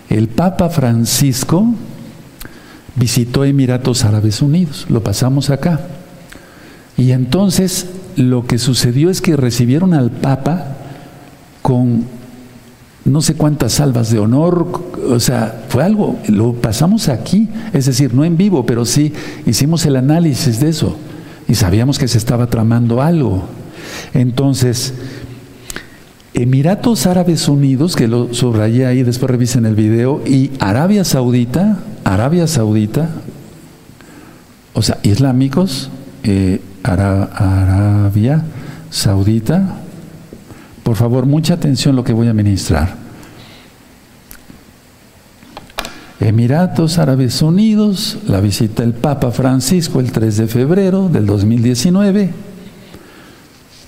el 0.08 0.28
Papa 0.28 0.70
Francisco 0.70 1.74
visitó 2.96 3.44
Emiratos 3.44 4.04
Árabes 4.04 4.40
Unidos, 4.40 4.86
lo 4.88 5.02
pasamos 5.02 5.50
acá. 5.50 5.80
Y 6.96 7.12
entonces 7.12 7.86
lo 8.16 8.46
que 8.46 8.58
sucedió 8.58 9.10
es 9.10 9.20
que 9.20 9.36
recibieron 9.36 9.92
al 9.92 10.10
Papa 10.10 10.76
con 11.62 12.19
no 13.04 13.22
sé 13.22 13.34
cuántas 13.34 13.72
salvas 13.72 14.10
de 14.10 14.18
honor, 14.18 14.66
o 15.08 15.20
sea, 15.20 15.64
fue 15.68 15.82
algo, 15.82 16.18
lo 16.28 16.52
pasamos 16.52 17.08
aquí, 17.08 17.48
es 17.72 17.86
decir, 17.86 18.14
no 18.14 18.24
en 18.24 18.36
vivo, 18.36 18.66
pero 18.66 18.84
sí 18.84 19.12
hicimos 19.46 19.86
el 19.86 19.96
análisis 19.96 20.60
de 20.60 20.68
eso 20.68 20.96
y 21.48 21.54
sabíamos 21.54 21.98
que 21.98 22.08
se 22.08 22.18
estaba 22.18 22.46
tramando 22.48 23.00
algo. 23.02 23.44
Entonces, 24.14 24.94
Emiratos 26.34 27.06
Árabes 27.06 27.48
Unidos, 27.48 27.96
que 27.96 28.06
lo 28.06 28.32
subrayé 28.32 28.86
ahí, 28.86 29.02
después 29.02 29.30
revisen 29.30 29.66
el 29.66 29.74
video, 29.74 30.22
y 30.24 30.52
Arabia 30.60 31.04
Saudita, 31.04 31.78
Arabia 32.04 32.46
Saudita, 32.46 33.10
o 34.72 34.82
sea, 34.82 34.98
islámicos, 35.02 35.90
eh, 36.22 36.60
Arabia 36.84 38.44
Saudita, 38.90 39.79
por 40.82 40.96
favor, 40.96 41.26
mucha 41.26 41.54
atención 41.54 41.96
lo 41.96 42.04
que 42.04 42.12
voy 42.12 42.28
a 42.28 42.34
ministrar. 42.34 43.10
Emiratos 46.20 46.98
Árabes 46.98 47.40
Unidos, 47.40 48.18
la 48.26 48.42
visita 48.42 48.82
del 48.82 48.92
Papa 48.92 49.30
Francisco 49.30 50.00
el 50.00 50.12
3 50.12 50.36
de 50.36 50.46
febrero 50.48 51.08
del 51.08 51.24
2019, 51.24 52.30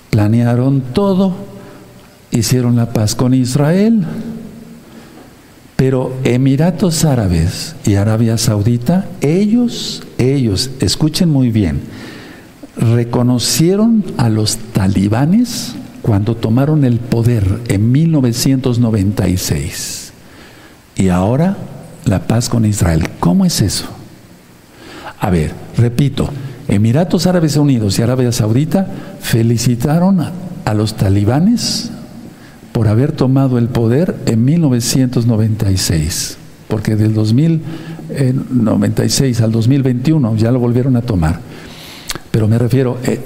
planearon 0.09 0.81
todo, 0.93 1.35
hicieron 2.31 2.75
la 2.75 2.91
paz 2.91 3.13
con 3.13 3.35
Israel, 3.35 4.03
pero 5.75 6.15
Emiratos 6.23 7.05
Árabes 7.05 7.75
y 7.85 7.95
Arabia 7.95 8.39
Saudita, 8.39 9.07
ellos, 9.21 10.01
ellos, 10.17 10.71
escuchen 10.79 11.29
muy 11.29 11.51
bien, 11.51 11.81
reconocieron 12.77 14.03
a 14.17 14.29
los 14.29 14.57
talibanes 14.57 15.75
cuando 16.03 16.35
tomaron 16.35 16.85
el 16.85 16.99
poder 16.99 17.61
en 17.69 17.91
1996. 17.91 20.13
Y 20.95 21.09
ahora 21.09 21.57
la 22.05 22.27
paz 22.27 22.49
con 22.49 22.65
Israel. 22.65 23.09
¿Cómo 23.19 23.45
es 23.45 23.61
eso? 23.61 23.85
A 25.19 25.31
ver, 25.31 25.53
repito, 25.77 26.29
Emiratos 26.67 27.25
Árabes 27.25 27.55
Unidos 27.55 27.97
y 27.97 28.01
Arabia 28.01 28.33
Saudita 28.33 28.85
felicitaron 29.21 30.19
a 30.65 30.73
los 30.73 30.95
talibanes 30.95 31.91
por 32.73 32.89
haber 32.89 33.13
tomado 33.13 33.57
el 33.57 33.69
poder 33.69 34.17
en 34.25 34.43
1996, 34.43 36.37
porque 36.67 36.97
del 36.97 37.13
2096 37.13 39.41
al 39.41 39.51
2021 39.51 40.35
ya 40.35 40.51
lo 40.51 40.59
volvieron 40.59 40.97
a 40.97 41.01
tomar. 41.01 41.39
Pero 42.31 42.47
me 42.47 42.57
refiero, 42.57 42.97
eh, 43.03 43.19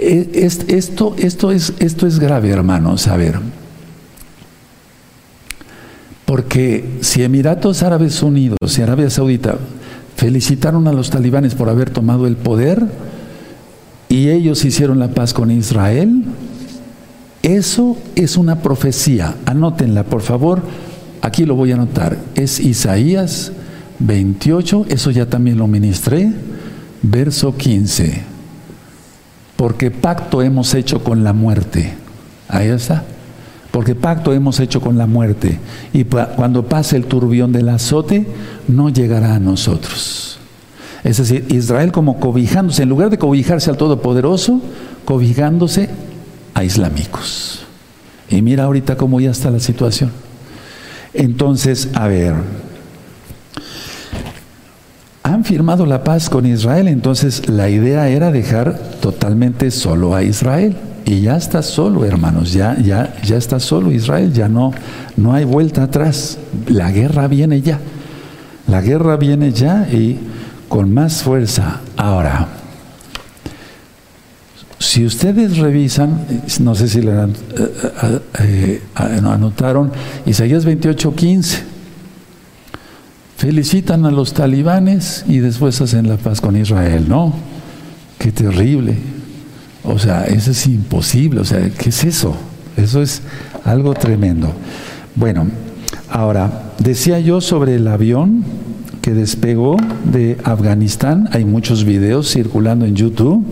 esto, 0.00 1.14
esto, 1.18 1.50
es, 1.50 1.74
esto 1.78 2.06
es 2.06 2.18
grave, 2.18 2.50
hermanos, 2.50 3.06
a 3.06 3.16
ver. 3.16 3.38
Porque 6.24 6.84
si 7.00 7.22
Emiratos 7.22 7.82
Árabes 7.82 8.22
Unidos 8.22 8.78
y 8.78 8.82
Arabia 8.82 9.10
Saudita 9.10 9.58
felicitaron 10.16 10.86
a 10.88 10.92
los 10.92 11.10
talibanes 11.10 11.54
por 11.54 11.68
haber 11.68 11.90
tomado 11.90 12.26
el 12.26 12.36
poder 12.36 12.86
y 14.08 14.28
ellos 14.28 14.64
hicieron 14.64 14.98
la 14.98 15.08
paz 15.08 15.34
con 15.34 15.50
Israel, 15.50 16.24
eso 17.42 17.96
es 18.14 18.36
una 18.36 18.62
profecía. 18.62 19.34
Anótenla, 19.46 20.04
por 20.04 20.22
favor. 20.22 20.62
Aquí 21.22 21.44
lo 21.44 21.54
voy 21.54 21.72
a 21.72 21.74
anotar. 21.74 22.16
Es 22.34 22.60
Isaías 22.60 23.52
28, 23.98 24.86
eso 24.88 25.10
ya 25.10 25.26
también 25.26 25.58
lo 25.58 25.66
ministré, 25.66 26.32
verso 27.02 27.56
15. 27.56 28.29
Porque 29.60 29.90
pacto 29.90 30.40
hemos 30.40 30.72
hecho 30.72 31.04
con 31.04 31.22
la 31.22 31.34
muerte. 31.34 31.92
Ahí 32.48 32.68
está. 32.68 33.04
Porque 33.70 33.94
pacto 33.94 34.32
hemos 34.32 34.58
hecho 34.58 34.80
con 34.80 34.96
la 34.96 35.06
muerte. 35.06 35.58
Y 35.92 36.04
cuando 36.04 36.64
pase 36.64 36.96
el 36.96 37.04
turbión 37.04 37.52
del 37.52 37.68
azote, 37.68 38.26
no 38.68 38.88
llegará 38.88 39.34
a 39.34 39.38
nosotros. 39.38 40.38
Es 41.04 41.18
decir, 41.18 41.44
Israel 41.50 41.92
como 41.92 42.18
cobijándose, 42.20 42.84
en 42.84 42.88
lugar 42.88 43.10
de 43.10 43.18
cobijarse 43.18 43.68
al 43.68 43.76
Todopoderoso, 43.76 44.62
cobijándose 45.04 45.90
a 46.54 46.64
islámicos. 46.64 47.66
Y 48.30 48.40
mira 48.40 48.64
ahorita 48.64 48.96
cómo 48.96 49.20
ya 49.20 49.30
está 49.30 49.50
la 49.50 49.60
situación. 49.60 50.10
Entonces, 51.12 51.90
a 51.92 52.08
ver, 52.08 52.34
han 55.40 55.44
firmado 55.46 55.86
la 55.86 56.04
paz 56.04 56.28
con 56.28 56.44
Israel, 56.44 56.86
entonces 56.86 57.48
la 57.48 57.70
idea 57.70 58.10
era 58.10 58.30
dejar 58.30 58.78
totalmente 59.00 59.70
solo 59.70 60.14
a 60.14 60.22
Israel. 60.22 60.76
Y 61.06 61.22
ya 61.22 61.38
está 61.38 61.62
solo, 61.62 62.04
hermanos, 62.04 62.52
ya, 62.52 62.76
ya, 62.78 63.14
ya 63.24 63.38
está 63.38 63.58
solo 63.58 63.90
Israel, 63.90 64.34
ya 64.34 64.50
no, 64.50 64.72
no 65.16 65.32
hay 65.32 65.44
vuelta 65.44 65.84
atrás. 65.84 66.36
La 66.68 66.90
guerra 66.92 67.26
viene 67.26 67.62
ya. 67.62 67.80
La 68.68 68.82
guerra 68.82 69.16
viene 69.16 69.50
ya 69.52 69.88
y 69.90 70.18
con 70.68 70.92
más 70.92 71.22
fuerza. 71.22 71.80
Ahora, 71.96 72.46
si 74.78 75.06
ustedes 75.06 75.56
revisan, 75.56 76.42
no 76.60 76.74
sé 76.74 76.86
si 76.86 77.00
le 77.00 77.12
eh, 77.12 77.26
eh, 77.56 78.20
eh, 78.40 78.82
anotaron, 78.94 79.90
Isaías 80.26 80.66
28:15, 80.66 81.60
felicitan 83.40 84.04
a 84.04 84.10
los 84.10 84.34
talibanes 84.34 85.24
y 85.26 85.38
después 85.38 85.80
hacen 85.80 86.06
la 86.06 86.18
paz 86.18 86.42
con 86.42 86.58
Israel, 86.58 87.06
¿no? 87.08 87.32
Qué 88.18 88.32
terrible. 88.32 88.96
O 89.82 89.98
sea, 89.98 90.26
eso 90.26 90.50
es 90.50 90.66
imposible. 90.66 91.40
O 91.40 91.44
sea, 91.46 91.70
¿qué 91.70 91.88
es 91.88 92.04
eso? 92.04 92.36
Eso 92.76 93.00
es 93.00 93.22
algo 93.64 93.94
tremendo. 93.94 94.52
Bueno, 95.14 95.46
ahora, 96.10 96.72
decía 96.80 97.18
yo 97.18 97.40
sobre 97.40 97.76
el 97.76 97.88
avión 97.88 98.44
que 99.00 99.14
despegó 99.14 99.78
de 100.04 100.36
Afganistán. 100.44 101.30
Hay 101.32 101.46
muchos 101.46 101.86
videos 101.86 102.30
circulando 102.30 102.84
en 102.84 102.94
YouTube. 102.94 103.42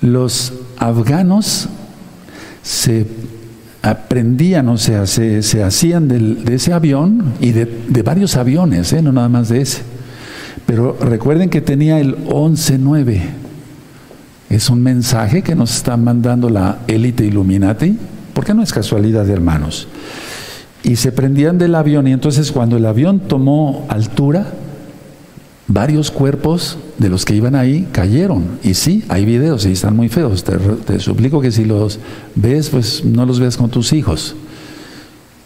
Los 0.00 0.54
afganos 0.78 1.68
se 2.62 3.06
aprendían, 3.86 4.68
o 4.68 4.78
sea, 4.78 5.06
se, 5.06 5.62
hacían 5.62 6.08
de 6.08 6.54
ese 6.54 6.72
avión 6.72 7.34
y 7.40 7.52
de, 7.52 8.02
varios 8.02 8.36
aviones, 8.36 8.92
¿eh? 8.92 9.00
no 9.00 9.12
nada 9.12 9.28
más 9.28 9.48
de 9.48 9.60
ese. 9.60 9.82
Pero 10.66 10.96
recuerden 11.00 11.48
que 11.48 11.60
tenía 11.60 12.00
el 12.00 12.16
11-9. 12.26 13.20
Es 14.50 14.70
un 14.70 14.82
mensaje 14.82 15.42
que 15.42 15.54
nos 15.54 15.76
está 15.76 15.96
mandando 15.96 16.50
la 16.50 16.78
élite 16.88 17.24
Illuminati, 17.24 17.96
porque 18.34 18.54
no 18.54 18.62
es 18.62 18.72
casualidad, 18.72 19.28
hermanos. 19.30 19.86
Y 20.82 20.96
se 20.96 21.12
prendían 21.12 21.56
del 21.56 21.74
avión 21.76 22.08
y 22.08 22.12
entonces 22.12 22.50
cuando 22.50 22.76
el 22.76 22.86
avión 22.86 23.20
tomó 23.20 23.86
altura, 23.88 24.46
varios 25.68 26.10
cuerpos 26.10 26.78
de 26.98 27.08
los 27.08 27.24
que 27.24 27.34
iban 27.34 27.54
ahí 27.54 27.88
cayeron. 27.92 28.58
Y 28.62 28.74
sí, 28.74 29.04
hay 29.08 29.24
videos 29.24 29.66
y 29.66 29.72
están 29.72 29.96
muy 29.96 30.08
feos. 30.08 30.44
Te, 30.44 31.00
suplico 31.00 31.40
que 31.40 31.52
si 31.52 31.64
los 31.64 31.98
ves, 32.34 32.70
pues 32.70 33.04
no 33.04 33.26
los 33.26 33.40
veas 33.40 33.56
con 33.56 33.70
tus 33.70 33.92
hijos. 33.92 34.36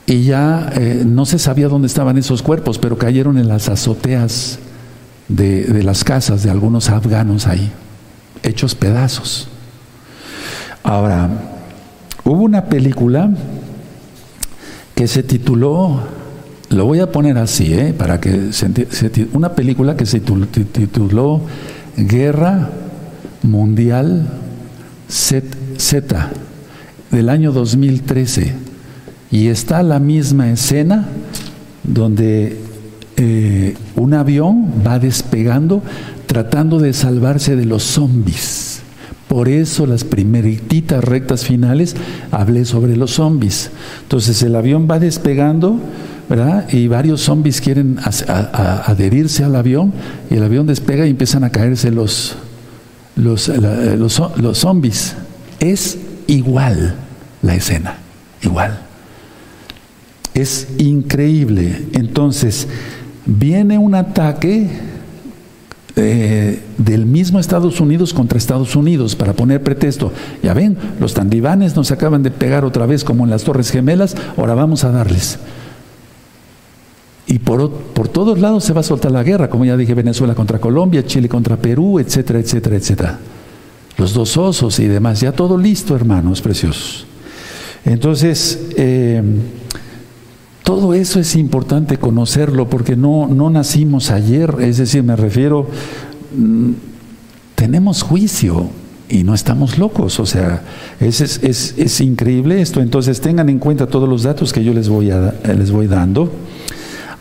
Y 0.06 0.24
ya 0.24 0.72
eh, 0.74 1.04
no 1.06 1.24
se 1.24 1.38
sabía 1.38 1.68
dónde 1.68 1.86
estaban 1.86 2.18
esos 2.18 2.42
cuerpos, 2.42 2.78
pero 2.78 2.98
cayeron 2.98 3.38
en 3.38 3.48
las 3.48 3.68
azoteas 3.68 4.58
de, 5.28 5.64
de 5.64 5.82
las 5.82 6.02
casas 6.02 6.42
de 6.42 6.50
algunos 6.50 6.90
afganos 6.90 7.46
ahí, 7.46 7.70
hechos 8.42 8.74
pedazos. 8.74 9.48
Ahora, 10.82 11.30
hubo 12.24 12.42
una 12.42 12.64
película 12.64 13.30
que 14.96 15.06
se 15.06 15.22
tituló 15.22 16.00
lo 16.70 16.86
voy 16.86 17.00
a 17.00 17.10
poner 17.10 17.36
así, 17.36 17.74
¿eh? 17.74 17.94
para 17.96 18.20
que 18.20 18.52
se, 18.52 18.70
una 19.32 19.54
película 19.54 19.96
que 19.96 20.06
se 20.06 20.20
tituló 20.20 21.42
Guerra 21.96 22.70
Mundial 23.42 24.28
Z 25.08 26.30
del 27.10 27.28
año 27.28 27.50
2013 27.52 28.54
y 29.32 29.48
está 29.48 29.82
la 29.82 29.98
misma 29.98 30.50
escena 30.50 31.08
donde 31.82 32.56
eh, 33.16 33.74
un 33.96 34.14
avión 34.14 34.72
va 34.86 35.00
despegando 35.00 35.82
tratando 36.26 36.78
de 36.78 36.92
salvarse 36.92 37.56
de 37.56 37.64
los 37.64 37.82
zombies. 37.82 38.82
Por 39.26 39.48
eso 39.48 39.86
las 39.86 40.04
primeritas 40.04 41.02
rectas 41.02 41.44
finales 41.44 41.96
hablé 42.30 42.64
sobre 42.64 42.96
los 42.96 43.12
zombies. 43.12 43.70
Entonces 44.02 44.40
el 44.44 44.54
avión 44.54 44.86
va 44.88 45.00
despegando 45.00 45.80
y 46.70 46.86
varios 46.86 47.22
zombies 47.22 47.60
quieren 47.60 47.98
adherirse 48.04 49.42
al 49.42 49.56
avión 49.56 49.92
y 50.30 50.34
el 50.34 50.44
avión 50.44 50.66
despega 50.66 51.04
y 51.06 51.10
empiezan 51.10 51.42
a 51.42 51.50
caerse 51.50 51.90
los, 51.90 52.36
los, 53.16 53.48
los, 53.48 54.58
zombies. 54.58 55.16
Es 55.58 55.98
igual 56.28 56.94
la 57.42 57.56
escena, 57.56 57.96
igual. 58.42 58.78
Es 60.32 60.68
increíble. 60.78 61.86
Entonces, 61.94 62.68
viene 63.26 63.76
un 63.76 63.96
ataque 63.96 64.68
eh, 65.96 66.62
del 66.78 67.06
mismo 67.06 67.40
Estados 67.40 67.80
Unidos 67.80 68.14
contra 68.14 68.38
Estados 68.38 68.76
Unidos 68.76 69.16
para 69.16 69.32
poner 69.32 69.64
pretexto. 69.64 70.12
Ya 70.44 70.54
ven, 70.54 70.78
los 71.00 71.14
talibanes 71.14 71.74
nos 71.74 71.90
acaban 71.90 72.22
de 72.22 72.30
pegar 72.30 72.64
otra 72.64 72.86
vez 72.86 73.02
como 73.02 73.24
en 73.24 73.30
las 73.30 73.42
Torres 73.42 73.72
Gemelas, 73.72 74.14
ahora 74.36 74.54
vamos 74.54 74.84
a 74.84 74.92
darles. 74.92 75.40
Y 77.30 77.38
por, 77.38 77.70
por, 77.70 78.08
todos 78.08 78.40
lados 78.40 78.64
se 78.64 78.72
va 78.72 78.80
a 78.80 78.82
soltar 78.82 79.12
la 79.12 79.22
guerra, 79.22 79.48
como 79.48 79.64
ya 79.64 79.76
dije, 79.76 79.94
Venezuela 79.94 80.34
contra 80.34 80.58
Colombia, 80.58 81.06
Chile 81.06 81.28
contra 81.28 81.56
Perú, 81.56 82.00
etcétera, 82.00 82.40
etcétera, 82.40 82.74
etcétera. 82.74 83.18
Los 83.98 84.14
dos 84.14 84.36
osos 84.36 84.80
y 84.80 84.88
demás, 84.88 85.20
ya 85.20 85.30
todo 85.30 85.56
listo, 85.56 85.94
hermanos 85.94 86.40
preciosos. 86.40 87.06
Entonces, 87.84 88.70
eh, 88.76 89.22
todo 90.64 90.92
eso 90.92 91.20
es 91.20 91.36
importante 91.36 91.98
conocerlo 91.98 92.68
porque 92.68 92.96
no, 92.96 93.28
no 93.28 93.48
nacimos 93.48 94.10
ayer, 94.10 94.56
es 94.58 94.78
decir, 94.78 95.04
me 95.04 95.14
refiero, 95.14 95.68
mm, 96.36 96.70
tenemos 97.54 98.02
juicio 98.02 98.70
y 99.08 99.22
no 99.22 99.34
estamos 99.34 99.78
locos, 99.78 100.18
o 100.18 100.26
sea, 100.26 100.62
es, 100.98 101.20
es, 101.20 101.74
es, 101.76 102.00
increíble 102.00 102.60
esto. 102.60 102.80
Entonces, 102.80 103.20
tengan 103.20 103.48
en 103.48 103.60
cuenta 103.60 103.86
todos 103.86 104.08
los 104.08 104.24
datos 104.24 104.52
que 104.52 104.64
yo 104.64 104.74
les 104.74 104.88
voy, 104.88 105.12
a, 105.12 105.32
les 105.44 105.70
voy 105.70 105.86
dando. 105.86 106.28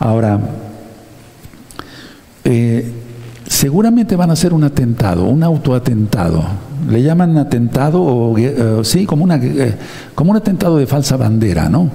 Ahora, 0.00 0.40
eh, 2.42 2.90
seguramente 3.46 4.16
van 4.16 4.30
a 4.30 4.32
hacer 4.32 4.54
un 4.54 4.64
atentado, 4.64 5.26
un 5.26 5.42
autoatentado. 5.42 6.42
Le 6.88 7.02
llaman 7.02 7.36
atentado 7.36 8.02
o 8.02 8.38
eh, 8.38 8.80
sí, 8.82 9.00
eh, 9.00 9.74
como 10.14 10.30
un 10.30 10.36
atentado 10.36 10.78
de 10.78 10.86
falsa 10.86 11.18
bandera, 11.18 11.68
¿no? 11.68 11.90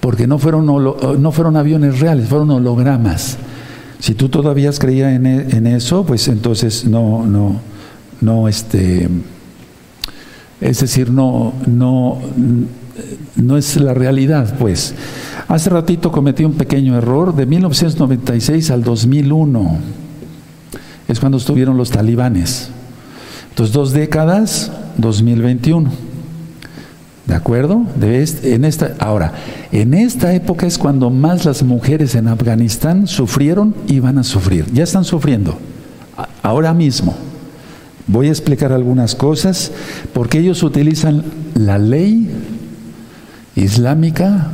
Porque 0.00 0.26
no 0.26 0.38
fueron, 0.38 0.64
no 0.66 1.32
fueron 1.32 1.56
aviones 1.56 2.00
reales, 2.00 2.26
fueron 2.26 2.50
hologramas. 2.50 3.36
Si 3.98 4.14
tú 4.14 4.30
todavía 4.30 4.70
creías 4.72 5.12
en, 5.12 5.26
e, 5.26 5.50
en, 5.50 5.66
eso, 5.66 6.04
pues 6.04 6.26
entonces 6.28 6.86
no, 6.86 7.24
no, 7.26 7.60
no, 8.22 8.48
este, 8.48 9.08
es 10.60 10.80
decir, 10.80 11.10
no, 11.10 11.52
no, 11.66 12.18
no 13.36 13.56
es 13.56 13.76
la 13.76 13.94
realidad, 13.94 14.56
pues. 14.58 14.94
Hace 15.48 15.70
ratito 15.70 16.12
cometí 16.12 16.44
un 16.44 16.54
pequeño 16.54 16.96
error, 16.96 17.34
de 17.34 17.46
1996 17.46 18.70
al 18.70 18.82
2001 18.84 19.78
es 21.08 21.20
cuando 21.20 21.38
estuvieron 21.38 21.76
los 21.76 21.90
talibanes. 21.90 22.70
Entonces, 23.50 23.74
dos 23.74 23.92
décadas, 23.92 24.72
2021. 24.96 25.90
¿De 27.26 27.34
acuerdo? 27.34 27.84
De 27.96 28.26
en 28.42 28.64
esta, 28.64 28.94
ahora, 28.98 29.32
en 29.70 29.94
esta 29.94 30.34
época 30.34 30.66
es 30.66 30.78
cuando 30.78 31.10
más 31.10 31.44
las 31.44 31.62
mujeres 31.62 32.14
en 32.14 32.28
Afganistán 32.28 33.06
sufrieron 33.06 33.74
y 33.86 34.00
van 34.00 34.18
a 34.18 34.24
sufrir. 34.24 34.66
Ya 34.72 34.84
están 34.84 35.04
sufriendo. 35.04 35.58
Ahora 36.42 36.74
mismo. 36.74 37.14
Voy 38.08 38.26
a 38.26 38.30
explicar 38.30 38.72
algunas 38.72 39.14
cosas 39.14 39.70
porque 40.12 40.38
ellos 40.38 40.62
utilizan 40.62 41.22
la 41.54 41.78
ley 41.78 42.28
islámica 43.56 44.48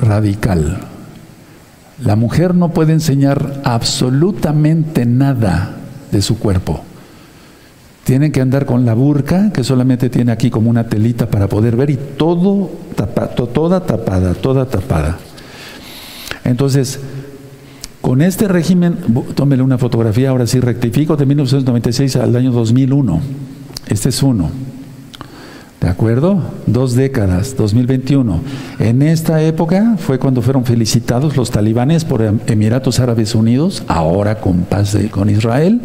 radical. 0.00 0.78
La 2.02 2.16
mujer 2.16 2.54
no 2.54 2.70
puede 2.70 2.92
enseñar 2.92 3.60
absolutamente 3.64 5.06
nada 5.06 5.76
de 6.10 6.22
su 6.22 6.38
cuerpo. 6.38 6.82
Tienen 8.04 8.32
que 8.32 8.40
andar 8.40 8.66
con 8.66 8.84
la 8.84 8.94
burka, 8.94 9.52
que 9.52 9.62
solamente 9.62 10.10
tiene 10.10 10.32
aquí 10.32 10.50
como 10.50 10.68
una 10.68 10.88
telita 10.88 11.28
para 11.28 11.48
poder 11.48 11.76
ver, 11.76 11.90
y 11.90 11.96
todo 11.96 12.70
tapado, 12.96 13.46
toda 13.46 13.86
tapada, 13.86 14.34
toda 14.34 14.66
tapada. 14.66 15.18
Entonces, 16.44 16.98
con 18.00 18.20
este 18.20 18.48
régimen, 18.48 18.98
tómele 19.36 19.62
una 19.62 19.78
fotografía, 19.78 20.30
ahora 20.30 20.48
sí 20.48 20.58
rectifico, 20.58 21.16
de 21.16 21.24
1996 21.24 22.16
al 22.16 22.34
año 22.34 22.50
2001. 22.50 23.20
Este 23.86 24.08
es 24.08 24.22
uno. 24.24 24.50
¿De 25.82 25.88
acuerdo? 25.88 26.40
Dos 26.66 26.94
décadas, 26.94 27.56
2021. 27.56 28.40
En 28.78 29.02
esta 29.02 29.42
época 29.42 29.96
fue 29.98 30.20
cuando 30.20 30.40
fueron 30.40 30.64
felicitados 30.64 31.36
los 31.36 31.50
talibanes 31.50 32.04
por 32.04 32.22
em, 32.22 32.38
Emiratos 32.46 33.00
Árabes 33.00 33.34
Unidos, 33.34 33.82
ahora 33.88 34.38
con 34.38 34.58
paz 34.58 34.96
con 35.10 35.28
Israel, 35.28 35.80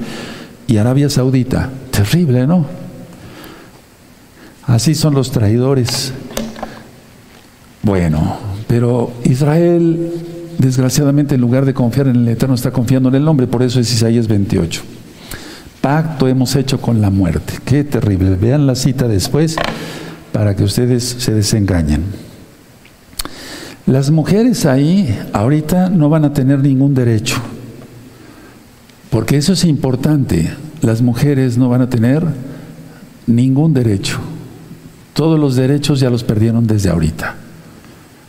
y 0.67 0.77
Arabia 0.77 1.09
Saudita. 1.09 1.71
Terrible, 1.89 2.45
¿no? 2.45 2.67
Así 4.67 4.93
son 4.93 5.15
los 5.15 5.31
traidores. 5.31 6.13
Bueno, 7.81 8.37
pero 8.67 9.11
Israel, 9.23 10.11
desgraciadamente, 10.59 11.33
en 11.33 11.41
lugar 11.41 11.65
de 11.65 11.73
confiar 11.73 12.07
en 12.07 12.17
el 12.17 12.27
Eterno, 12.27 12.53
está 12.53 12.69
confiando 12.69 13.09
en 13.09 13.15
el 13.15 13.27
hombre, 13.27 13.47
por 13.47 13.63
eso 13.63 13.79
es 13.79 13.91
Isaías 13.91 14.27
28 14.27 14.96
pacto 15.88 16.27
hemos 16.27 16.53
hecho 16.57 16.81
con 16.81 16.99
la 16.99 17.09
muerte. 17.09 17.53
Qué 17.63 17.85
terrible. 17.85 18.35
Vean 18.35 18.67
la 18.67 18.75
cita 18.75 19.07
después 19.07 19.55
para 20.33 20.53
que 20.53 20.65
ustedes 20.65 21.05
se 21.05 21.33
desengañen. 21.33 22.03
Las 23.85 24.11
mujeres 24.11 24.65
ahí 24.65 25.17
ahorita 25.31 25.89
no 25.89 26.09
van 26.09 26.25
a 26.25 26.33
tener 26.33 26.59
ningún 26.59 26.93
derecho, 26.93 27.38
porque 29.09 29.38
eso 29.38 29.53
es 29.53 29.63
importante. 29.63 30.51
Las 30.81 31.01
mujeres 31.01 31.57
no 31.57 31.69
van 31.69 31.83
a 31.83 31.89
tener 31.89 32.21
ningún 33.25 33.73
derecho. 33.73 34.19
Todos 35.13 35.39
los 35.39 35.55
derechos 35.55 36.01
ya 36.01 36.09
los 36.09 36.25
perdieron 36.25 36.67
desde 36.67 36.89
ahorita. 36.89 37.35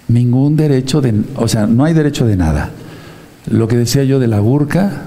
Ningún 0.06 0.54
derecho 0.54 1.00
de, 1.00 1.12
o 1.34 1.48
sea, 1.48 1.66
no 1.66 1.84
hay 1.84 1.92
derecho 1.92 2.24
de 2.24 2.36
nada. 2.36 2.70
Lo 3.50 3.66
que 3.66 3.76
decía 3.76 4.04
yo 4.04 4.20
de 4.20 4.28
la 4.28 4.38
burka, 4.38 5.02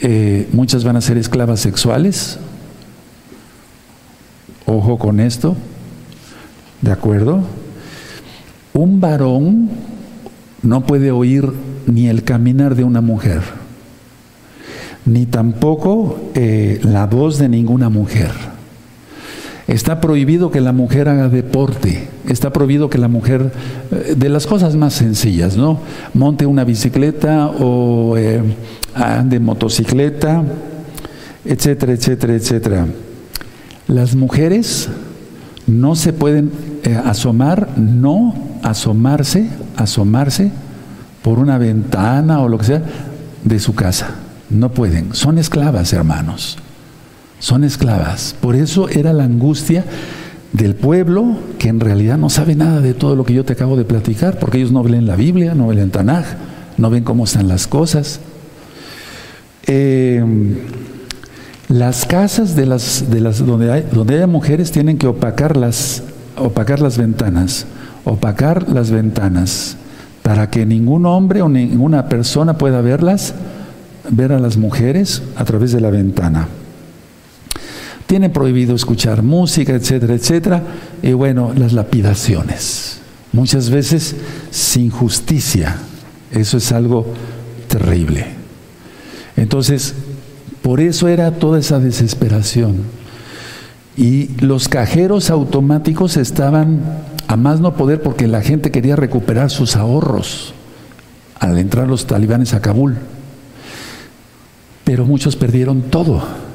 eh, 0.00 0.48
muchas 0.52 0.84
van 0.84 0.96
a 0.96 1.00
ser 1.00 1.18
esclavas 1.18 1.60
sexuales. 1.60 2.38
Ojo 4.66 4.98
con 4.98 5.20
esto. 5.20 5.56
¿De 6.80 6.92
acuerdo? 6.92 7.42
Un 8.72 9.00
varón 9.00 9.70
no 10.62 10.86
puede 10.86 11.10
oír 11.10 11.52
ni 11.86 12.08
el 12.08 12.24
caminar 12.24 12.74
de 12.74 12.84
una 12.84 13.00
mujer, 13.00 13.42
ni 15.04 15.26
tampoco 15.26 16.30
eh, 16.34 16.80
la 16.82 17.06
voz 17.06 17.38
de 17.38 17.48
ninguna 17.48 17.88
mujer. 17.88 18.30
Está 19.70 20.00
prohibido 20.00 20.50
que 20.50 20.60
la 20.60 20.72
mujer 20.72 21.08
haga 21.08 21.28
deporte, 21.28 22.08
está 22.28 22.52
prohibido 22.52 22.90
que 22.90 22.98
la 22.98 23.06
mujer, 23.06 23.52
eh, 23.92 24.14
de 24.16 24.28
las 24.28 24.48
cosas 24.48 24.74
más 24.74 24.94
sencillas, 24.94 25.56
¿no? 25.56 25.78
Monte 26.12 26.44
una 26.44 26.64
bicicleta 26.64 27.46
o 27.46 28.16
eh, 28.16 28.42
ande 28.96 29.38
motocicleta, 29.38 30.42
etcétera, 31.44 31.92
etcétera, 31.92 32.34
etcétera. 32.34 32.86
Las 33.86 34.16
mujeres 34.16 34.88
no 35.68 35.94
se 35.94 36.12
pueden 36.12 36.50
eh, 36.82 37.00
asomar, 37.04 37.68
no 37.78 38.34
asomarse, 38.64 39.50
asomarse 39.76 40.50
por 41.22 41.38
una 41.38 41.58
ventana 41.58 42.40
o 42.40 42.48
lo 42.48 42.58
que 42.58 42.64
sea 42.64 42.82
de 43.44 43.60
su 43.60 43.76
casa. 43.76 44.16
No 44.50 44.72
pueden. 44.72 45.14
Son 45.14 45.38
esclavas, 45.38 45.92
hermanos. 45.92 46.58
Son 47.40 47.64
esclavas. 47.64 48.36
Por 48.40 48.54
eso 48.54 48.88
era 48.88 49.12
la 49.12 49.24
angustia 49.24 49.84
del 50.52 50.74
pueblo 50.74 51.36
que 51.58 51.68
en 51.68 51.80
realidad 51.80 52.18
no 52.18 52.28
sabe 52.28 52.54
nada 52.54 52.80
de 52.80 52.94
todo 52.94 53.16
lo 53.16 53.24
que 53.24 53.34
yo 53.34 53.44
te 53.44 53.54
acabo 53.54 53.76
de 53.76 53.84
platicar, 53.84 54.38
porque 54.38 54.58
ellos 54.58 54.72
no 54.72 54.84
leen 54.84 55.06
la 55.06 55.16
Biblia, 55.16 55.54
no 55.54 55.72
leen 55.72 55.90
Tanaj, 55.90 56.24
no 56.76 56.90
ven 56.90 57.02
cómo 57.02 57.24
están 57.24 57.48
las 57.48 57.66
cosas. 57.66 58.20
Eh, 59.66 60.24
las 61.68 62.04
casas 62.04 62.56
de 62.56 62.66
las, 62.66 63.10
de 63.10 63.20
las 63.20 63.44
donde, 63.44 63.72
hay, 63.72 63.86
donde 63.92 64.16
haya 64.16 64.26
mujeres 64.26 64.70
tienen 64.70 64.98
que 64.98 65.06
opacar 65.06 65.56
las, 65.56 66.02
opacar 66.36 66.80
las 66.80 66.98
ventanas, 66.98 67.66
opacar 68.04 68.68
las 68.70 68.90
ventanas, 68.90 69.76
para 70.22 70.50
que 70.50 70.66
ningún 70.66 71.06
hombre 71.06 71.42
o 71.42 71.48
ninguna 71.48 72.08
persona 72.08 72.58
pueda 72.58 72.80
verlas, 72.80 73.34
ver 74.10 74.32
a 74.32 74.38
las 74.38 74.56
mujeres 74.56 75.22
a 75.36 75.44
través 75.44 75.72
de 75.72 75.80
la 75.80 75.90
ventana. 75.90 76.48
Tienen 78.10 78.32
prohibido 78.32 78.74
escuchar 78.74 79.22
música, 79.22 79.72
etcétera, 79.72 80.14
etcétera. 80.14 80.62
Y 81.00 81.12
bueno, 81.12 81.52
las 81.56 81.72
lapidaciones. 81.72 82.98
Muchas 83.32 83.70
veces 83.70 84.16
sin 84.50 84.90
justicia. 84.90 85.76
Eso 86.32 86.56
es 86.56 86.72
algo 86.72 87.06
terrible. 87.68 88.26
Entonces, 89.36 89.94
por 90.60 90.80
eso 90.80 91.06
era 91.06 91.30
toda 91.38 91.60
esa 91.60 91.78
desesperación. 91.78 92.78
Y 93.96 94.26
los 94.40 94.68
cajeros 94.68 95.30
automáticos 95.30 96.16
estaban 96.16 96.80
a 97.28 97.36
más 97.36 97.60
no 97.60 97.76
poder 97.76 98.02
porque 98.02 98.26
la 98.26 98.42
gente 98.42 98.72
quería 98.72 98.96
recuperar 98.96 99.50
sus 99.50 99.76
ahorros 99.76 100.52
al 101.38 101.58
entrar 101.58 101.86
los 101.86 102.08
talibanes 102.08 102.54
a 102.54 102.60
Kabul. 102.60 102.96
Pero 104.82 105.04
muchos 105.04 105.36
perdieron 105.36 105.82
todo, 105.82 106.49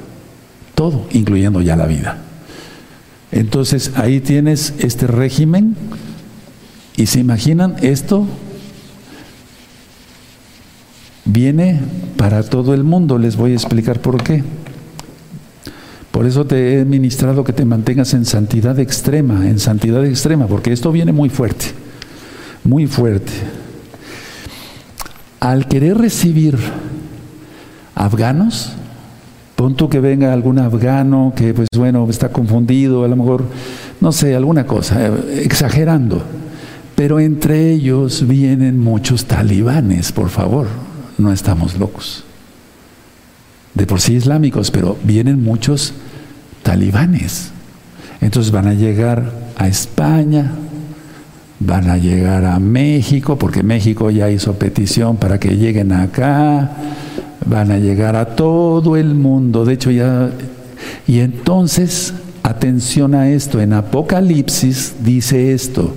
todo, 0.75 1.07
incluyendo 1.11 1.61
ya 1.61 1.75
la 1.75 1.87
vida. 1.87 2.19
Entonces 3.31 3.93
ahí 3.95 4.19
tienes 4.19 4.73
este 4.79 5.07
régimen 5.07 5.75
y 6.95 7.07
se 7.07 7.19
imaginan 7.19 7.75
esto 7.81 8.27
viene 11.25 11.81
para 12.17 12.43
todo 12.43 12.73
el 12.73 12.83
mundo. 12.83 13.17
Les 13.17 13.35
voy 13.35 13.51
a 13.51 13.55
explicar 13.55 13.99
por 13.99 14.23
qué. 14.23 14.43
Por 16.11 16.25
eso 16.25 16.45
te 16.45 16.79
he 16.79 16.85
ministrado 16.85 17.43
que 17.43 17.51
te 17.51 17.65
mantengas 17.65 18.13
en 18.13 18.23
santidad 18.23 18.79
extrema, 18.79 19.49
en 19.49 19.59
santidad 19.59 20.05
extrema, 20.05 20.47
porque 20.47 20.71
esto 20.71 20.93
viene 20.93 21.11
muy 21.11 21.29
fuerte, 21.29 21.65
muy 22.63 22.87
fuerte. 22.87 23.33
Al 25.41 25.67
querer 25.67 25.97
recibir 25.97 26.57
afganos, 27.95 28.71
punto 29.55 29.89
que 29.89 29.99
venga 29.99 30.33
algún 30.33 30.59
afgano 30.59 31.33
que 31.35 31.53
pues 31.53 31.67
bueno, 31.75 32.07
está 32.09 32.29
confundido, 32.29 33.03
a 33.03 33.07
lo 33.07 33.15
mejor, 33.15 33.45
no 34.01 34.11
sé, 34.11 34.35
alguna 34.35 34.65
cosa, 34.67 35.07
eh, 35.07 35.43
exagerando. 35.43 36.21
Pero 36.95 37.19
entre 37.19 37.71
ellos 37.71 38.25
vienen 38.27 38.79
muchos 38.79 39.25
talibanes, 39.25 40.11
por 40.11 40.29
favor 40.29 40.67
no 41.17 41.31
estamos 41.31 41.77
locos. 41.77 42.23
De 43.73 43.85
por 43.85 44.01
sí 44.01 44.13
islámicos, 44.13 44.71
pero 44.71 44.97
vienen 45.03 45.43
muchos 45.43 45.93
talibanes. 46.63 47.51
Entonces 48.21 48.51
van 48.51 48.67
a 48.67 48.73
llegar 48.73 49.31
a 49.57 49.67
España, 49.67 50.51
van 51.59 51.89
a 51.89 51.97
llegar 51.97 52.45
a 52.45 52.59
México, 52.59 53.37
porque 53.37 53.63
México 53.63 54.09
ya 54.09 54.29
hizo 54.29 54.53
petición 54.53 55.17
para 55.17 55.39
que 55.39 55.57
lleguen 55.57 55.91
acá, 55.91 56.71
van 57.45 57.71
a 57.71 57.77
llegar 57.77 58.15
a 58.15 58.35
todo 58.35 58.97
el 58.97 59.15
mundo. 59.15 59.65
De 59.65 59.73
hecho, 59.73 59.91
ya... 59.91 60.29
Y 61.07 61.19
entonces, 61.19 62.13
atención 62.43 63.15
a 63.15 63.29
esto, 63.29 63.61
en 63.61 63.73
Apocalipsis 63.73 64.95
dice 65.03 65.53
esto, 65.53 65.95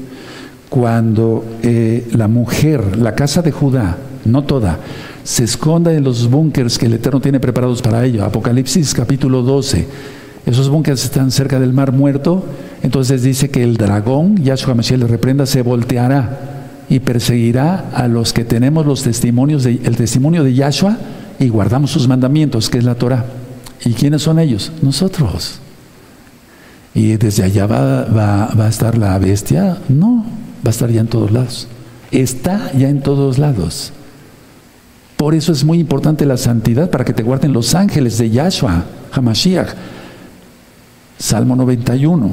cuando 0.68 1.44
eh, 1.62 2.06
la 2.12 2.28
mujer, 2.28 2.96
la 2.96 3.14
casa 3.14 3.42
de 3.42 3.52
Judá, 3.52 3.96
no 4.24 4.44
toda, 4.44 4.78
se 5.24 5.44
esconda 5.44 5.92
en 5.92 6.04
los 6.04 6.28
búnkers 6.30 6.78
que 6.78 6.86
el 6.86 6.94
Eterno 6.94 7.20
tiene 7.20 7.40
preparados 7.40 7.82
para 7.82 8.04
ello. 8.04 8.24
Apocalipsis 8.24 8.94
capítulo 8.94 9.42
12. 9.42 9.86
Esos 10.46 10.68
búnkers 10.70 11.04
están 11.04 11.30
cerca 11.30 11.60
del 11.60 11.72
mar 11.72 11.92
muerto. 11.92 12.44
Entonces 12.82 13.22
dice 13.22 13.50
que 13.50 13.62
el 13.62 13.76
dragón, 13.76 14.36
Yahshua 14.42 14.74
Mashiach 14.74 15.00
le 15.00 15.06
reprenda, 15.06 15.44
se 15.44 15.62
volteará 15.62 16.38
y 16.88 17.00
perseguirá 17.00 17.90
a 17.92 18.08
los 18.08 18.32
que 18.32 18.44
tenemos 18.44 18.86
los 18.86 19.02
testimonios 19.02 19.64
de, 19.64 19.80
el 19.84 19.96
testimonio 19.96 20.44
de 20.44 20.54
Yahshua 20.54 20.96
y 21.38 21.48
guardamos 21.48 21.90
sus 21.90 22.08
mandamientos, 22.08 22.68
que 22.68 22.78
es 22.78 22.84
la 22.84 22.94
Torah. 22.94 23.24
¿Y 23.84 23.92
quiénes 23.92 24.22
son 24.22 24.38
ellos? 24.38 24.72
Nosotros. 24.82 25.60
¿Y 26.94 27.16
desde 27.16 27.44
allá 27.44 27.66
va, 27.66 28.04
va 28.04 28.66
a 28.66 28.68
estar 28.68 28.98
la 28.98 29.18
bestia? 29.18 29.78
No, 29.88 30.24
va 30.64 30.68
a 30.68 30.70
estar 30.70 30.90
ya 30.90 31.00
en 31.00 31.06
todos 31.06 31.30
lados. 31.30 31.68
Está 32.10 32.72
ya 32.72 32.88
en 32.88 33.02
todos 33.02 33.38
lados. 33.38 33.92
Por 35.16 35.34
eso 35.34 35.50
es 35.52 35.64
muy 35.64 35.80
importante 35.80 36.24
la 36.26 36.36
santidad 36.36 36.90
para 36.90 37.04
que 37.04 37.12
te 37.12 37.24
guarden 37.24 37.52
los 37.52 37.74
ángeles 37.74 38.18
de 38.18 38.30
Yahshua, 38.30 38.84
Hamashiach. 39.12 39.74
Salmo 41.18 41.56
91. 41.56 42.30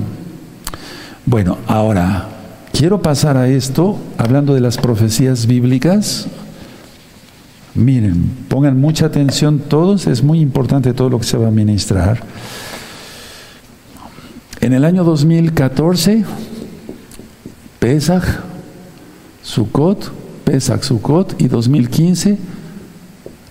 Bueno, 1.26 1.58
ahora 1.66 2.30
quiero 2.72 3.02
pasar 3.02 3.38
a 3.38 3.48
esto, 3.48 3.98
hablando 4.18 4.54
de 4.54 4.62
las 4.62 4.78
profecías 4.78 5.48
bíblicas. 5.48 6.28
Miren, 7.76 8.30
pongan 8.48 8.80
mucha 8.80 9.08
atención 9.08 9.60
todos, 9.60 10.08
es 10.08 10.24
muy 10.24 10.40
importante 10.40 10.94
todo 10.94 11.10
lo 11.10 11.20
que 11.20 11.26
se 11.26 11.38
va 11.38 11.50
a 11.50 11.52
ministrar. 11.52 12.24
En 14.62 14.72
el 14.72 14.86
año 14.86 15.04
2014, 15.04 16.24
Pesach, 17.80 18.24
Sukkot, 19.44 20.12
Pesach, 20.46 20.84
Sukkot 20.84 21.42
y 21.42 21.50
2015, 21.50 22.38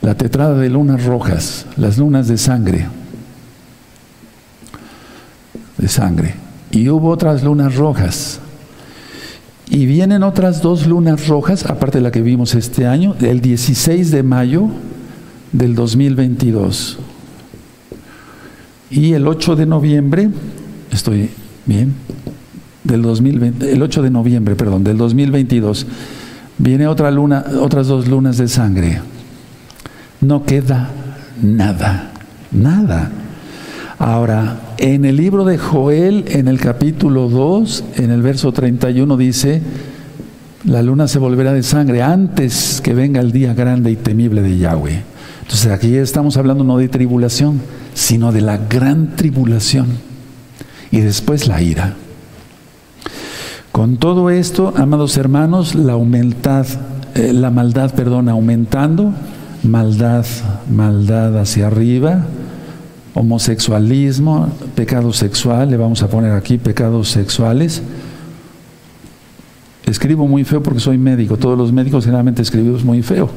la 0.00 0.14
tetrada 0.14 0.56
de 0.56 0.70
lunas 0.70 1.04
rojas, 1.04 1.66
las 1.76 1.98
lunas 1.98 2.26
de 2.26 2.38
sangre, 2.38 2.88
de 5.76 5.88
sangre. 5.88 6.34
Y 6.70 6.88
hubo 6.88 7.10
otras 7.10 7.44
lunas 7.44 7.74
rojas. 7.74 8.40
Y 9.74 9.86
vienen 9.86 10.22
otras 10.22 10.62
dos 10.62 10.86
lunas 10.86 11.26
rojas, 11.26 11.66
aparte 11.66 11.98
de 11.98 12.02
la 12.02 12.12
que 12.12 12.22
vimos 12.22 12.54
este 12.54 12.86
año, 12.86 13.16
el 13.20 13.40
16 13.40 14.12
de 14.12 14.22
mayo 14.22 14.68
del 15.50 15.74
2022. 15.74 16.98
Y 18.90 19.14
el 19.14 19.26
8 19.26 19.56
de 19.56 19.66
noviembre, 19.66 20.30
estoy 20.92 21.28
bien, 21.66 21.92
del 22.84 23.02
2020, 23.02 23.72
el 23.72 23.82
8 23.82 24.02
de 24.02 24.10
noviembre, 24.10 24.54
perdón, 24.54 24.84
del 24.84 24.96
2022, 24.96 25.88
viene 26.58 26.86
otra 26.86 27.10
luna, 27.10 27.44
otras 27.60 27.88
dos 27.88 28.06
lunas 28.06 28.38
de 28.38 28.46
sangre 28.46 29.00
no 30.20 30.44
queda 30.44 30.88
nada, 31.42 32.10
nada. 32.52 33.10
Ahora, 33.98 34.56
en 34.78 35.04
el 35.04 35.16
libro 35.16 35.44
de 35.44 35.58
Joel, 35.58 36.24
en 36.28 36.48
el 36.48 36.58
capítulo 36.58 37.28
2, 37.28 37.84
en 37.96 38.10
el 38.10 38.22
verso 38.22 38.52
31 38.52 39.16
dice, 39.16 39.62
la 40.64 40.82
luna 40.82 41.08
se 41.08 41.18
volverá 41.18 41.52
de 41.52 41.62
sangre 41.62 42.02
antes 42.02 42.80
que 42.82 42.94
venga 42.94 43.20
el 43.20 43.32
día 43.32 43.54
grande 43.54 43.90
y 43.90 43.96
temible 43.96 44.42
de 44.42 44.58
Yahweh. 44.58 45.02
Entonces 45.42 45.70
aquí 45.70 45.94
estamos 45.96 46.36
hablando 46.36 46.64
no 46.64 46.78
de 46.78 46.88
tribulación, 46.88 47.60
sino 47.94 48.32
de 48.32 48.40
la 48.40 48.56
gran 48.56 49.14
tribulación 49.14 49.86
y 50.90 51.00
después 51.00 51.46
la 51.46 51.60
ira. 51.60 51.94
Con 53.72 53.98
todo 53.98 54.30
esto, 54.30 54.72
amados 54.76 55.16
hermanos, 55.16 55.74
la 55.74 55.96
humildad, 55.96 56.66
eh, 57.14 57.32
la 57.32 57.50
maldad, 57.50 57.92
perdón, 57.94 58.28
aumentando, 58.28 59.12
maldad, 59.62 60.24
maldad 60.70 61.36
hacia 61.38 61.66
arriba, 61.66 62.24
homosexualismo, 63.14 64.48
pecado 64.74 65.12
sexual, 65.12 65.70
le 65.70 65.76
vamos 65.76 66.02
a 66.02 66.08
poner 66.08 66.32
aquí 66.32 66.58
pecados 66.58 67.08
sexuales, 67.08 67.82
Escribo 69.86 70.26
muy 70.26 70.44
feo 70.44 70.62
porque 70.62 70.80
soy 70.80 70.96
médico. 70.96 71.36
Todos 71.36 71.58
los 71.58 71.72
médicos 71.72 72.04
generalmente 72.04 72.42
escribimos 72.42 72.84
muy 72.84 73.02
feo. 73.02 73.28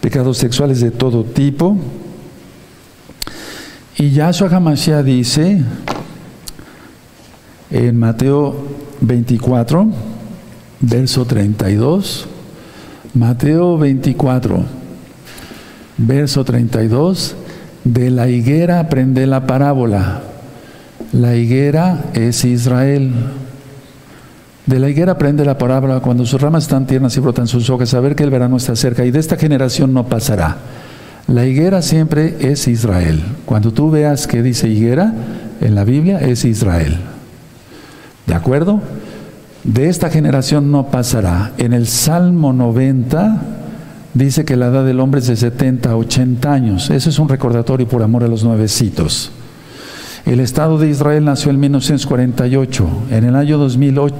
Pecados 0.00 0.36
sexuales 0.36 0.80
de 0.80 0.90
todo 0.90 1.24
tipo. 1.24 1.76
Y 3.96 4.10
Yahshua 4.10 4.48
HaMashiach 4.48 5.04
dice 5.04 5.62
en 7.70 7.98
Mateo 7.98 8.54
24, 9.00 9.88
verso 10.80 11.24
32, 11.24 12.26
Mateo 13.14 13.78
24, 13.78 14.64
verso 15.98 16.44
32, 16.44 17.36
de 17.92 18.10
la 18.10 18.28
higuera 18.28 18.78
aprende 18.78 19.26
la 19.26 19.46
parábola. 19.46 20.20
La 21.12 21.34
higuera 21.34 22.04
es 22.14 22.44
Israel. 22.44 23.12
De 24.66 24.78
la 24.78 24.88
higuera 24.88 25.12
aprende 25.12 25.44
la 25.44 25.58
parábola 25.58 25.98
cuando 26.00 26.24
sus 26.24 26.40
ramas 26.40 26.64
están 26.64 26.86
tiernas 26.86 27.16
y 27.16 27.20
brotan 27.20 27.48
sus 27.48 27.68
hojas, 27.68 27.88
saber 27.88 28.14
que 28.14 28.22
el 28.22 28.30
verano 28.30 28.56
está 28.58 28.76
cerca 28.76 29.04
y 29.04 29.10
de 29.10 29.18
esta 29.18 29.36
generación 29.36 29.92
no 29.92 30.06
pasará. 30.06 30.58
La 31.26 31.46
higuera 31.46 31.82
siempre 31.82 32.36
es 32.40 32.68
Israel. 32.68 33.22
Cuando 33.44 33.72
tú 33.72 33.90
veas 33.90 34.26
que 34.28 34.42
dice 34.42 34.68
higuera 34.68 35.12
en 35.60 35.74
la 35.74 35.84
Biblia, 35.84 36.20
es 36.20 36.44
Israel. 36.44 36.96
¿De 38.26 38.34
acuerdo? 38.34 38.80
De 39.64 39.88
esta 39.88 40.10
generación 40.10 40.70
no 40.70 40.86
pasará. 40.86 41.52
En 41.58 41.72
el 41.72 41.88
Salmo 41.88 42.52
90 42.52 43.59
dice 44.14 44.44
que 44.44 44.56
la 44.56 44.66
edad 44.66 44.84
del 44.84 45.00
hombre 45.00 45.20
es 45.20 45.26
de 45.26 45.36
70 45.36 45.90
a 45.90 45.96
80 45.96 46.52
años. 46.52 46.90
Eso 46.90 47.10
es 47.10 47.18
un 47.18 47.28
recordatorio 47.28 47.88
por 47.88 48.02
amor 48.02 48.24
a 48.24 48.28
los 48.28 48.44
nuevecitos. 48.44 49.30
El 50.26 50.40
Estado 50.40 50.78
de 50.78 50.88
Israel 50.88 51.24
nació 51.24 51.50
en 51.50 51.60
1948. 51.60 52.88
En 53.10 53.24
el 53.24 53.36
año, 53.36 53.58
2008, 53.58 54.14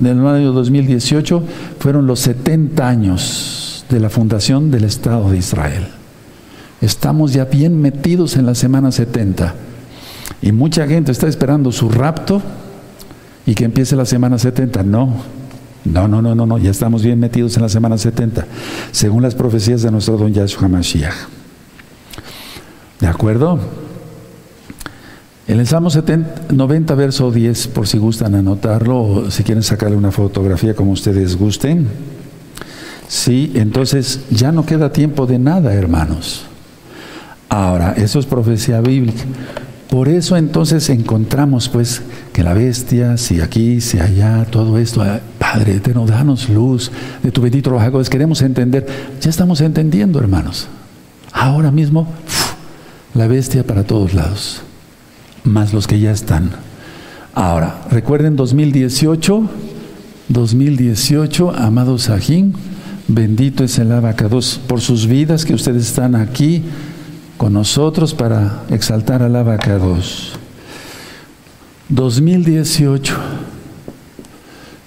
en 0.00 0.06
el 0.06 0.26
año 0.26 0.52
2018 0.52 1.42
fueron 1.78 2.06
los 2.06 2.20
70 2.20 2.86
años 2.86 3.84
de 3.88 4.00
la 4.00 4.10
fundación 4.10 4.70
del 4.70 4.84
Estado 4.84 5.30
de 5.30 5.38
Israel. 5.38 5.88
Estamos 6.80 7.32
ya 7.32 7.46
bien 7.46 7.80
metidos 7.80 8.36
en 8.36 8.46
la 8.46 8.54
semana 8.54 8.92
70. 8.92 9.54
Y 10.42 10.52
mucha 10.52 10.86
gente 10.86 11.12
está 11.12 11.26
esperando 11.26 11.72
su 11.72 11.88
rapto 11.88 12.42
y 13.46 13.54
que 13.54 13.64
empiece 13.64 13.96
la 13.96 14.04
semana 14.04 14.38
70. 14.38 14.82
No, 14.82 15.10
no, 15.86 16.08
no, 16.08 16.22
no, 16.22 16.34
no, 16.34 16.46
no. 16.46 16.58
ya 16.58 16.70
estamos 16.70 17.02
bien 17.02 17.18
metidos 17.18 17.56
en 17.56 17.62
la 17.62 17.68
semana 17.68 17.98
70, 17.98 18.46
según 18.92 19.22
las 19.22 19.34
profecías 19.34 19.82
de 19.82 19.90
nuestro 19.90 20.16
don 20.16 20.32
Yahshua 20.32 20.68
Mashiach. 20.68 21.14
¿De 23.00 23.06
acuerdo? 23.06 23.58
En 25.48 25.60
el 25.60 25.66
Salmo 25.66 25.90
70, 25.90 26.52
90, 26.52 26.94
verso 26.94 27.30
10, 27.30 27.68
por 27.68 27.86
si 27.86 27.98
gustan 27.98 28.34
anotarlo 28.34 29.00
o 29.00 29.30
si 29.30 29.44
quieren 29.44 29.62
sacarle 29.62 29.96
una 29.96 30.10
fotografía 30.10 30.74
como 30.74 30.90
ustedes 30.90 31.36
gusten. 31.36 31.86
Sí, 33.06 33.52
entonces 33.54 34.22
ya 34.30 34.50
no 34.50 34.66
queda 34.66 34.92
tiempo 34.92 35.26
de 35.26 35.38
nada, 35.38 35.72
hermanos. 35.72 36.44
Ahora, 37.48 37.92
eso 37.96 38.18
es 38.18 38.26
profecía 38.26 38.80
bíblica. 38.80 39.22
Por 39.90 40.08
eso 40.08 40.36
entonces 40.36 40.88
encontramos 40.90 41.68
pues 41.68 42.02
que 42.32 42.42
la 42.42 42.54
bestia, 42.54 43.16
si 43.16 43.40
aquí, 43.40 43.80
si 43.80 44.00
allá, 44.00 44.44
todo 44.44 44.78
esto, 44.78 45.02
ah, 45.02 45.20
Padre 45.38 45.76
eterno, 45.76 46.06
danos 46.06 46.48
luz 46.48 46.90
de 47.22 47.30
tu 47.30 47.40
bendito 47.40 47.70
rojo. 47.70 48.02
Queremos 48.02 48.42
entender, 48.42 48.86
ya 49.20 49.30
estamos 49.30 49.60
entendiendo 49.60 50.18
hermanos. 50.18 50.66
Ahora 51.32 51.70
mismo, 51.70 52.08
la 53.14 53.28
bestia 53.28 53.64
para 53.64 53.84
todos 53.84 54.12
lados, 54.12 54.62
más 55.44 55.72
los 55.72 55.86
que 55.86 56.00
ya 56.00 56.10
están. 56.10 56.50
Ahora, 57.32 57.82
recuerden 57.90 58.34
2018, 58.34 59.48
2018, 60.28 61.54
amados 61.54 62.04
Sajín, 62.04 62.54
bendito 63.06 63.62
es 63.62 63.78
el 63.78 63.92
abacados 63.92 64.60
por 64.66 64.80
sus 64.80 65.06
vidas 65.06 65.44
que 65.44 65.54
ustedes 65.54 65.86
están 65.86 66.16
aquí 66.16 66.64
con 67.36 67.52
nosotros 67.52 68.14
para 68.14 68.62
exaltar 68.70 69.22
al 69.22 69.36
abacados. 69.36 70.32
2018, 71.88 73.14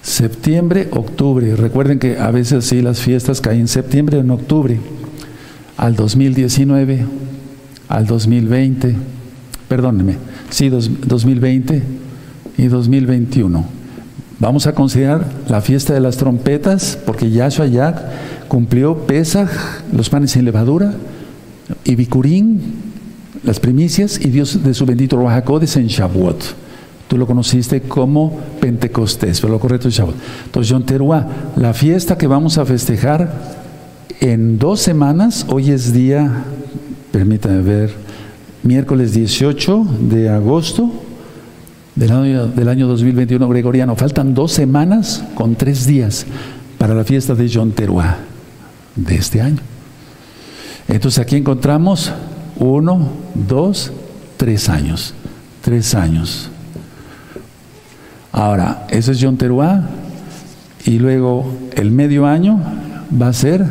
septiembre, 0.02 0.88
octubre. 0.92 1.56
Recuerden 1.56 1.98
que 1.98 2.18
a 2.18 2.30
veces 2.30 2.66
sí 2.66 2.82
las 2.82 3.00
fiestas 3.00 3.40
caen 3.40 3.60
en 3.60 3.68
septiembre 3.68 4.18
o 4.18 4.20
en 4.20 4.30
octubre. 4.30 4.80
Al 5.76 5.96
2019, 5.96 7.06
al 7.88 8.06
2020, 8.06 8.96
perdónenme, 9.68 10.16
sí, 10.50 10.68
2020 10.68 11.82
y 12.58 12.66
2021. 12.66 13.64
Vamos 14.38 14.66
a 14.66 14.74
considerar 14.74 15.26
la 15.48 15.60
fiesta 15.60 15.94
de 15.94 16.00
las 16.00 16.16
trompetas, 16.16 16.98
porque 17.06 17.30
Yahshua 17.30 17.66
ya 17.66 18.12
cumplió 18.48 19.06
Pesach, 19.06 19.50
los 19.92 20.10
panes 20.10 20.32
sin 20.32 20.44
levadura, 20.44 20.94
y 21.84 21.94
Bikurim, 21.94 22.58
las 23.42 23.60
primicias, 23.60 24.20
y 24.20 24.30
Dios 24.30 24.62
de 24.62 24.74
su 24.74 24.86
bendito 24.86 25.16
Ruajacodes 25.16 25.76
en 25.76 25.86
Shavuot. 25.86 26.42
Tú 27.08 27.16
lo 27.16 27.26
conociste 27.26 27.82
como 27.82 28.38
Pentecostés, 28.60 29.40
pero 29.40 29.52
lo 29.52 29.58
correcto 29.58 29.88
es 29.88 29.94
Shavuot. 29.94 30.16
Entonces, 30.46 30.70
Yom 30.70 30.84
la 31.56 31.74
fiesta 31.74 32.16
que 32.16 32.26
vamos 32.26 32.58
a 32.58 32.64
festejar 32.64 33.32
en 34.20 34.58
dos 34.58 34.80
semanas, 34.80 35.46
hoy 35.48 35.70
es 35.70 35.92
día, 35.92 36.44
permítame 37.10 37.62
ver, 37.62 37.94
miércoles 38.62 39.12
18 39.12 39.86
de 40.10 40.28
agosto 40.28 40.90
del 41.94 42.12
año, 42.12 42.46
del 42.46 42.68
año 42.68 42.86
2021 42.86 43.48
gregoriano. 43.48 43.96
Faltan 43.96 44.34
dos 44.34 44.52
semanas 44.52 45.24
con 45.34 45.54
tres 45.54 45.86
días 45.86 46.26
para 46.78 46.94
la 46.94 47.04
fiesta 47.04 47.34
de 47.34 47.48
Yom 47.48 47.72
Teruah 47.72 48.18
de 48.96 49.14
este 49.16 49.40
año. 49.40 49.58
Entonces 50.90 51.20
aquí 51.20 51.36
encontramos 51.36 52.12
uno, 52.56 53.08
dos, 53.34 53.92
tres 54.36 54.68
años. 54.68 55.14
Tres 55.62 55.94
años. 55.94 56.50
Ahora, 58.32 58.86
eso 58.90 59.12
es 59.12 59.18
John 59.22 59.36
Teruá. 59.36 59.88
Y 60.84 60.98
luego 60.98 61.52
el 61.76 61.92
medio 61.92 62.26
año 62.26 62.60
va 63.20 63.28
a 63.28 63.32
ser 63.32 63.64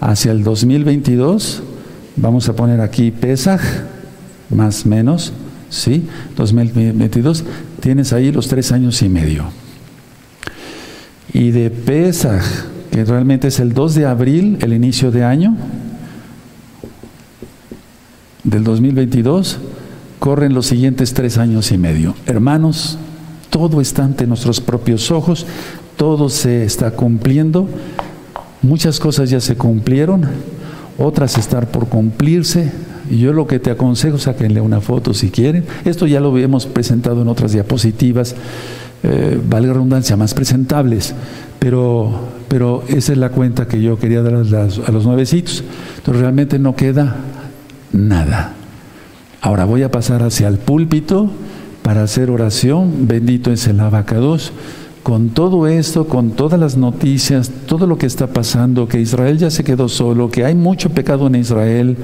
hacia 0.00 0.32
el 0.32 0.42
2022. 0.42 1.62
Vamos 2.16 2.48
a 2.48 2.56
poner 2.56 2.80
aquí 2.80 3.12
Pesaj, 3.12 3.60
más 4.50 4.84
menos, 4.84 5.32
¿sí? 5.70 6.08
2022. 6.36 7.44
Tienes 7.80 8.12
ahí 8.12 8.32
los 8.32 8.48
tres 8.48 8.72
años 8.72 9.00
y 9.02 9.08
medio. 9.08 9.44
Y 11.32 11.52
de 11.52 11.70
Pesaj, 11.70 12.42
que 12.90 13.04
realmente 13.04 13.46
es 13.46 13.60
el 13.60 13.74
2 13.74 13.94
de 13.94 14.06
abril, 14.06 14.58
el 14.60 14.72
inicio 14.72 15.12
de 15.12 15.22
año, 15.22 15.56
del 18.50 18.64
2022 18.64 19.58
corren 20.18 20.54
los 20.54 20.66
siguientes 20.66 21.14
tres 21.14 21.38
años 21.38 21.70
y 21.70 21.78
medio. 21.78 22.14
Hermanos, 22.26 22.98
todo 23.50 23.80
está 23.80 24.04
ante 24.04 24.26
nuestros 24.26 24.60
propios 24.60 25.10
ojos, 25.10 25.46
todo 25.96 26.28
se 26.28 26.64
está 26.64 26.90
cumpliendo, 26.92 27.68
muchas 28.62 29.00
cosas 29.00 29.30
ya 29.30 29.40
se 29.40 29.56
cumplieron, 29.56 30.26
otras 30.98 31.38
están 31.38 31.66
por 31.66 31.88
cumplirse. 31.88 32.72
Yo 33.10 33.32
lo 33.32 33.46
que 33.46 33.58
te 33.58 33.70
aconsejo, 33.70 34.18
sáquenle 34.18 34.60
una 34.60 34.80
foto 34.80 35.14
si 35.14 35.30
quieren. 35.30 35.64
Esto 35.84 36.06
ya 36.06 36.20
lo 36.20 36.36
hemos 36.36 36.66
presentado 36.66 37.22
en 37.22 37.28
otras 37.28 37.52
diapositivas, 37.52 38.34
eh, 39.02 39.40
vale 39.48 39.72
redundancia, 39.72 40.16
más 40.16 40.34
presentables, 40.34 41.14
pero, 41.58 42.10
pero 42.48 42.82
esa 42.88 43.12
es 43.12 43.18
la 43.18 43.30
cuenta 43.30 43.66
que 43.66 43.80
yo 43.80 43.98
quería 43.98 44.22
dar 44.22 44.34
a, 44.34 44.40
a 44.40 44.92
los 44.92 45.06
nuevecitos. 45.06 45.64
Entonces 45.98 46.20
realmente 46.20 46.58
no 46.58 46.76
queda 46.76 47.16
nada. 47.92 48.52
Ahora 49.40 49.64
voy 49.64 49.82
a 49.82 49.90
pasar 49.90 50.22
hacia 50.22 50.48
el 50.48 50.58
púlpito 50.58 51.30
para 51.82 52.02
hacer 52.02 52.30
oración. 52.30 53.06
Bendito 53.06 53.52
es 53.52 53.66
el 53.66 53.80
abacados. 53.80 54.52
Con 55.02 55.30
todo 55.30 55.66
esto, 55.66 56.06
con 56.06 56.32
todas 56.32 56.60
las 56.60 56.76
noticias, 56.76 57.50
todo 57.66 57.86
lo 57.86 57.96
que 57.96 58.06
está 58.06 58.26
pasando, 58.26 58.88
que 58.88 59.00
Israel 59.00 59.38
ya 59.38 59.50
se 59.50 59.64
quedó 59.64 59.88
solo, 59.88 60.30
que 60.30 60.44
hay 60.44 60.54
mucho 60.54 60.90
pecado 60.90 61.28
en 61.28 61.36
Israel, 61.36 61.96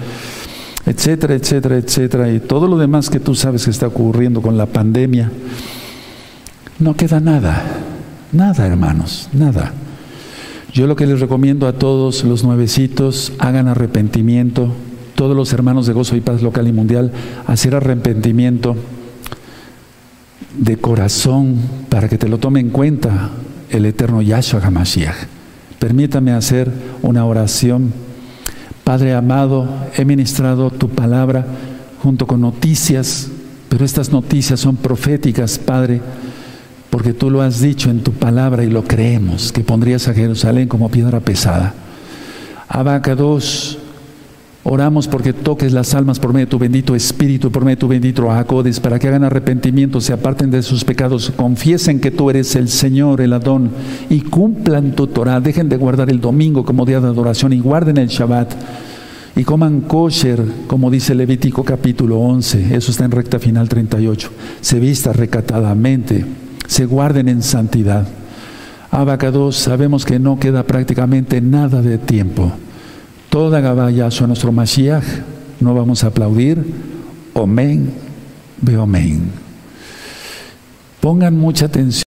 etcétera, 0.87 1.35
etcétera, 1.35 1.77
etcétera, 1.77 2.33
y 2.33 2.41
todo 2.41 2.67
lo 2.67 2.79
demás 2.79 3.11
que 3.11 3.21
tú 3.21 3.35
sabes 3.35 3.65
que 3.65 3.71
está 3.71 3.89
ocurriendo 3.89 4.41
con 4.41 4.57
la 4.57 4.65
pandemia, 4.67 5.31
no 6.79 6.95
queda 6.97 7.21
nada, 7.21 7.63
nada 8.33 8.67
hermanos, 8.67 9.29
nada. 9.35 9.75
Yo 10.73 10.87
lo 10.87 10.97
que 10.97 11.07
les 11.07 11.21
recomiendo 11.21 11.67
a 11.67 11.75
todos 11.75 12.25
los 12.25 12.43
nuevecitos, 12.43 13.33
hagan 13.39 13.69
arrepentimiento, 13.69 14.73
todos 15.15 15.37
los 15.37 15.53
hermanos 15.53 15.87
de 15.87 15.93
Gozo 15.93 16.17
y 16.17 16.21
Paz 16.21 16.43
local 16.43 16.69
y 16.69 16.73
mundial, 16.73 17.13
hacer 17.47 17.75
arrepentimiento 17.75 18.77
de 20.59 20.77
corazón 20.77 21.57
para 21.89 22.09
que 22.09 22.19
te 22.19 22.29
lo 22.29 22.39
tome 22.39 22.61
en 22.61 22.71
cuenta 22.71 23.31
el 23.71 23.87
eterno 23.87 24.23
Yahshua 24.23 24.61
HaMashiach. 24.61 25.17
Permítame 25.79 26.33
hacer 26.33 26.71
una 27.03 27.25
oración. 27.25 27.93
Padre 28.85 29.15
amado, 29.15 29.69
he 29.97 30.05
ministrado 30.05 30.71
tu 30.71 30.89
palabra 30.89 31.47
junto 32.03 32.27
con 32.27 32.41
noticias, 32.41 33.29
pero 33.69 33.85
estas 33.85 34.11
noticias 34.11 34.61
son 34.61 34.77
proféticas, 34.77 35.59
Padre 35.59 36.01
porque 36.95 37.13
tú 37.13 37.29
lo 37.29 37.43
has 37.43 37.61
dicho 37.61 37.91
en 37.91 38.05
tu 38.05 38.13
palabra 38.13 38.63
y 38.63 38.71
lo 38.71 38.85
creemos, 38.85 39.51
que 39.51 39.65
pondrías 39.65 40.07
a 40.07 40.15
Jerusalén 40.15 40.69
como 40.69 40.91
piedra 40.91 41.19
pesada. 41.19 41.75
Abacados, 42.69 43.79
oramos 44.65 45.07
porque 45.07 45.33
toques 45.33 45.73
las 45.73 45.95
almas 45.95 46.19
por 46.19 46.33
medio 46.33 46.47
de 46.47 46.51
tu 46.51 46.59
bendito 46.59 46.95
Espíritu, 46.95 47.53
por 47.53 47.65
medio 47.65 47.77
de 47.77 47.81
tu 47.81 47.89
bendito 47.89 48.29
Jacodes, 48.29 48.81
para 48.81 48.99
que 48.99 49.09
hagan 49.09 49.25
arrepentimiento, 49.25 50.01
se 50.01 50.13
aparten 50.13 50.51
de 50.51 50.63
sus 50.63 50.85
pecados, 50.85 51.33
confiesen 51.37 52.01
que 52.01 52.11
tú 52.11 52.31
eres 52.31 52.57
el 52.57 52.69
Señor, 52.69 53.21
el 53.21 53.35
Adón, 53.35 53.71
y 54.11 54.23
cumplan 54.23 54.93
tu 54.93 55.07
Torah. 55.07 55.41
Dejen 55.41 55.69
de 55.69 55.77
guardar 55.77 56.11
el 56.11 56.21
domingo 56.21 56.65
como 56.65 56.87
día 56.87 57.01
de 57.01 57.09
adoración 57.09 57.53
y 57.53 57.61
guarden 57.61 57.99
el 57.99 58.09
Shabbat 58.09 58.55
y 59.37 59.45
coman 59.45 59.81
kosher, 59.83 60.45
como 60.67 60.91
dice 60.91 61.15
Levítico 61.15 61.65
capítulo 61.65 62.21
11, 62.21 62.77
eso 62.77 62.91
está 62.91 63.05
en 63.05 63.11
recta 63.11 63.39
final 63.39 63.69
38, 63.69 64.31
se 64.61 64.79
vista 64.79 65.13
recatadamente, 65.13 66.25
se 66.67 66.87
guarden 66.87 67.29
en 67.29 67.43
santidad. 67.43 68.07
Abacados, 68.93 69.57
sabemos 69.57 70.05
que 70.05 70.21
no 70.21 70.39
queda 70.39 70.63
prácticamente 70.63 71.41
nada 71.41 71.83
de 71.83 71.99
tiempo. 71.99 72.53
Toda 73.35 73.61
Gabayazo 73.61 74.23
a 74.23 74.27
nuestro 74.29 74.53
Mashiach, 74.53 75.03
no 75.59 75.75
vamos 75.75 76.05
a 76.05 76.07
aplaudir. 76.07 76.65
Omen, 77.33 77.93
ve 78.63 78.79
omen. 78.79 79.33
Pongan 81.01 81.37
mucha 81.37 81.67
atención. 81.67 81.95